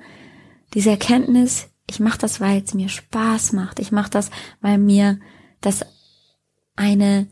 diese 0.74 0.90
Erkenntnis, 0.90 1.70
ich 1.90 1.98
mache 1.98 2.18
das, 2.18 2.40
weil 2.40 2.62
es 2.62 2.72
mir 2.72 2.88
Spaß 2.88 3.52
macht. 3.52 3.80
Ich 3.80 3.90
mache 3.90 4.10
das, 4.10 4.30
weil 4.60 4.78
mir 4.78 5.18
das 5.60 5.84
eine 6.76 7.28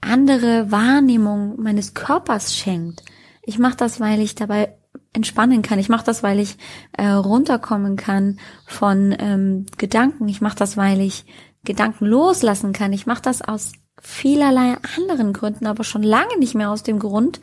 andere 0.00 0.70
Wahrnehmung 0.70 1.60
meines 1.60 1.94
Körpers 1.94 2.54
schenkt. 2.54 3.02
Ich 3.42 3.58
mache 3.58 3.76
das, 3.76 4.00
weil 4.00 4.20
ich 4.20 4.34
dabei 4.34 4.76
entspannen 5.12 5.62
kann. 5.62 5.78
Ich 5.78 5.88
mache 5.88 6.04
das, 6.04 6.22
weil 6.22 6.38
ich 6.38 6.56
äh, 6.92 7.08
runterkommen 7.08 7.96
kann 7.96 8.38
von 8.66 9.14
ähm, 9.18 9.66
Gedanken. 9.78 10.28
Ich 10.28 10.40
mache 10.40 10.56
das, 10.56 10.76
weil 10.76 11.00
ich 11.00 11.24
Gedanken 11.64 12.06
loslassen 12.06 12.72
kann. 12.72 12.92
Ich 12.92 13.06
mache 13.06 13.22
das 13.22 13.40
aus 13.40 13.72
vielerlei 14.00 14.76
anderen 14.96 15.32
Gründen, 15.32 15.66
aber 15.66 15.84
schon 15.84 16.02
lange 16.02 16.38
nicht 16.38 16.54
mehr 16.54 16.70
aus 16.70 16.82
dem 16.82 16.98
Grund 16.98 17.40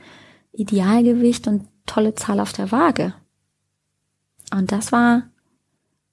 Idealgewicht 0.51 1.47
und 1.47 1.67
tolle 1.85 2.13
Zahl 2.13 2.39
auf 2.39 2.53
der 2.53 2.71
Waage. 2.71 3.13
Und 4.53 4.71
das 4.71 4.91
war 4.91 5.23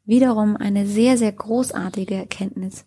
wiederum 0.04 0.56
eine 0.56 0.86
sehr, 0.86 1.18
sehr 1.18 1.32
großartige 1.32 2.14
Erkenntnis. 2.14 2.86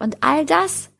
Und 0.00 0.22
all 0.22 0.44
das 0.44 0.90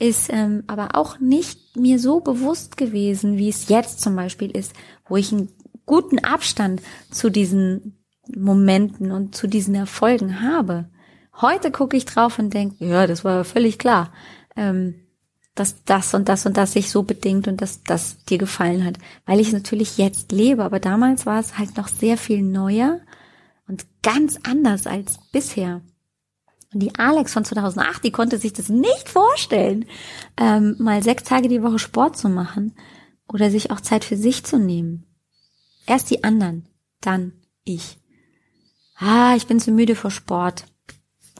ist 0.00 0.30
ähm, 0.32 0.64
aber 0.66 0.90
auch 0.94 1.20
nicht 1.20 1.76
mir 1.76 1.98
so 1.98 2.20
bewusst 2.20 2.76
gewesen, 2.76 3.36
wie 3.36 3.48
es 3.48 3.68
jetzt 3.68 4.00
zum 4.00 4.16
Beispiel 4.16 4.50
ist, 4.50 4.72
wo 5.06 5.16
ich 5.16 5.32
einen 5.32 5.48
guten 5.86 6.18
Abstand 6.20 6.82
zu 7.10 7.30
diesen 7.30 7.98
Momenten 8.34 9.10
und 9.10 9.34
zu 9.34 9.46
diesen 9.46 9.74
Erfolgen 9.74 10.42
habe. 10.42 10.88
Heute 11.40 11.70
gucke 11.70 11.96
ich 11.96 12.04
drauf 12.04 12.38
und 12.38 12.52
denke, 12.52 12.84
ja, 12.84 13.06
das 13.06 13.24
war 13.24 13.44
völlig 13.44 13.78
klar, 13.78 14.12
ähm, 14.56 14.94
dass 15.54 15.84
das 15.84 16.14
und 16.14 16.28
das 16.28 16.46
und 16.46 16.56
das 16.56 16.72
sich 16.72 16.90
so 16.90 17.02
bedingt 17.02 17.48
und 17.48 17.60
dass 17.60 17.82
das 17.82 18.24
dir 18.24 18.38
gefallen 18.38 18.84
hat, 18.84 18.98
weil 19.26 19.40
ich 19.40 19.52
natürlich 19.52 19.98
jetzt 19.98 20.30
lebe. 20.30 20.64
Aber 20.64 20.78
damals 20.78 21.26
war 21.26 21.40
es 21.40 21.58
halt 21.58 21.76
noch 21.76 21.88
sehr 21.88 22.16
viel 22.16 22.42
neuer 22.42 23.00
und 23.66 23.86
ganz 24.02 24.38
anders 24.44 24.86
als 24.86 25.18
bisher. 25.32 25.80
Und 26.72 26.80
die 26.80 26.94
Alex 26.96 27.32
von 27.32 27.44
2008, 27.44 28.04
die 28.04 28.12
konnte 28.12 28.38
sich 28.38 28.52
das 28.52 28.68
nicht 28.68 29.08
vorstellen, 29.08 29.86
ähm, 30.36 30.76
mal 30.78 31.02
sechs 31.02 31.24
Tage 31.24 31.48
die 31.48 31.62
Woche 31.62 31.78
Sport 31.78 32.18
zu 32.18 32.28
machen 32.28 32.74
oder 33.26 33.50
sich 33.50 33.70
auch 33.70 33.80
Zeit 33.80 34.04
für 34.04 34.16
sich 34.16 34.44
zu 34.44 34.58
nehmen. 34.58 35.06
Erst 35.86 36.10
die 36.10 36.24
anderen, 36.24 36.68
dann 37.00 37.32
ich. 37.64 37.98
Ah, 38.96 39.34
ich 39.36 39.46
bin 39.46 39.60
zu 39.60 39.70
müde 39.70 39.94
vor 39.94 40.10
Sport. 40.10 40.66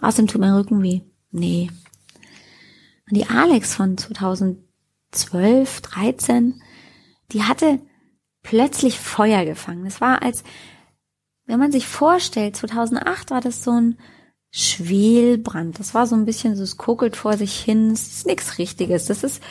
Außerdem 0.01 0.29
tut 0.29 0.41
mein 0.41 0.55
Rücken 0.55 0.83
weh. 0.83 1.03
Nee. 1.31 1.71
Und 3.09 3.17
die 3.17 3.27
Alex 3.27 3.75
von 3.75 3.99
2012, 3.99 5.81
13, 5.83 6.63
die 7.33 7.43
hatte 7.43 7.81
plötzlich 8.43 8.99
Feuer 8.99 9.45
gefangen. 9.45 9.85
Es 9.87 10.01
war 10.01 10.23
als, 10.23 10.45
wenn 11.45 11.59
man 11.59 11.73
sich 11.73 11.87
vorstellt, 11.87 12.57
2008 12.57 13.31
war 13.31 13.41
das 13.41 13.63
so 13.63 13.73
ein 13.73 13.99
Schwelbrand. 14.51 15.79
Das 15.79 15.95
war 15.95 16.07
so 16.07 16.17
ein 16.17 16.25
bisschen 16.25 16.57
so, 16.57 16.63
es 16.63 16.77
kokelt 16.77 17.17
vor 17.17 17.37
sich 17.37 17.59
hin. 17.59 17.91
Es 17.93 18.09
ist 18.09 18.27
nichts 18.27 18.59
Richtiges. 18.59 19.07
Das 19.07 19.23
ist, 19.23 19.43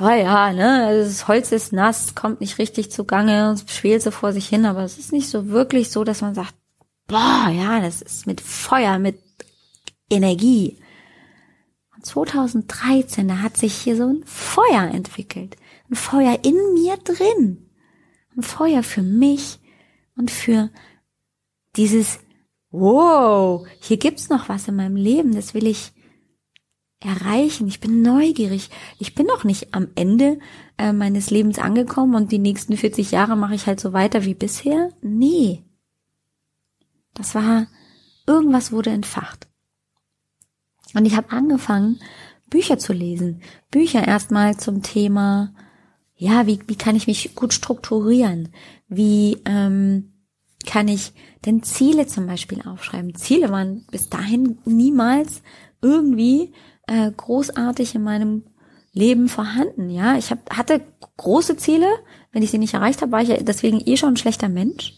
oh 0.00 0.08
ja, 0.08 0.52
ne, 0.52 0.98
das 0.98 1.28
Holz 1.28 1.52
ist 1.52 1.72
nass, 1.72 2.14
kommt 2.14 2.40
nicht 2.40 2.58
richtig 2.58 2.90
zugange, 2.90 3.52
es 3.52 3.64
schwelt 3.72 4.02
so 4.02 4.10
vor 4.10 4.32
sich 4.32 4.48
hin, 4.48 4.66
aber 4.66 4.82
es 4.82 4.98
ist 4.98 5.12
nicht 5.12 5.28
so 5.28 5.48
wirklich 5.48 5.90
so, 5.90 6.04
dass 6.04 6.20
man 6.20 6.34
sagt, 6.34 6.54
boah, 7.06 7.48
ja, 7.50 7.80
das 7.80 8.02
ist 8.02 8.26
mit 8.26 8.40
Feuer, 8.40 8.98
mit 8.98 9.20
Energie. 10.10 10.78
Und 11.94 12.04
2013, 12.06 13.28
da 13.28 13.38
hat 13.38 13.56
sich 13.56 13.74
hier 13.74 13.96
so 13.96 14.04
ein 14.04 14.24
Feuer 14.24 14.90
entwickelt. 14.92 15.56
Ein 15.90 15.96
Feuer 15.96 16.38
in 16.42 16.56
mir 16.74 16.96
drin. 16.96 17.70
Ein 18.36 18.42
Feuer 18.42 18.82
für 18.82 19.02
mich 19.02 19.60
und 20.16 20.30
für 20.30 20.70
dieses 21.76 22.18
wow, 22.74 23.64
hier 23.80 23.98
gibt's 23.98 24.28
noch 24.28 24.48
was 24.48 24.66
in 24.66 24.74
meinem 24.74 24.96
Leben, 24.96 25.34
das 25.34 25.54
will 25.54 25.66
ich 25.66 25.92
erreichen. 27.00 27.68
Ich 27.68 27.80
bin 27.80 28.02
neugierig. 28.02 28.70
Ich 28.98 29.14
bin 29.14 29.26
noch 29.26 29.44
nicht 29.44 29.74
am 29.74 29.88
Ende 29.94 30.38
äh, 30.78 30.92
meines 30.92 31.30
Lebens 31.30 31.58
angekommen 31.58 32.14
und 32.14 32.32
die 32.32 32.38
nächsten 32.38 32.76
40 32.76 33.10
Jahre 33.10 33.36
mache 33.36 33.54
ich 33.54 33.66
halt 33.66 33.78
so 33.78 33.92
weiter 33.92 34.24
wie 34.24 34.34
bisher. 34.34 34.90
Nee. 35.02 35.62
Das 37.12 37.34
war, 37.34 37.66
irgendwas 38.26 38.72
wurde 38.72 38.90
entfacht. 38.90 39.46
Und 40.94 41.04
ich 41.04 41.16
habe 41.16 41.30
angefangen, 41.30 42.00
Bücher 42.48 42.78
zu 42.78 42.92
lesen. 42.92 43.42
Bücher 43.70 44.06
erstmal 44.06 44.56
zum 44.56 44.82
Thema, 44.82 45.54
ja, 46.16 46.46
wie, 46.46 46.60
wie 46.66 46.76
kann 46.76 46.96
ich 46.96 47.06
mich 47.06 47.34
gut 47.34 47.52
strukturieren? 47.52 48.48
Wie 48.88 49.38
ähm, 49.44 50.13
kann 50.64 50.88
ich 50.88 51.12
denn 51.44 51.62
Ziele 51.62 52.06
zum 52.06 52.26
Beispiel 52.26 52.62
aufschreiben? 52.62 53.14
Ziele 53.14 53.50
waren 53.50 53.86
bis 53.90 54.08
dahin 54.08 54.58
niemals 54.64 55.42
irgendwie 55.82 56.52
äh, 56.86 57.10
großartig 57.10 57.94
in 57.94 58.02
meinem 58.02 58.44
Leben 58.92 59.28
vorhanden. 59.28 59.90
Ja, 59.90 60.16
ich 60.16 60.30
hab, 60.30 60.56
hatte 60.56 60.80
große 61.16 61.56
Ziele. 61.56 61.88
Wenn 62.32 62.42
ich 62.42 62.50
sie 62.50 62.58
nicht 62.58 62.74
erreicht 62.74 63.02
habe, 63.02 63.12
war 63.12 63.22
ich 63.22 63.28
ja 63.28 63.36
deswegen 63.36 63.82
eh 63.84 63.96
schon 63.96 64.14
ein 64.14 64.16
schlechter 64.16 64.48
Mensch. 64.48 64.94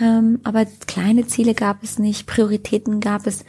Ähm, 0.00 0.40
aber 0.44 0.66
kleine 0.86 1.26
Ziele 1.26 1.54
gab 1.54 1.82
es 1.82 1.98
nicht, 1.98 2.26
Prioritäten 2.26 3.00
gab 3.00 3.26
es 3.26 3.44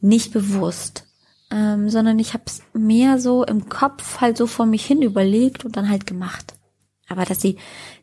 nicht 0.00 0.32
bewusst, 0.32 1.06
ähm, 1.50 1.88
sondern 1.90 2.18
ich 2.18 2.34
habe 2.34 2.44
es 2.46 2.62
mehr 2.72 3.18
so 3.18 3.44
im 3.44 3.68
Kopf 3.68 4.20
halt 4.20 4.36
so 4.36 4.46
vor 4.46 4.66
mich 4.66 4.84
hin 4.84 5.02
überlegt 5.02 5.64
und 5.64 5.76
dann 5.76 5.88
halt 5.88 6.06
gemacht. 6.06 6.53
Aber 7.14 7.24
dass 7.24 7.40
sie 7.40 7.56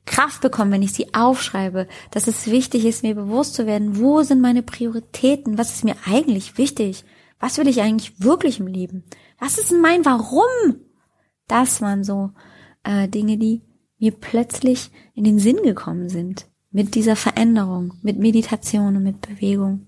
Kraft 0.06 0.42
bekommen, 0.42 0.72
wenn 0.72 0.82
ich 0.82 0.94
sie 0.94 1.14
aufschreibe, 1.14 1.88
dass 2.12 2.28
es 2.28 2.48
wichtig 2.48 2.86
ist, 2.86 3.04
mir 3.04 3.16
bewusst 3.16 3.54
zu 3.56 3.66
werden, 3.68 4.00
wo 4.00 4.24
sind 4.24 4.42
meine 4.42 4.64
Prioritäten, 4.64 5.58
was 5.58 5.74
ist 5.74 5.84
mir 5.84 5.96
eigentlich 6.06 6.58
wichtig, 6.58 7.04
was 7.40 7.58
will 7.58 7.68
ich 7.68 7.82
eigentlich 7.82 8.22
wirklich 8.22 8.60
im 8.60 8.68
Leben, 8.68 9.04
was 9.40 9.58
ist 9.58 9.72
mein 9.72 10.06
Warum? 10.06 10.76
Das 11.48 11.82
waren 11.82 12.04
so 12.04 12.32
äh, 12.84 13.08
Dinge, 13.08 13.38
die 13.38 13.62
mir 14.00 14.12
plötzlich 14.12 14.90
in 15.14 15.24
den 15.24 15.40
Sinn 15.40 15.62
gekommen 15.64 16.10
sind. 16.10 16.48
mit 16.72 16.96
dieser 16.96 17.16
Veränderung, 17.16 17.94
mit 18.02 18.18
Meditation 18.18 18.96
und 18.96 19.04
mit 19.04 19.22
Bewegung. 19.22 19.88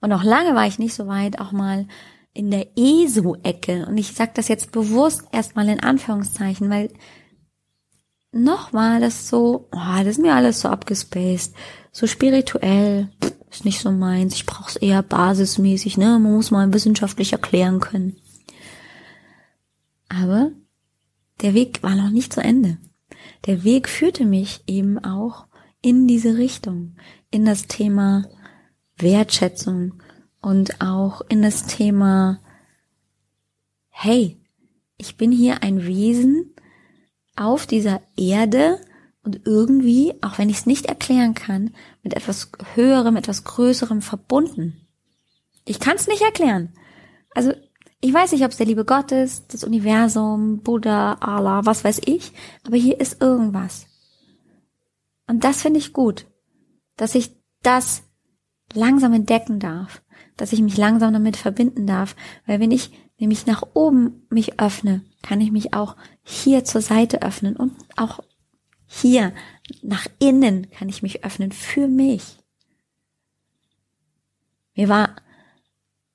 Und 0.00 0.10
noch 0.10 0.22
lange 0.22 0.54
war 0.54 0.66
ich 0.66 0.78
nicht 0.78 0.94
so 0.94 1.06
weit, 1.06 1.40
auch 1.40 1.50
mal 1.50 1.88
in 2.34 2.50
der 2.50 2.68
ESO-Ecke. 2.76 3.86
Und 3.86 3.98
ich 3.98 4.12
sage 4.12 4.32
das 4.34 4.48
jetzt 4.48 4.70
bewusst 4.70 5.24
erstmal 5.32 5.68
in 5.68 5.80
Anführungszeichen, 5.80 6.70
weil 6.70 6.90
noch 8.38 8.72
war 8.72 9.00
das 9.00 9.28
so, 9.28 9.68
oh, 9.72 9.98
das 9.98 10.06
ist 10.06 10.20
mir 10.20 10.34
alles 10.34 10.60
so 10.60 10.68
abgespaced, 10.68 11.54
so 11.92 12.06
spirituell, 12.06 13.08
ist 13.50 13.64
nicht 13.64 13.80
so 13.80 13.90
meins. 13.90 14.34
Ich 14.34 14.46
brauche 14.46 14.70
es 14.70 14.76
eher 14.76 15.02
basismäßig, 15.02 15.96
ne? 15.96 16.18
Man 16.18 16.34
muss 16.34 16.50
mal 16.50 16.72
wissenschaftlich 16.72 17.32
erklären 17.32 17.80
können. 17.80 18.16
Aber 20.08 20.50
der 21.42 21.54
Weg 21.54 21.82
war 21.82 21.94
noch 21.94 22.10
nicht 22.10 22.32
zu 22.32 22.40
Ende. 22.40 22.78
Der 23.46 23.64
Weg 23.64 23.88
führte 23.88 24.24
mich 24.24 24.62
eben 24.66 24.98
auch 24.98 25.46
in 25.80 26.06
diese 26.06 26.36
Richtung, 26.36 26.96
in 27.30 27.44
das 27.44 27.66
Thema 27.66 28.24
Wertschätzung 28.96 30.02
und 30.40 30.80
auch 30.80 31.22
in 31.28 31.42
das 31.42 31.66
Thema, 31.66 32.40
hey, 33.88 34.40
ich 34.96 35.16
bin 35.16 35.30
hier 35.30 35.62
ein 35.62 35.86
Wesen 35.86 36.54
auf 37.38 37.66
dieser 37.66 38.00
Erde 38.16 38.80
und 39.22 39.46
irgendwie, 39.46 40.14
auch 40.22 40.38
wenn 40.38 40.48
ich 40.48 40.58
es 40.58 40.66
nicht 40.66 40.86
erklären 40.86 41.34
kann, 41.34 41.74
mit 42.02 42.14
etwas 42.14 42.50
Höherem, 42.74 43.16
etwas 43.16 43.44
Größerem 43.44 44.02
verbunden. 44.02 44.86
Ich 45.64 45.80
kann 45.80 45.96
es 45.96 46.08
nicht 46.08 46.22
erklären. 46.22 46.72
Also 47.34 47.52
ich 48.00 48.14
weiß 48.14 48.32
nicht, 48.32 48.44
ob 48.44 48.52
es 48.52 48.56
der 48.56 48.66
liebe 48.66 48.84
Gott 48.84 49.12
ist, 49.12 49.52
das 49.52 49.64
Universum, 49.64 50.60
Buddha, 50.62 51.14
Allah, 51.14 51.62
was 51.64 51.84
weiß 51.84 52.00
ich, 52.06 52.32
aber 52.64 52.76
hier 52.76 53.00
ist 53.00 53.20
irgendwas. 53.20 53.86
Und 55.26 55.44
das 55.44 55.62
finde 55.62 55.78
ich 55.78 55.92
gut, 55.92 56.26
dass 56.96 57.14
ich 57.14 57.36
das 57.62 58.02
langsam 58.72 59.12
entdecken 59.12 59.58
darf, 59.58 60.02
dass 60.36 60.52
ich 60.52 60.62
mich 60.62 60.76
langsam 60.76 61.12
damit 61.12 61.36
verbinden 61.36 61.86
darf, 61.86 62.14
weil 62.46 62.60
wenn 62.60 62.70
ich 62.70 62.92
nämlich 63.18 63.46
nach 63.46 63.62
oben 63.74 64.26
mich 64.30 64.60
öffne, 64.60 65.04
kann 65.22 65.40
ich 65.40 65.50
mich 65.50 65.74
auch 65.74 65.96
hier 66.22 66.64
zur 66.64 66.80
Seite 66.80 67.22
öffnen 67.22 67.56
und 67.56 67.72
auch 67.96 68.20
hier 68.86 69.32
nach 69.82 70.06
innen 70.18 70.70
kann 70.70 70.88
ich 70.88 71.02
mich 71.02 71.24
öffnen 71.24 71.52
für 71.52 71.88
mich. 71.88 72.38
Mir 74.74 74.88
war 74.88 75.16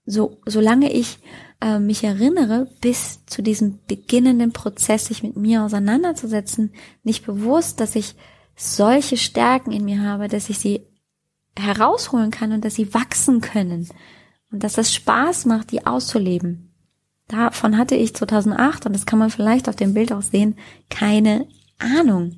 so, 0.05 0.41
solange 0.45 0.91
ich 0.91 1.19
äh, 1.61 1.79
mich 1.79 2.03
erinnere, 2.03 2.67
bis 2.81 3.25
zu 3.25 3.41
diesem 3.41 3.79
beginnenden 3.87 4.51
Prozess, 4.51 5.05
sich 5.05 5.23
mit 5.23 5.37
mir 5.37 5.63
auseinanderzusetzen, 5.63 6.73
nicht 7.03 7.25
bewusst, 7.25 7.79
dass 7.79 7.95
ich 7.95 8.15
solche 8.55 9.17
Stärken 9.17 9.71
in 9.71 9.85
mir 9.85 10.01
habe, 10.01 10.27
dass 10.27 10.49
ich 10.49 10.59
sie 10.59 10.87
herausholen 11.57 12.31
kann 12.31 12.51
und 12.51 12.65
dass 12.65 12.75
sie 12.75 12.93
wachsen 12.93 13.41
können 13.41 13.87
und 14.51 14.63
dass 14.63 14.77
es 14.77 14.93
Spaß 14.93 15.45
macht, 15.45 15.71
die 15.71 15.85
auszuleben. 15.85 16.72
Davon 17.33 17.79
hatte 17.79 17.95
ich 17.95 18.13
2008, 18.13 18.85
und 18.85 18.93
das 18.93 19.07
kann 19.07 19.17
man 19.17 19.31
vielleicht 19.31 19.67
auf 19.67 19.75
dem 19.75 19.95
Bild 19.95 20.13
auch 20.13 20.21
sehen, 20.21 20.55
keine 20.91 21.47
Ahnung. 21.79 22.37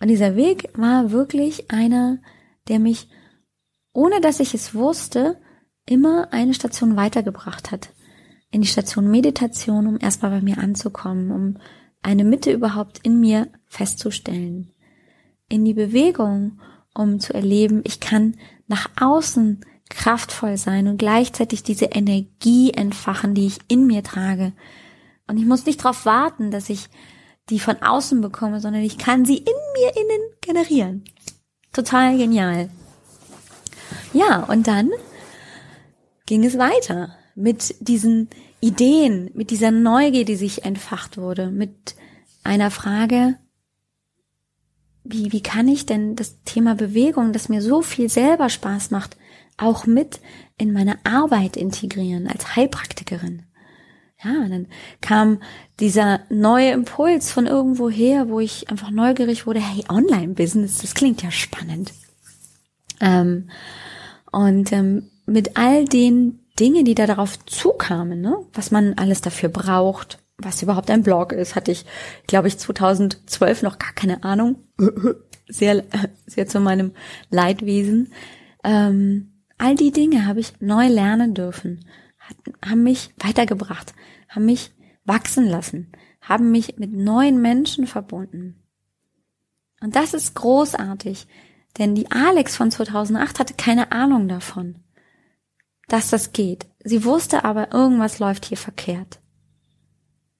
Und 0.00 0.08
dieser 0.08 0.34
Weg 0.34 0.70
war 0.72 1.10
wirklich 1.10 1.70
einer, 1.70 2.20
der 2.68 2.78
mich, 2.78 3.10
ohne 3.92 4.22
dass 4.22 4.40
ich 4.40 4.54
es 4.54 4.74
wusste, 4.74 5.38
immer 5.84 6.32
eine 6.32 6.54
Station 6.54 6.96
weitergebracht 6.96 7.70
hat. 7.70 7.90
In 8.50 8.62
die 8.62 8.66
Station 8.66 9.10
Meditation, 9.10 9.86
um 9.86 9.98
erstmal 10.00 10.30
bei 10.30 10.40
mir 10.40 10.56
anzukommen, 10.56 11.32
um 11.32 11.58
eine 12.00 12.24
Mitte 12.24 12.50
überhaupt 12.50 13.00
in 13.02 13.20
mir 13.20 13.48
festzustellen. 13.66 14.72
In 15.50 15.66
die 15.66 15.74
Bewegung, 15.74 16.62
um 16.94 17.20
zu 17.20 17.34
erleben, 17.34 17.82
ich 17.84 18.00
kann 18.00 18.38
nach 18.68 18.88
außen 18.98 19.66
kraftvoll 19.90 20.56
sein 20.56 20.88
und 20.88 20.96
gleichzeitig 20.96 21.62
diese 21.62 21.86
Energie 21.86 22.72
entfachen, 22.72 23.34
die 23.34 23.46
ich 23.46 23.58
in 23.68 23.86
mir 23.86 24.02
trage. 24.02 24.52
Und 25.26 25.36
ich 25.36 25.44
muss 25.44 25.66
nicht 25.66 25.84
darauf 25.84 26.06
warten, 26.06 26.50
dass 26.50 26.70
ich 26.70 26.88
die 27.50 27.60
von 27.60 27.82
außen 27.82 28.20
bekomme, 28.20 28.60
sondern 28.60 28.82
ich 28.82 28.96
kann 28.96 29.24
sie 29.24 29.36
in 29.36 29.54
mir 29.74 29.96
innen 29.96 30.22
generieren. 30.40 31.04
Total 31.72 32.16
genial. 32.16 32.70
Ja, 34.12 34.44
und 34.44 34.66
dann 34.66 34.90
ging 36.26 36.44
es 36.44 36.58
weiter 36.58 37.16
mit 37.34 37.74
diesen 37.80 38.28
Ideen, 38.60 39.30
mit 39.34 39.50
dieser 39.50 39.70
Neugier, 39.70 40.24
die 40.24 40.36
sich 40.36 40.64
entfacht 40.64 41.16
wurde, 41.16 41.50
mit 41.50 41.96
einer 42.44 42.70
Frage, 42.70 43.36
wie, 45.04 45.32
wie 45.32 45.42
kann 45.42 45.66
ich 45.68 45.86
denn 45.86 46.14
das 46.14 46.42
Thema 46.44 46.74
Bewegung, 46.74 47.32
das 47.32 47.48
mir 47.48 47.62
so 47.62 47.82
viel 47.82 48.08
selber 48.08 48.48
Spaß 48.48 48.90
macht, 48.90 49.16
auch 49.60 49.86
mit 49.86 50.20
in 50.58 50.72
meine 50.72 50.98
Arbeit 51.04 51.56
integrieren 51.56 52.26
als 52.26 52.56
Heilpraktikerin? 52.56 53.44
Ja, 54.22 54.46
dann 54.48 54.66
kam 55.00 55.40
dieser 55.78 56.20
neue 56.28 56.72
Impuls 56.72 57.32
von 57.32 57.46
irgendwo 57.46 57.88
her, 57.88 58.28
wo 58.28 58.40
ich 58.40 58.68
einfach 58.68 58.90
neugierig 58.90 59.46
wurde, 59.46 59.60
hey, 59.60 59.84
Online-Business, 59.88 60.78
das 60.78 60.94
klingt 60.94 61.22
ja 61.22 61.30
spannend. 61.30 61.92
Ähm, 63.00 63.48
und 64.30 64.72
ähm, 64.72 65.10
mit 65.24 65.56
all 65.56 65.86
den 65.86 66.40
Dingen, 66.58 66.84
die 66.84 66.94
da 66.94 67.06
darauf 67.06 67.42
zukamen, 67.46 68.20
ne? 68.20 68.36
was 68.52 68.70
man 68.70 68.94
alles 68.94 69.22
dafür 69.22 69.48
braucht, 69.48 70.18
was 70.36 70.62
überhaupt 70.62 70.90
ein 70.90 71.02
Blog 71.02 71.32
ist, 71.32 71.54
hatte 71.54 71.72
ich, 71.72 71.86
glaube 72.26 72.48
ich, 72.48 72.58
2012 72.58 73.62
noch 73.62 73.78
gar 73.78 73.92
keine 73.94 74.22
Ahnung. 74.24 74.56
Sehr, 75.52 75.82
sehr 76.28 76.46
zu 76.46 76.60
meinem 76.60 76.92
Leidwesen. 77.28 78.12
Ähm, 78.62 79.29
all 79.60 79.74
die 79.74 79.92
Dinge 79.92 80.26
habe 80.26 80.40
ich 80.40 80.60
neu 80.60 80.88
lernen 80.88 81.34
dürfen, 81.34 81.84
haben 82.64 82.82
mich 82.82 83.14
weitergebracht, 83.18 83.94
haben 84.28 84.46
mich 84.46 84.72
wachsen 85.04 85.46
lassen, 85.46 85.92
haben 86.20 86.50
mich 86.50 86.78
mit 86.78 86.92
neuen 86.92 87.40
Menschen 87.40 87.86
verbunden. 87.86 88.62
Und 89.80 89.96
das 89.96 90.14
ist 90.14 90.34
großartig, 90.34 91.26
denn 91.78 91.94
die 91.94 92.10
Alex 92.10 92.56
von 92.56 92.70
2008 92.70 93.38
hatte 93.38 93.54
keine 93.54 93.92
Ahnung 93.92 94.28
davon 94.28 94.76
dass 95.90 96.08
das 96.08 96.32
geht. 96.32 96.66
Sie 96.82 97.04
wusste 97.04 97.44
aber, 97.44 97.72
irgendwas 97.72 98.20
läuft 98.20 98.46
hier 98.46 98.56
verkehrt. 98.56 99.20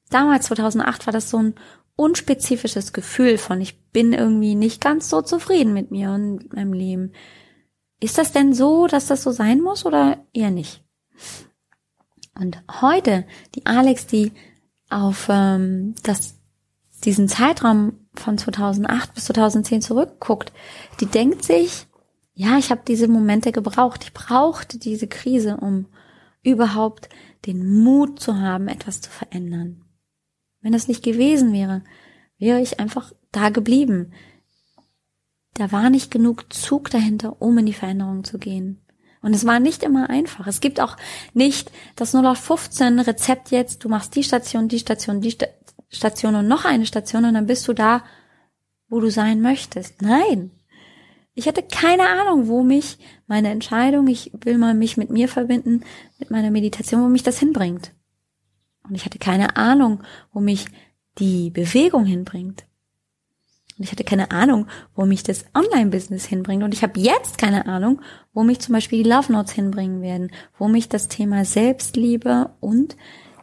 Damals, 0.09 0.47
2008, 0.47 1.07
war 1.07 1.13
das 1.13 1.29
so 1.29 1.39
ein 1.39 1.55
unspezifisches 1.97 2.93
Gefühl 2.93 3.37
von, 3.37 3.61
ich 3.61 3.83
bin 3.91 4.13
irgendwie 4.13 4.55
nicht 4.55 4.81
ganz 4.81 5.11
so 5.11 5.23
zufrieden 5.23 5.75
mit 5.75 5.91
mir 5.91 6.13
und 6.13 6.53
meinem 6.55 6.73
Leben. 6.73 7.13
Ist 8.01 8.17
das 8.17 8.33
denn 8.33 8.55
so, 8.55 8.87
dass 8.87 9.07
das 9.07 9.23
so 9.23 9.31
sein 9.31 9.61
muss 9.61 9.85
oder 9.85 10.25
eher 10.33 10.51
nicht? 10.51 10.83
Und 12.35 12.63
heute, 12.81 13.27
die 13.55 13.67
Alex, 13.67 14.07
die 14.07 14.33
auf 14.89 15.29
ähm, 15.31 15.95
das, 16.03 16.41
diesen 17.05 17.29
Zeitraum 17.29 18.09
von 18.15 18.39
2008 18.39 19.15
bis 19.15 19.27
2010 19.27 19.83
zurückguckt, 19.83 20.53
die 21.01 21.07
denkt 21.07 21.45
sich, 21.45 21.87
ja, 22.33 22.57
ich 22.57 22.71
habe 22.71 22.81
diese 22.89 23.07
Momente 23.07 23.53
gebraucht. 23.53 24.05
Ich 24.05 24.15
brauchte 24.15 24.79
diese 24.79 25.07
Krise, 25.07 25.59
um 25.59 25.87
überhaupt 26.43 27.11
den 27.45 27.83
Mut 27.83 28.21
zu 28.21 28.39
haben, 28.39 28.69
etwas 28.69 29.03
zu 29.03 29.11
verändern. 29.11 29.85
Wenn 30.63 30.73
das 30.73 30.89
nicht 30.89 31.05
gewesen 31.05 31.53
wäre, 31.53 31.83
wäre 32.39 32.61
ich 32.61 32.81
einfach 32.81 33.13
da 33.33 33.51
geblieben. 33.51 34.13
Da 35.55 35.73
war 35.73 35.91
nicht 35.91 36.11
genug 36.11 36.53
Zug 36.53 36.91
dahinter, 36.91 37.41
um 37.41 37.59
in 37.59 37.67
die 37.67 37.73
Veränderung 37.73 38.25
zu 38.25 38.39
gehen. 38.39 38.81
Und 39.23 39.35
es 39.35 39.47
war 39.47 39.61
nicht 39.61 39.83
immer 39.83 40.09
einfach. 40.09 40.47
Es 40.47 40.61
gibt 40.61 40.81
auch 40.81 40.97
nicht 41.35 41.71
das 41.97 42.15
0815 42.15 43.01
Rezept 43.01 43.51
jetzt, 43.51 43.85
du 43.85 43.89
machst 43.89 44.15
die 44.17 44.25
Station, 44.25 44.69
die 44.69 44.79
Station, 44.79 45.21
die 45.21 45.37
Station 45.91 46.35
und 46.35 46.49
noch 46.49 46.65
eine 46.65 46.87
Station 46.87 47.25
und 47.25 47.35
dann 47.35 47.47
bist 47.47 47.69
du 47.69 47.73
da, 47.73 48.03
wo 48.89 49.01
du 49.01 49.11
sein 49.11 49.41
möchtest. 49.41 50.01
Nein. 50.03 50.51
Ich 51.35 51.47
hatte 51.47 51.63
keine 51.63 52.09
Ahnung, 52.09 52.49
wo 52.49 52.63
mich 52.63 52.99
meine 53.27 53.51
Entscheidung, 53.51 54.09
ich 54.09 54.33
will 54.41 54.59
mal 54.59 54.75
mich 54.75 54.97
mit 54.97 55.11
mir 55.11 55.29
verbinden, 55.29 55.85
mit 56.19 56.31
meiner 56.31 56.51
Meditation, 56.51 57.03
wo 57.03 57.09
mich 57.09 57.23
das 57.23 57.39
hinbringt. 57.39 57.93
Und 58.89 58.95
ich 58.95 59.05
hatte 59.05 59.19
keine 59.19 59.57
Ahnung, 59.57 60.03
wo 60.33 60.41
mich 60.41 60.67
die 61.19 61.51
Bewegung 61.51 62.05
hinbringt. 62.05 62.65
Und 63.81 63.85
ich 63.85 63.93
hatte 63.93 64.05
keine 64.05 64.31
Ahnung, 64.31 64.67
wo 64.95 65.07
mich 65.07 65.23
das 65.23 65.47
Online-Business 65.55 66.27
hinbringt. 66.27 66.63
Und 66.63 66.75
ich 66.75 66.83
habe 66.83 67.01
jetzt 67.01 67.39
keine 67.39 67.65
Ahnung, 67.65 68.03
wo 68.35 68.43
mich 68.43 68.59
zum 68.59 68.75
Beispiel 68.75 69.03
die 69.03 69.09
Love 69.09 69.33
Notes 69.33 69.53
hinbringen 69.53 70.03
werden, 70.03 70.31
wo 70.59 70.69
mich 70.69 70.91
das 70.91 71.09
Thema 71.09 71.47
Selbstliebe 71.47 72.51
und 72.61 72.99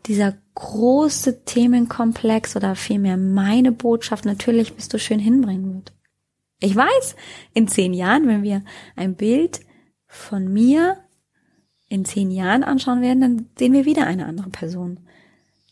dieser 0.06 0.36
große 0.54 1.44
Themenkomplex 1.44 2.56
oder 2.56 2.76
vielmehr 2.76 3.18
meine 3.18 3.72
Botschaft 3.72 4.26
natürlich 4.26 4.76
bist 4.76 4.94
du 4.94 5.00
schön 5.00 5.18
hinbringen 5.18 5.74
wird. 5.74 5.94
Ich 6.60 6.76
weiß, 6.76 7.16
in 7.56 7.68
zehn 7.68 7.96
Jahren, 7.96 8.28
wenn 8.28 8.44
wir 8.44 8.64
ein 8.96 9.16
Bild 9.16 9.62
von 10.06 10.54
mir 10.54 10.98
in 11.90 12.06
zehn 12.06 12.30
Jahren 12.30 12.64
anschauen 12.64 13.02
werden, 13.02 13.22
dann 13.22 13.50
sehen 13.58 13.74
wir 13.74 13.86
wieder 13.86 14.06
eine 14.06 14.28
andere 14.28 14.52
Person. 14.52 15.00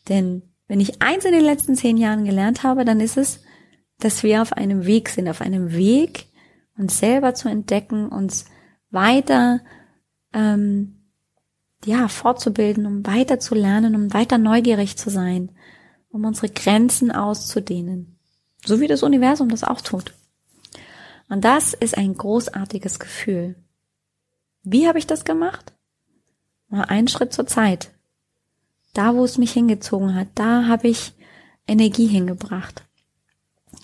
Denn 0.08 0.42
wenn 0.66 0.80
ich 0.80 1.00
eins 1.02 1.24
in 1.24 1.30
den 1.30 1.44
letzten 1.44 1.76
zehn 1.76 1.96
Jahren 1.96 2.24
gelernt 2.24 2.64
habe, 2.64 2.84
dann 2.84 2.98
ist 2.98 3.16
es, 3.16 3.44
dass 3.98 4.22
wir 4.22 4.42
auf 4.42 4.52
einem 4.52 4.86
Weg 4.86 5.08
sind, 5.08 5.28
auf 5.28 5.40
einem 5.40 5.72
Weg, 5.72 6.26
uns 6.76 6.98
selber 6.98 7.34
zu 7.34 7.48
entdecken, 7.48 8.08
uns 8.08 8.46
weiter 8.90 9.60
ähm, 10.32 10.96
ja 11.84 12.08
fortzubilden, 12.08 12.86
um 12.86 13.06
weiter 13.06 13.40
zu 13.40 13.54
lernen, 13.54 13.94
um 13.94 14.12
weiter 14.12 14.38
neugierig 14.38 14.96
zu 14.96 15.10
sein, 15.10 15.52
um 16.10 16.24
unsere 16.24 16.48
Grenzen 16.48 17.10
auszudehnen, 17.10 18.18
so 18.64 18.80
wie 18.80 18.88
das 18.88 19.02
Universum 19.02 19.48
das 19.48 19.64
auch 19.64 19.80
tut. 19.80 20.14
Und 21.28 21.44
das 21.44 21.74
ist 21.74 21.96
ein 21.96 22.14
großartiges 22.14 22.98
Gefühl. 22.98 23.56
Wie 24.62 24.86
habe 24.86 24.98
ich 24.98 25.06
das 25.06 25.24
gemacht? 25.24 25.72
Mal 26.68 26.84
einen 26.84 27.08
Schritt 27.08 27.32
zur 27.32 27.46
Zeit. 27.46 27.92
Da, 28.94 29.14
wo 29.14 29.24
es 29.24 29.38
mich 29.38 29.52
hingezogen 29.52 30.14
hat, 30.14 30.28
da 30.34 30.66
habe 30.66 30.88
ich 30.88 31.12
Energie 31.66 32.06
hingebracht. 32.06 32.82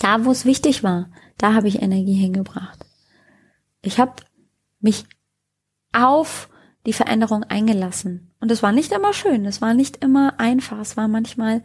Da, 0.02 0.24
wo 0.24 0.32
es 0.32 0.44
wichtig 0.44 0.82
war, 0.82 1.10
da 1.38 1.54
habe 1.54 1.68
ich 1.68 1.80
Energie 1.80 2.14
hingebracht. 2.14 2.84
Ich 3.82 4.00
habe 4.00 4.14
mich 4.80 5.04
auf 5.92 6.48
die 6.86 6.92
Veränderung 6.92 7.44
eingelassen. 7.44 8.34
Und 8.40 8.50
es 8.50 8.64
war 8.64 8.72
nicht 8.72 8.90
immer 8.90 9.12
schön, 9.12 9.46
es 9.46 9.62
war 9.62 9.74
nicht 9.74 10.02
immer 10.02 10.40
einfach, 10.40 10.80
es 10.80 10.96
war 10.96 11.06
manchmal 11.06 11.62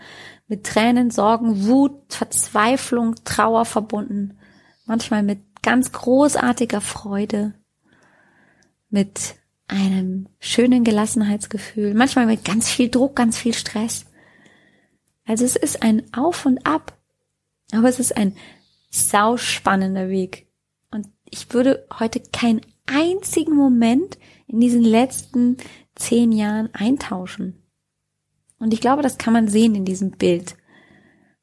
mit 0.48 0.66
Tränen, 0.66 1.10
Sorgen, 1.10 1.66
Wut, 1.66 2.14
Verzweiflung, 2.14 3.16
Trauer 3.24 3.66
verbunden, 3.66 4.38
manchmal 4.86 5.24
mit 5.24 5.40
ganz 5.64 5.92
großartiger 5.92 6.82
Freude, 6.82 7.56
mit 8.90 9.36
einem 9.68 10.30
schönen 10.40 10.84
Gelassenheitsgefühl, 10.84 11.96
manchmal 11.96 12.28
mit 12.28 12.46
ganz 12.46 12.70
viel 12.70 12.90
Druck, 12.90 13.16
ganz 13.16 13.36
viel 13.36 13.56
Stress. 13.56 14.06
Also 15.26 15.44
es 15.44 15.56
ist 15.56 15.82
ein 15.82 16.04
Auf 16.14 16.46
und 16.46 16.68
Ab, 16.68 16.97
aber 17.72 17.90
es 17.90 18.00
ist 18.00 18.16
ein 18.16 18.36
sauspannender 18.90 20.10
Weg. 20.10 20.48
Und 20.92 21.08
ich 21.26 21.54
würde 21.54 21.86
heute 22.00 22.22
keinen 22.32 22.62
einzigen 22.86 23.56
Moment 23.56 24.18
in 24.48 24.60
diesen 24.60 24.84
letzten 24.84 25.58
zehn 25.96 26.32
Jahren 26.32 26.74
eintauschen. 26.74 27.64
Und 28.60 28.74
ich 28.74 28.82
glaube, 28.82 29.02
das 29.02 29.18
kann 29.18 29.34
man 29.34 29.48
sehen 29.48 29.76
in 29.76 29.86
diesem 29.86 30.12
Bild 30.12 30.56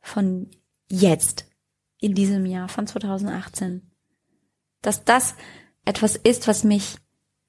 von 0.00 0.50
jetzt, 0.90 1.46
in 2.00 2.14
diesem 2.14 2.46
Jahr 2.46 2.68
von 2.68 2.86
2018. 2.86 3.90
Dass 4.82 5.04
das 5.04 5.34
etwas 5.84 6.16
ist, 6.16 6.48
was 6.48 6.64
mich 6.64 6.96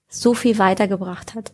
so 0.07 0.33
viel 0.33 0.59
weitergebracht 0.59 1.33
hat. 1.35 1.51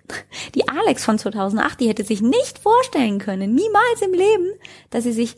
Die 0.56 0.68
Alex 0.68 1.06
von 1.06 1.18
2008, 1.18 1.80
die 1.80 1.88
hätte 1.88 2.04
sich 2.04 2.22
nicht 2.22 2.60
vorstellen 2.60 3.20
können, 3.20 3.56
niemals 3.56 4.02
im 4.02 4.14
Leben, 4.14 4.54
dass 4.90 5.04
sie 5.04 5.14
sich 5.14 5.38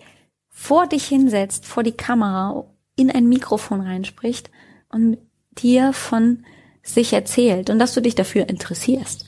vor 0.55 0.85
dich 0.87 1.05
hinsetzt, 1.05 1.65
vor 1.65 1.83
die 1.83 1.97
Kamera, 1.97 2.71
in 2.95 3.09
ein 3.09 3.27
Mikrofon 3.27 3.81
reinspricht 3.81 4.51
und 4.87 5.17
dir 5.57 5.93
von 5.93 6.45
sich 6.83 7.11
erzählt 7.11 7.71
und 7.71 7.79
dass 7.79 7.95
du 7.95 8.01
dich 8.01 8.13
dafür 8.13 8.47
interessierst. 8.47 9.25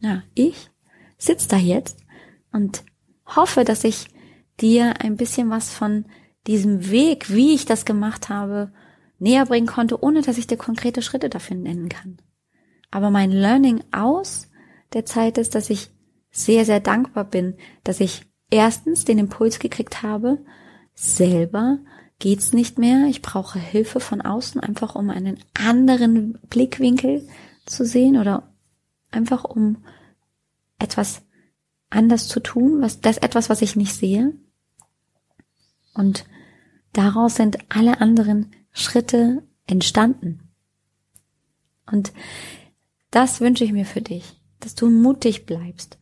Ja, 0.00 0.24
ich 0.34 0.70
sitz 1.18 1.46
da 1.46 1.56
jetzt 1.56 2.00
und 2.50 2.84
hoffe, 3.24 3.64
dass 3.64 3.84
ich 3.84 4.08
dir 4.60 5.00
ein 5.00 5.16
bisschen 5.16 5.50
was 5.50 5.72
von 5.72 6.06
diesem 6.48 6.90
Weg, 6.90 7.32
wie 7.32 7.54
ich 7.54 7.64
das 7.64 7.84
gemacht 7.84 8.28
habe, 8.28 8.72
näher 9.20 9.46
bringen 9.46 9.68
konnte, 9.68 10.02
ohne 10.02 10.22
dass 10.22 10.36
ich 10.36 10.48
dir 10.48 10.56
konkrete 10.56 11.00
Schritte 11.00 11.30
dafür 11.30 11.56
nennen 11.56 11.88
kann. 11.88 12.20
Aber 12.90 13.10
mein 13.10 13.30
Learning 13.30 13.84
aus 13.92 14.50
der 14.94 15.06
Zeit 15.06 15.38
ist, 15.38 15.54
dass 15.54 15.70
ich 15.70 15.90
sehr, 16.32 16.64
sehr 16.64 16.80
dankbar 16.80 17.24
bin, 17.24 17.56
dass 17.84 18.00
ich 18.00 18.31
erstens 18.52 19.04
den 19.04 19.18
Impuls 19.18 19.58
gekriegt 19.58 20.02
habe, 20.02 20.38
selber 20.94 21.78
geht's 22.18 22.52
nicht 22.52 22.78
mehr. 22.78 23.06
Ich 23.06 23.22
brauche 23.22 23.58
Hilfe 23.58 23.98
von 23.98 24.20
außen, 24.20 24.60
einfach 24.60 24.94
um 24.94 25.10
einen 25.10 25.38
anderen 25.54 26.38
Blickwinkel 26.48 27.26
zu 27.66 27.84
sehen 27.84 28.18
oder 28.18 28.52
einfach 29.10 29.44
um 29.44 29.78
etwas 30.78 31.22
anders 31.90 32.28
zu 32.28 32.40
tun, 32.40 32.80
was 32.82 33.00
das 33.00 33.18
etwas, 33.18 33.48
was 33.48 33.62
ich 33.62 33.74
nicht 33.74 33.94
sehe. 33.94 34.34
Und 35.94 36.26
daraus 36.92 37.36
sind 37.36 37.58
alle 37.70 38.00
anderen 38.00 38.52
Schritte 38.72 39.42
entstanden. 39.66 40.50
Und 41.90 42.12
das 43.10 43.40
wünsche 43.40 43.64
ich 43.64 43.72
mir 43.72 43.86
für 43.86 44.00
dich, 44.00 44.40
dass 44.60 44.74
du 44.74 44.90
mutig 44.90 45.46
bleibst, 45.46 45.98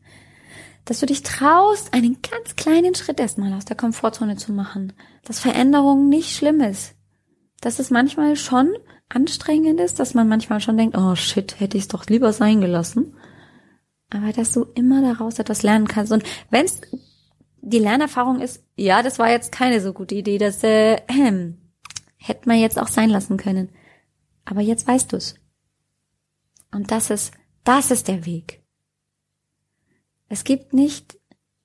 dass 0.91 0.99
du 0.99 1.07
dich 1.07 1.23
traust, 1.23 1.95
einen 1.95 2.21
ganz 2.21 2.57
kleinen 2.57 2.97
Schritt 2.97 3.21
erstmal 3.21 3.53
aus 3.53 3.65
der 3.65 3.77
Komfortzone 3.77 4.35
zu 4.35 4.53
machen, 4.53 4.93
dass 5.23 5.39
Veränderung 5.39 6.09
nicht 6.09 6.35
schlimm 6.35 6.61
ist, 6.61 6.97
dass 7.61 7.79
es 7.79 7.91
manchmal 7.91 8.35
schon 8.35 8.75
anstrengend 9.09 9.79
ist, 9.79 10.01
dass 10.01 10.15
man 10.15 10.29
manchmal 10.29 10.61
schon 10.61 10.77
denkt, 10.77 10.99
oh 10.99 11.15
shit, 11.15 11.61
hätte 11.61 11.77
ich 11.77 11.85
es 11.85 11.89
doch 11.89 12.07
lieber 12.07 12.33
sein 12.33 12.61
gelassen, 12.61 13.15
aber 14.13 14.33
dass 14.33 14.51
du 14.51 14.65
immer 14.75 15.01
daraus 15.01 15.39
etwas 15.39 15.63
lernen 15.63 15.87
kannst 15.87 16.11
und 16.11 16.25
wenn 16.51 16.65
es 16.65 16.81
die 17.61 17.79
Lernerfahrung 17.79 18.41
ist, 18.41 18.65
ja, 18.75 19.05
das 19.05 19.21
war 19.21 19.31
jetzt 19.31 19.53
keine 19.53 19.81
so 19.81 19.93
gute 19.93 20.17
Idee, 20.17 20.39
das 20.39 20.65
äh, 20.65 20.95
äh, 21.07 21.53
hätte 22.17 22.49
man 22.49 22.59
jetzt 22.59 22.81
auch 22.81 22.89
sein 22.89 23.11
lassen 23.11 23.37
können, 23.37 23.69
aber 24.45 24.61
jetzt 24.61 24.89
weißt 24.89 25.13
du's. 25.13 25.37
Und 26.73 26.91
das 26.91 27.11
ist, 27.11 27.33
das 27.63 27.93
ist 27.93 28.09
der 28.09 28.27
Weg. 28.27 28.60
Es 30.31 30.45
gibt 30.45 30.73
nicht 30.73 31.19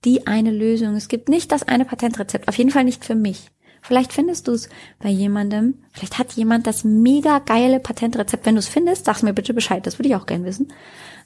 die 0.03 0.27
eine 0.27 0.51
Lösung. 0.51 0.95
Es 0.95 1.07
gibt 1.07 1.29
nicht 1.29 1.51
das 1.51 1.63
eine 1.63 1.85
Patentrezept. 1.85 2.47
Auf 2.47 2.57
jeden 2.57 2.71
Fall 2.71 2.83
nicht 2.83 3.05
für 3.05 3.15
mich. 3.15 3.51
Vielleicht 3.81 4.11
findest 4.11 4.47
du 4.47 4.53
es 4.53 4.69
bei 4.99 5.09
jemandem. 5.09 5.75
Vielleicht 5.93 6.17
hat 6.17 6.33
jemand 6.33 6.65
das 6.65 6.83
mega 6.83 7.39
geile 7.39 7.79
Patentrezept. 7.79 8.45
Wenn 8.45 8.55
du 8.55 8.59
es 8.59 8.67
findest, 8.67 9.05
sag 9.05 9.21
mir 9.21 9.33
bitte 9.33 9.53
Bescheid. 9.53 9.85
Das 9.85 9.99
würde 9.99 10.09
ich 10.09 10.15
auch 10.15 10.25
gern 10.25 10.43
wissen. 10.45 10.73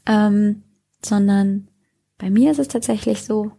Ähm, 0.06 0.64
sondern 1.04 1.70
bei 2.18 2.30
mir 2.30 2.52
ist 2.52 2.60
es 2.60 2.68
tatsächlich 2.68 3.24
so, 3.24 3.54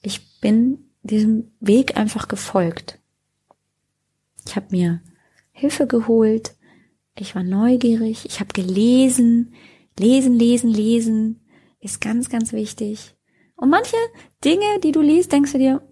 ich 0.00 0.40
bin 0.40 0.78
diesem 1.02 1.50
Weg 1.58 1.96
einfach 1.96 2.28
gefolgt. 2.28 3.00
Ich 4.46 4.54
habe 4.54 4.66
mir 4.70 5.00
Hilfe 5.50 5.88
geholt. 5.88 6.54
Ich 7.18 7.34
war 7.34 7.42
neugierig. 7.42 8.26
Ich 8.26 8.38
habe 8.38 8.52
gelesen, 8.52 9.54
lesen, 9.98 10.38
lesen, 10.38 10.70
lesen 10.70 11.40
ist 11.86 12.00
ganz, 12.00 12.28
ganz 12.28 12.52
wichtig. 12.52 13.14
Und 13.54 13.70
manche 13.70 13.96
Dinge, 14.44 14.80
die 14.82 14.92
du 14.92 15.00
liest, 15.00 15.32
denkst 15.32 15.52
du 15.52 15.58
dir, 15.58 15.82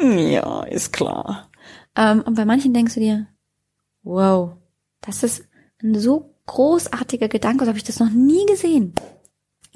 ja, 0.00 0.62
ist 0.64 0.92
klar. 0.92 1.50
Ähm, 1.96 2.22
und 2.22 2.34
bei 2.34 2.44
manchen 2.44 2.74
denkst 2.74 2.94
du 2.94 3.00
dir, 3.00 3.26
wow, 4.02 4.56
das 5.00 5.22
ist 5.22 5.48
ein 5.82 5.98
so 5.98 6.34
großartiger 6.46 7.28
Gedanke, 7.28 7.64
so 7.64 7.68
habe 7.68 7.78
ich 7.78 7.84
das 7.84 8.00
noch 8.00 8.10
nie 8.10 8.44
gesehen. 8.46 8.94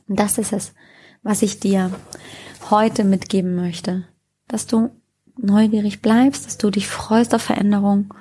Und 0.09 0.19
das 0.19 0.39
ist 0.39 0.53
es, 0.53 0.75
was 1.23 1.43
ich 1.43 1.61
dir 1.61 1.91
heute 2.71 3.05
mitgeben 3.05 3.55
möchte. 3.55 4.07
Dass 4.49 4.67
du 4.67 4.91
neugierig 5.37 6.03
bleibst, 6.03 6.47
dass 6.47 6.59
du 6.59 6.71
dich 6.71 6.89
freust 6.89 7.35
auf 7.35 7.43
Veränderung 7.43 8.13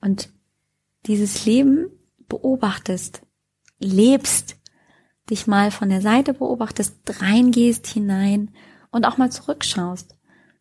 und 0.00 0.30
dieses 1.06 1.44
Leben 1.44 1.90
beobachtest, 2.28 3.22
lebst, 3.78 4.56
dich 5.30 5.46
mal 5.46 5.70
von 5.70 5.88
der 5.88 6.00
Seite 6.00 6.34
beobachtest, 6.34 6.96
reingehst 7.20 7.86
hinein 7.86 8.50
und 8.90 9.04
auch 9.04 9.16
mal 9.16 9.30
zurückschaust. 9.30 10.16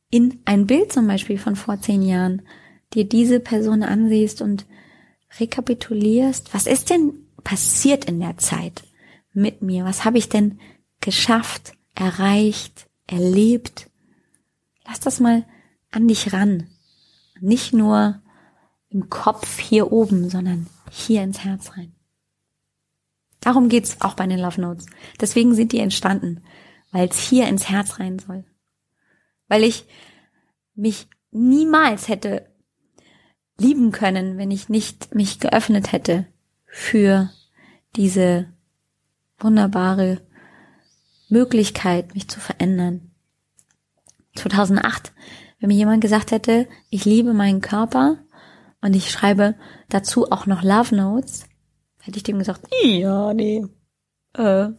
In 0.09 0.39
ein 0.45 0.67
Bild 0.67 0.93
zum 0.93 1.07
Beispiel 1.07 1.37
von 1.37 1.55
vor 1.55 1.81
zehn 1.81 2.01
Jahren, 2.01 2.43
dir 2.93 3.07
diese 3.07 3.39
Person 3.39 3.83
ansiehst 3.83 4.41
und 4.41 4.65
rekapitulierst, 5.39 6.53
was 6.53 6.65
ist 6.65 6.89
denn 6.89 7.13
passiert 7.43 8.05
in 8.05 8.19
der 8.19 8.37
Zeit 8.37 8.83
mit 9.33 9.61
mir? 9.61 9.85
Was 9.85 10.05
habe 10.05 10.17
ich 10.17 10.29
denn 10.29 10.59
geschafft, 11.01 11.73
erreicht, 11.95 12.87
erlebt? 13.07 13.89
Lass 14.85 14.99
das 14.99 15.19
mal 15.19 15.45
an 15.91 16.07
dich 16.07 16.33
ran. 16.33 16.67
Nicht 17.39 17.73
nur 17.73 18.21
im 18.89 19.09
Kopf 19.09 19.59
hier 19.59 19.91
oben, 19.91 20.29
sondern 20.29 20.67
hier 20.89 21.21
ins 21.23 21.39
Herz 21.39 21.77
rein. 21.77 21.93
Darum 23.41 23.69
geht's 23.69 24.01
auch 24.01 24.15
bei 24.15 24.27
den 24.27 24.39
Love 24.39 24.59
Notes. 24.59 24.85
Deswegen 25.19 25.53
sind 25.55 25.71
die 25.71 25.79
entstanden, 25.79 26.43
weil 26.91 27.07
es 27.07 27.19
hier 27.19 27.47
ins 27.47 27.69
Herz 27.69 27.99
rein 27.99 28.19
soll. 28.19 28.43
Weil 29.47 29.63
ich 29.63 29.85
mich 30.75 31.07
niemals 31.31 32.07
hätte 32.07 32.47
lieben 33.57 33.91
können, 33.91 34.37
wenn 34.37 34.51
ich 34.51 34.69
nicht 34.69 35.13
mich 35.13 35.39
geöffnet 35.39 35.91
hätte 35.91 36.25
für 36.65 37.29
diese 37.95 38.47
wunderbare 39.37 40.21
Möglichkeit, 41.29 42.13
mich 42.13 42.27
zu 42.27 42.39
verändern. 42.39 43.11
2008, 44.35 45.13
wenn 45.59 45.67
mir 45.67 45.75
jemand 45.75 46.01
gesagt 46.01 46.31
hätte, 46.31 46.67
ich 46.89 47.05
liebe 47.05 47.33
meinen 47.33 47.61
Körper 47.61 48.17
und 48.81 48.95
ich 48.95 49.11
schreibe 49.11 49.55
dazu 49.89 50.31
auch 50.31 50.45
noch 50.45 50.63
Love 50.63 50.95
Notes, 50.95 51.48
Hätte 52.09 52.17
ich 52.17 52.23
dem 52.23 52.39
gesagt, 52.39 52.67
ja, 52.81 53.35
nee. 53.35 53.63
Äh, 54.33 54.69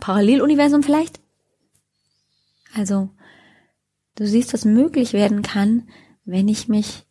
Paralleluniversum 0.00 0.82
vielleicht? 0.82 1.20
Also, 2.74 3.10
du 4.16 4.26
siehst, 4.26 4.52
was 4.52 4.64
möglich 4.64 5.12
werden 5.12 5.42
kann, 5.42 5.88
wenn 6.24 6.48
ich 6.48 6.66
mich 6.66 7.06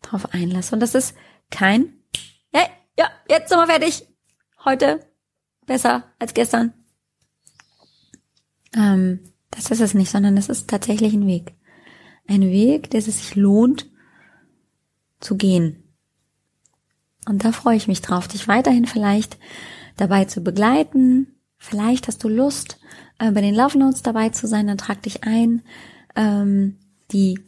drauf 0.00 0.32
einlasse. 0.32 0.76
Und 0.76 0.80
das 0.80 0.94
ist 0.94 1.16
kein, 1.50 1.92
ja, 2.54 2.68
ja, 2.96 3.10
jetzt 3.28 3.48
sind 3.48 3.58
wir 3.58 3.66
fertig. 3.66 4.06
Heute 4.64 5.00
besser 5.66 6.04
als 6.20 6.32
gestern. 6.32 6.72
Ähm, 8.76 9.32
das 9.50 9.72
ist 9.72 9.80
es 9.80 9.92
nicht, 9.92 10.12
sondern 10.12 10.36
es 10.36 10.48
ist 10.48 10.70
tatsächlich 10.70 11.14
ein 11.14 11.26
Weg. 11.26 11.56
Ein 12.28 12.42
Weg, 12.42 12.90
der 12.90 13.00
es 13.00 13.06
sich 13.06 13.34
lohnt 13.34 13.90
zu 15.18 15.36
gehen. 15.36 15.79
Und 17.30 17.44
da 17.44 17.52
freue 17.52 17.76
ich 17.76 17.86
mich 17.86 18.02
drauf, 18.02 18.26
dich 18.26 18.48
weiterhin 18.48 18.86
vielleicht 18.86 19.38
dabei 19.96 20.24
zu 20.24 20.40
begleiten. 20.40 21.28
Vielleicht 21.58 22.08
hast 22.08 22.24
du 22.24 22.28
Lust, 22.28 22.80
äh, 23.20 23.30
bei 23.30 23.40
den 23.40 23.54
Love 23.54 23.78
Notes 23.78 24.02
dabei 24.02 24.30
zu 24.30 24.48
sein, 24.48 24.66
dann 24.66 24.78
trag 24.78 25.00
dich 25.02 25.22
ein. 25.22 25.62
Ähm, 26.16 26.80
die 27.12 27.38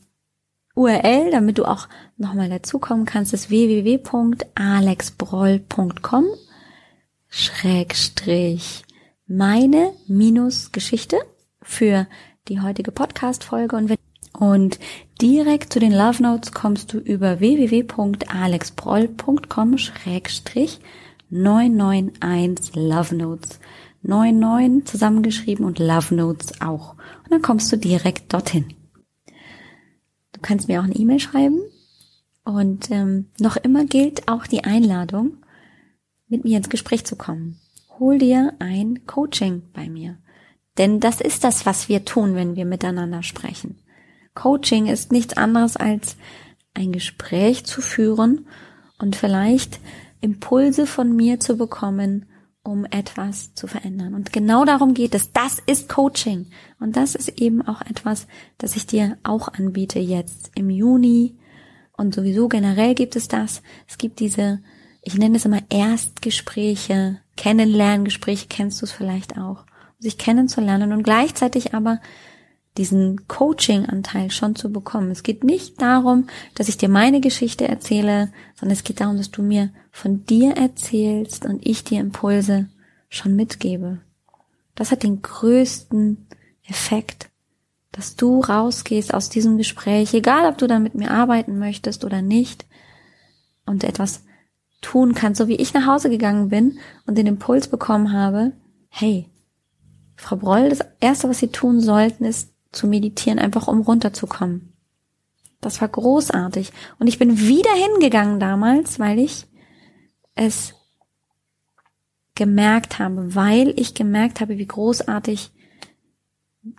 URL, 0.77 1.33
damit 1.33 1.59
du 1.59 1.65
auch 1.65 1.89
nochmal 2.17 2.49
dazukommen 2.49 3.07
kannst, 3.07 3.35
ist 3.35 3.51
www.alexbroll.com 3.51 6.27
Schrägstrich 7.29 8.85
meine 9.27 9.95
minus 10.07 10.71
Geschichte 10.71 11.19
für 11.61 12.07
die 12.47 12.61
heutige 12.61 12.93
Podcast-Folge 12.93 13.75
und, 13.75 13.91
und 14.33 14.79
direkt 15.21 15.73
zu 15.73 15.81
den 15.81 15.93
Love 15.93 16.23
Notes 16.23 16.53
kommst 16.53 16.93
du 16.93 16.99
über 16.99 17.41
www.alexbroll.com 17.41 19.79
schrägstrich 19.79 20.81
991 21.31 22.75
Love 22.75 23.15
Notes. 23.15 23.59
99 24.03 24.87
zusammengeschrieben 24.87 25.65
und 25.65 25.79
Love 25.79 26.15
Notes 26.15 26.61
auch. 26.61 26.97
Und 27.25 27.31
dann 27.31 27.43
kommst 27.43 27.71
du 27.73 27.77
direkt 27.77 28.33
dorthin. 28.33 28.75
Du 30.33 30.41
kannst 30.41 30.69
mir 30.69 30.81
auch 30.81 30.85
eine 30.85 30.97
E-Mail 30.97 31.21
schreiben. 31.21 31.61
Und 32.45 32.91
ähm, 32.91 33.31
noch 33.39 33.57
immer 33.57 33.85
gilt 33.85 34.29
auch 34.29 34.49
die 34.49 34.65
Einladung, 34.65 35.37
mit 36.27 36.45
mir 36.45 36.57
ins 36.57 36.71
Gespräch 36.71 37.05
zu 37.05 37.15
kommen. 37.15 37.61
Hol 37.99 38.19
dir 38.19 38.55
ein 38.59 39.07
Coaching 39.07 39.63
bei 39.73 39.89
mir. 39.89 40.19
Denn 40.79 40.99
das 40.99 41.21
ist 41.21 41.45
das, 41.45 41.67
was 41.67 41.89
wir 41.89 42.05
tun, 42.05 42.35
wenn 42.35 42.57
wir 42.57 42.65
miteinander 42.65 43.23
sprechen. 43.23 43.79
Coaching 44.35 44.87
ist 44.87 45.13
nichts 45.13 45.37
anderes 45.37 45.77
als 45.77 46.17
ein 46.75 46.93
Gespräch 46.93 47.65
zu 47.65 47.81
führen 47.83 48.47
und 48.99 49.17
vielleicht 49.17 49.81
Impulse 50.21 50.87
von 50.87 51.15
mir 51.15 51.41
zu 51.41 51.57
bekommen, 51.57 52.27
um 52.63 52.85
etwas 52.85 53.55
zu 53.55 53.67
verändern. 53.67 54.15
Und 54.15 54.33
genau 54.33 54.65
darum 54.65 54.95
geht 54.95 55.15
es. 55.15 55.33
Das 55.33 55.59
ist 55.67 55.89
Coaching. 55.89 56.47
Und 56.79 56.97
das 56.97 57.15
ist 57.15 57.41
eben 57.41 57.67
auch 57.67 57.81
etwas, 57.83 58.29
das 58.59 58.77
ich 58.77 58.87
dir 58.87 59.19
auch 59.25 59.49
anbiete 59.49 59.99
jetzt 59.99 60.53
im 60.55 60.71
Juni. 60.71 61.37
Und 61.97 62.15
sowieso 62.15 62.49
generell 62.49 62.95
gibt 62.95 63.17
es 63.17 63.29
das. 63.29 63.63
Es 63.89 63.99
gibt 63.99 64.21
diese, 64.21 64.61
ich 65.03 65.19
nenne 65.19 65.37
es 65.37 65.45
immer 65.45 65.61
Erstgespräche, 65.71 67.21
Kennenlerngespräche, 67.37 68.47
kennst 68.49 68.81
du 68.81 68.87
es 68.87 68.93
vielleicht 68.93 69.37
auch, 69.39 69.65
um 69.65 70.01
sich 70.01 70.19
kennenzulernen 70.19 70.93
und 70.93 71.03
gleichzeitig 71.03 71.75
aber 71.75 72.01
diesen 72.79 73.29
Coaching-Anteil 73.29 74.31
schon 74.31 74.57
zu 74.57 74.73
bekommen. 74.73 75.11
Es 75.11 75.23
geht 75.23 75.45
nicht 75.45 75.81
darum, 75.83 76.27
dass 76.55 76.69
ich 76.69 76.79
dir 76.79 76.89
meine 76.89 77.21
Geschichte 77.21 77.69
erzähle, 77.69 78.33
sondern 78.55 78.77
es 78.77 78.85
geht 78.85 79.01
darum, 79.01 79.19
dass 79.19 79.31
du 79.31 79.43
mir 79.43 79.71
von 79.91 80.25
dir 80.25 80.57
erzählst 80.57 81.45
und 81.45 81.67
ich 81.67 81.85
dir 81.85 82.01
Impulse 82.01 82.69
schon 83.09 83.37
mitgebe. 83.37 84.01
Das 84.75 84.91
hat 84.91 85.03
den 85.03 85.21
größten 85.21 86.27
Effekt, 86.67 87.29
dass 87.91 88.17
du 88.17 88.41
rausgehst 88.41 89.13
aus 89.13 89.29
diesem 89.29 89.59
Gespräch, 89.59 90.15
egal 90.15 90.49
ob 90.49 90.57
du 90.57 90.67
dann 90.67 90.83
mit 90.83 90.95
mir 90.95 91.11
arbeiten 91.11 91.59
möchtest 91.59 92.05
oder 92.05 92.23
nicht, 92.23 92.65
und 93.67 93.85
etwas 93.85 94.25
tun 94.81 95.15
kannst, 95.15 95.39
so 95.39 95.47
wie 95.47 95.57
ich 95.57 95.75
nach 95.75 95.87
Hause 95.87 96.11
gegangen 96.11 96.49
bin 96.49 96.79
und 97.07 97.17
den 97.17 97.27
Impuls 97.27 97.69
bekommen 97.69 98.13
habe, 98.13 98.53
hey, 98.89 99.29
Frau 100.17 100.37
Broll, 100.37 100.69
das 100.69 100.81
Erste, 101.01 101.29
was 101.29 101.39
Sie 101.39 101.49
tun 101.49 101.81
sollten, 101.81 102.25
ist 102.25 102.52
zu 102.73 102.87
meditieren, 102.87 103.39
einfach 103.39 103.69
um 103.69 103.83
runterzukommen. 103.83 104.73
Das 105.61 105.81
war 105.81 105.89
großartig. 105.89 106.73
Und 106.99 107.07
ich 107.07 107.19
bin 107.19 107.39
wieder 107.39 107.73
hingegangen 107.73 108.41
damals, 108.41 108.99
weil 108.99 109.19
ich 109.19 109.47
es 110.35 110.75
gemerkt 112.35 112.99
habe, 112.99 113.35
weil 113.35 113.73
ich 113.79 113.95
gemerkt 113.95 114.41
habe, 114.41 114.59
wie 114.59 114.67
großartig 114.67 115.53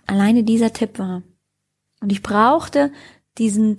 alleine 0.06 0.44
dieser 0.44 0.72
Tipp 0.72 0.98
war. 0.98 1.22
Und 2.00 2.12
ich 2.12 2.22
brauchte 2.22 2.92
diesen 3.38 3.78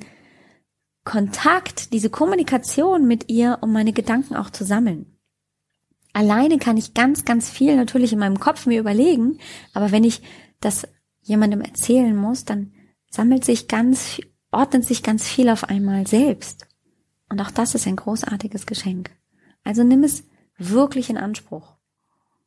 Kontakt, 1.03 1.93
diese 1.93 2.09
Kommunikation 2.09 3.07
mit 3.07 3.29
ihr, 3.29 3.59
um 3.61 3.71
meine 3.71 3.93
Gedanken 3.93 4.35
auch 4.35 4.49
zu 4.49 4.65
sammeln. 4.65 5.17
Alleine 6.13 6.57
kann 6.57 6.77
ich 6.77 6.93
ganz, 6.93 7.25
ganz 7.25 7.49
viel 7.49 7.75
natürlich 7.75 8.13
in 8.13 8.19
meinem 8.19 8.39
Kopf 8.39 8.65
mir 8.65 8.79
überlegen, 8.79 9.37
aber 9.73 9.91
wenn 9.91 10.03
ich 10.03 10.21
das 10.61 10.87
jemandem 11.25 11.61
erzählen 11.61 12.15
muss, 12.15 12.45
dann 12.45 12.71
sammelt 13.09 13.43
sich 13.43 13.67
ganz, 13.67 14.21
ordnet 14.51 14.85
sich 14.85 15.03
ganz 15.03 15.27
viel 15.27 15.49
auf 15.49 15.65
einmal 15.65 16.07
selbst. 16.07 16.67
Und 17.29 17.41
auch 17.41 17.51
das 17.51 17.75
ist 17.75 17.87
ein 17.87 17.95
großartiges 17.95 18.65
Geschenk. 18.65 19.09
Also 19.63 19.83
nimm 19.83 20.03
es 20.03 20.23
wirklich 20.57 21.09
in 21.09 21.17
Anspruch. 21.17 21.75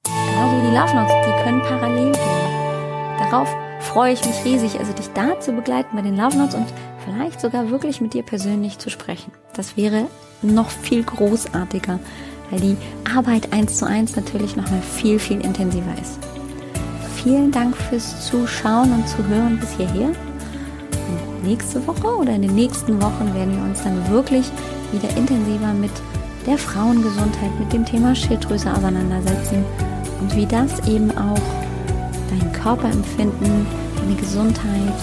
Genauso 0.05 0.57
wie 0.57 0.71
die 0.71 0.77
Love 0.77 0.95
Notes, 0.95 1.15
die 1.27 1.43
können 1.43 1.61
parallel 1.61 2.13
gehen. 2.13 3.19
Darauf 3.19 3.55
freue 3.81 4.13
ich 4.13 4.25
mich 4.25 4.45
riesig, 4.45 4.79
also 4.79 4.93
dich 4.93 5.09
da 5.09 5.41
zu 5.41 5.53
begleiten 5.53 5.97
bei 5.97 6.03
den 6.03 6.17
Love 6.17 6.39
Notes 6.39 6.55
und 6.55 6.67
vielleicht 7.05 7.41
sogar 7.41 7.71
wirklich 7.71 8.01
mit 8.01 8.15
dir 8.15 8.23
persönlich 8.23 8.79
zu 8.79 8.91
sprechen. 8.91 9.33
Das 9.55 9.77
wäre 9.77 10.07
noch 10.43 10.71
viel 10.71 11.03
großartiger, 11.03 11.99
weil 12.51 12.61
die 12.61 12.77
Arbeit 13.13 13.53
eins 13.53 13.79
zu 13.79 13.87
eins 13.87 14.15
natürlich 14.15 14.55
nochmal 14.55 14.83
viel, 14.83 15.19
viel 15.19 15.41
intensiver 15.41 15.95
ist 16.01 16.38
vielen 17.29 17.53
Dank 17.53 17.77
fürs 17.77 18.27
Zuschauen 18.27 18.91
und 18.91 19.07
Zuhören 19.07 19.59
bis 19.61 19.77
hierher. 19.77 20.09
Und 20.09 21.45
nächste 21.45 21.87
Woche 21.87 22.07
oder 22.07 22.33
in 22.33 22.41
den 22.41 22.55
nächsten 22.55 23.03
Wochen 23.03 23.35
werden 23.35 23.55
wir 23.55 23.65
uns 23.65 23.83
dann 23.83 24.09
wirklich 24.11 24.47
wieder 24.93 25.15
intensiver 25.15 25.75
mit 25.75 25.91
der 26.47 26.57
Frauengesundheit, 26.57 27.51
mit 27.59 27.71
dem 27.71 27.85
Thema 27.85 28.15
Schilddrüse 28.15 28.73
auseinandersetzen 28.73 29.63
und 30.23 30.35
wie 30.37 30.47
das 30.47 30.89
eben 30.89 31.11
auch 31.19 31.39
dein 32.31 32.51
Körperempfinden, 32.55 33.67
deine 33.99 34.15
Gesundheit, 34.19 34.95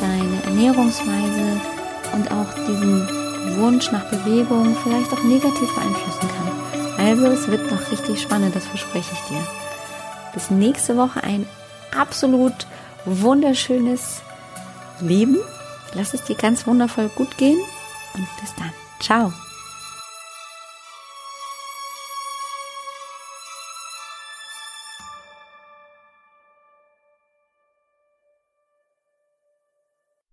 deine 0.00 0.42
Ernährungsweise 0.46 1.60
und 2.14 2.32
auch 2.32 2.52
diesen 2.66 3.06
Wunsch 3.60 3.92
nach 3.92 4.10
Bewegung 4.10 4.74
vielleicht 4.82 5.12
auch 5.12 5.22
negativ 5.22 5.72
beeinflussen 5.76 6.28
kann. 6.34 7.06
Also 7.06 7.26
es 7.26 7.46
wird 7.46 7.70
noch 7.70 7.92
richtig 7.92 8.20
spannend, 8.20 8.56
das 8.56 8.66
verspreche 8.66 9.12
ich 9.12 9.28
dir. 9.28 9.46
Bis 10.34 10.50
nächste 10.50 10.96
Woche 10.96 11.22
ein 11.22 11.46
absolut 11.96 12.66
wunderschönes 13.04 14.22
Leben. 15.00 15.38
Lass 15.94 16.14
es 16.14 16.24
dir 16.24 16.36
ganz 16.36 16.66
wundervoll 16.66 17.08
gut 17.08 17.36
gehen 17.36 17.58
und 18.14 18.26
bis 18.40 18.54
dann. 18.56 18.72
Ciao. 19.00 19.32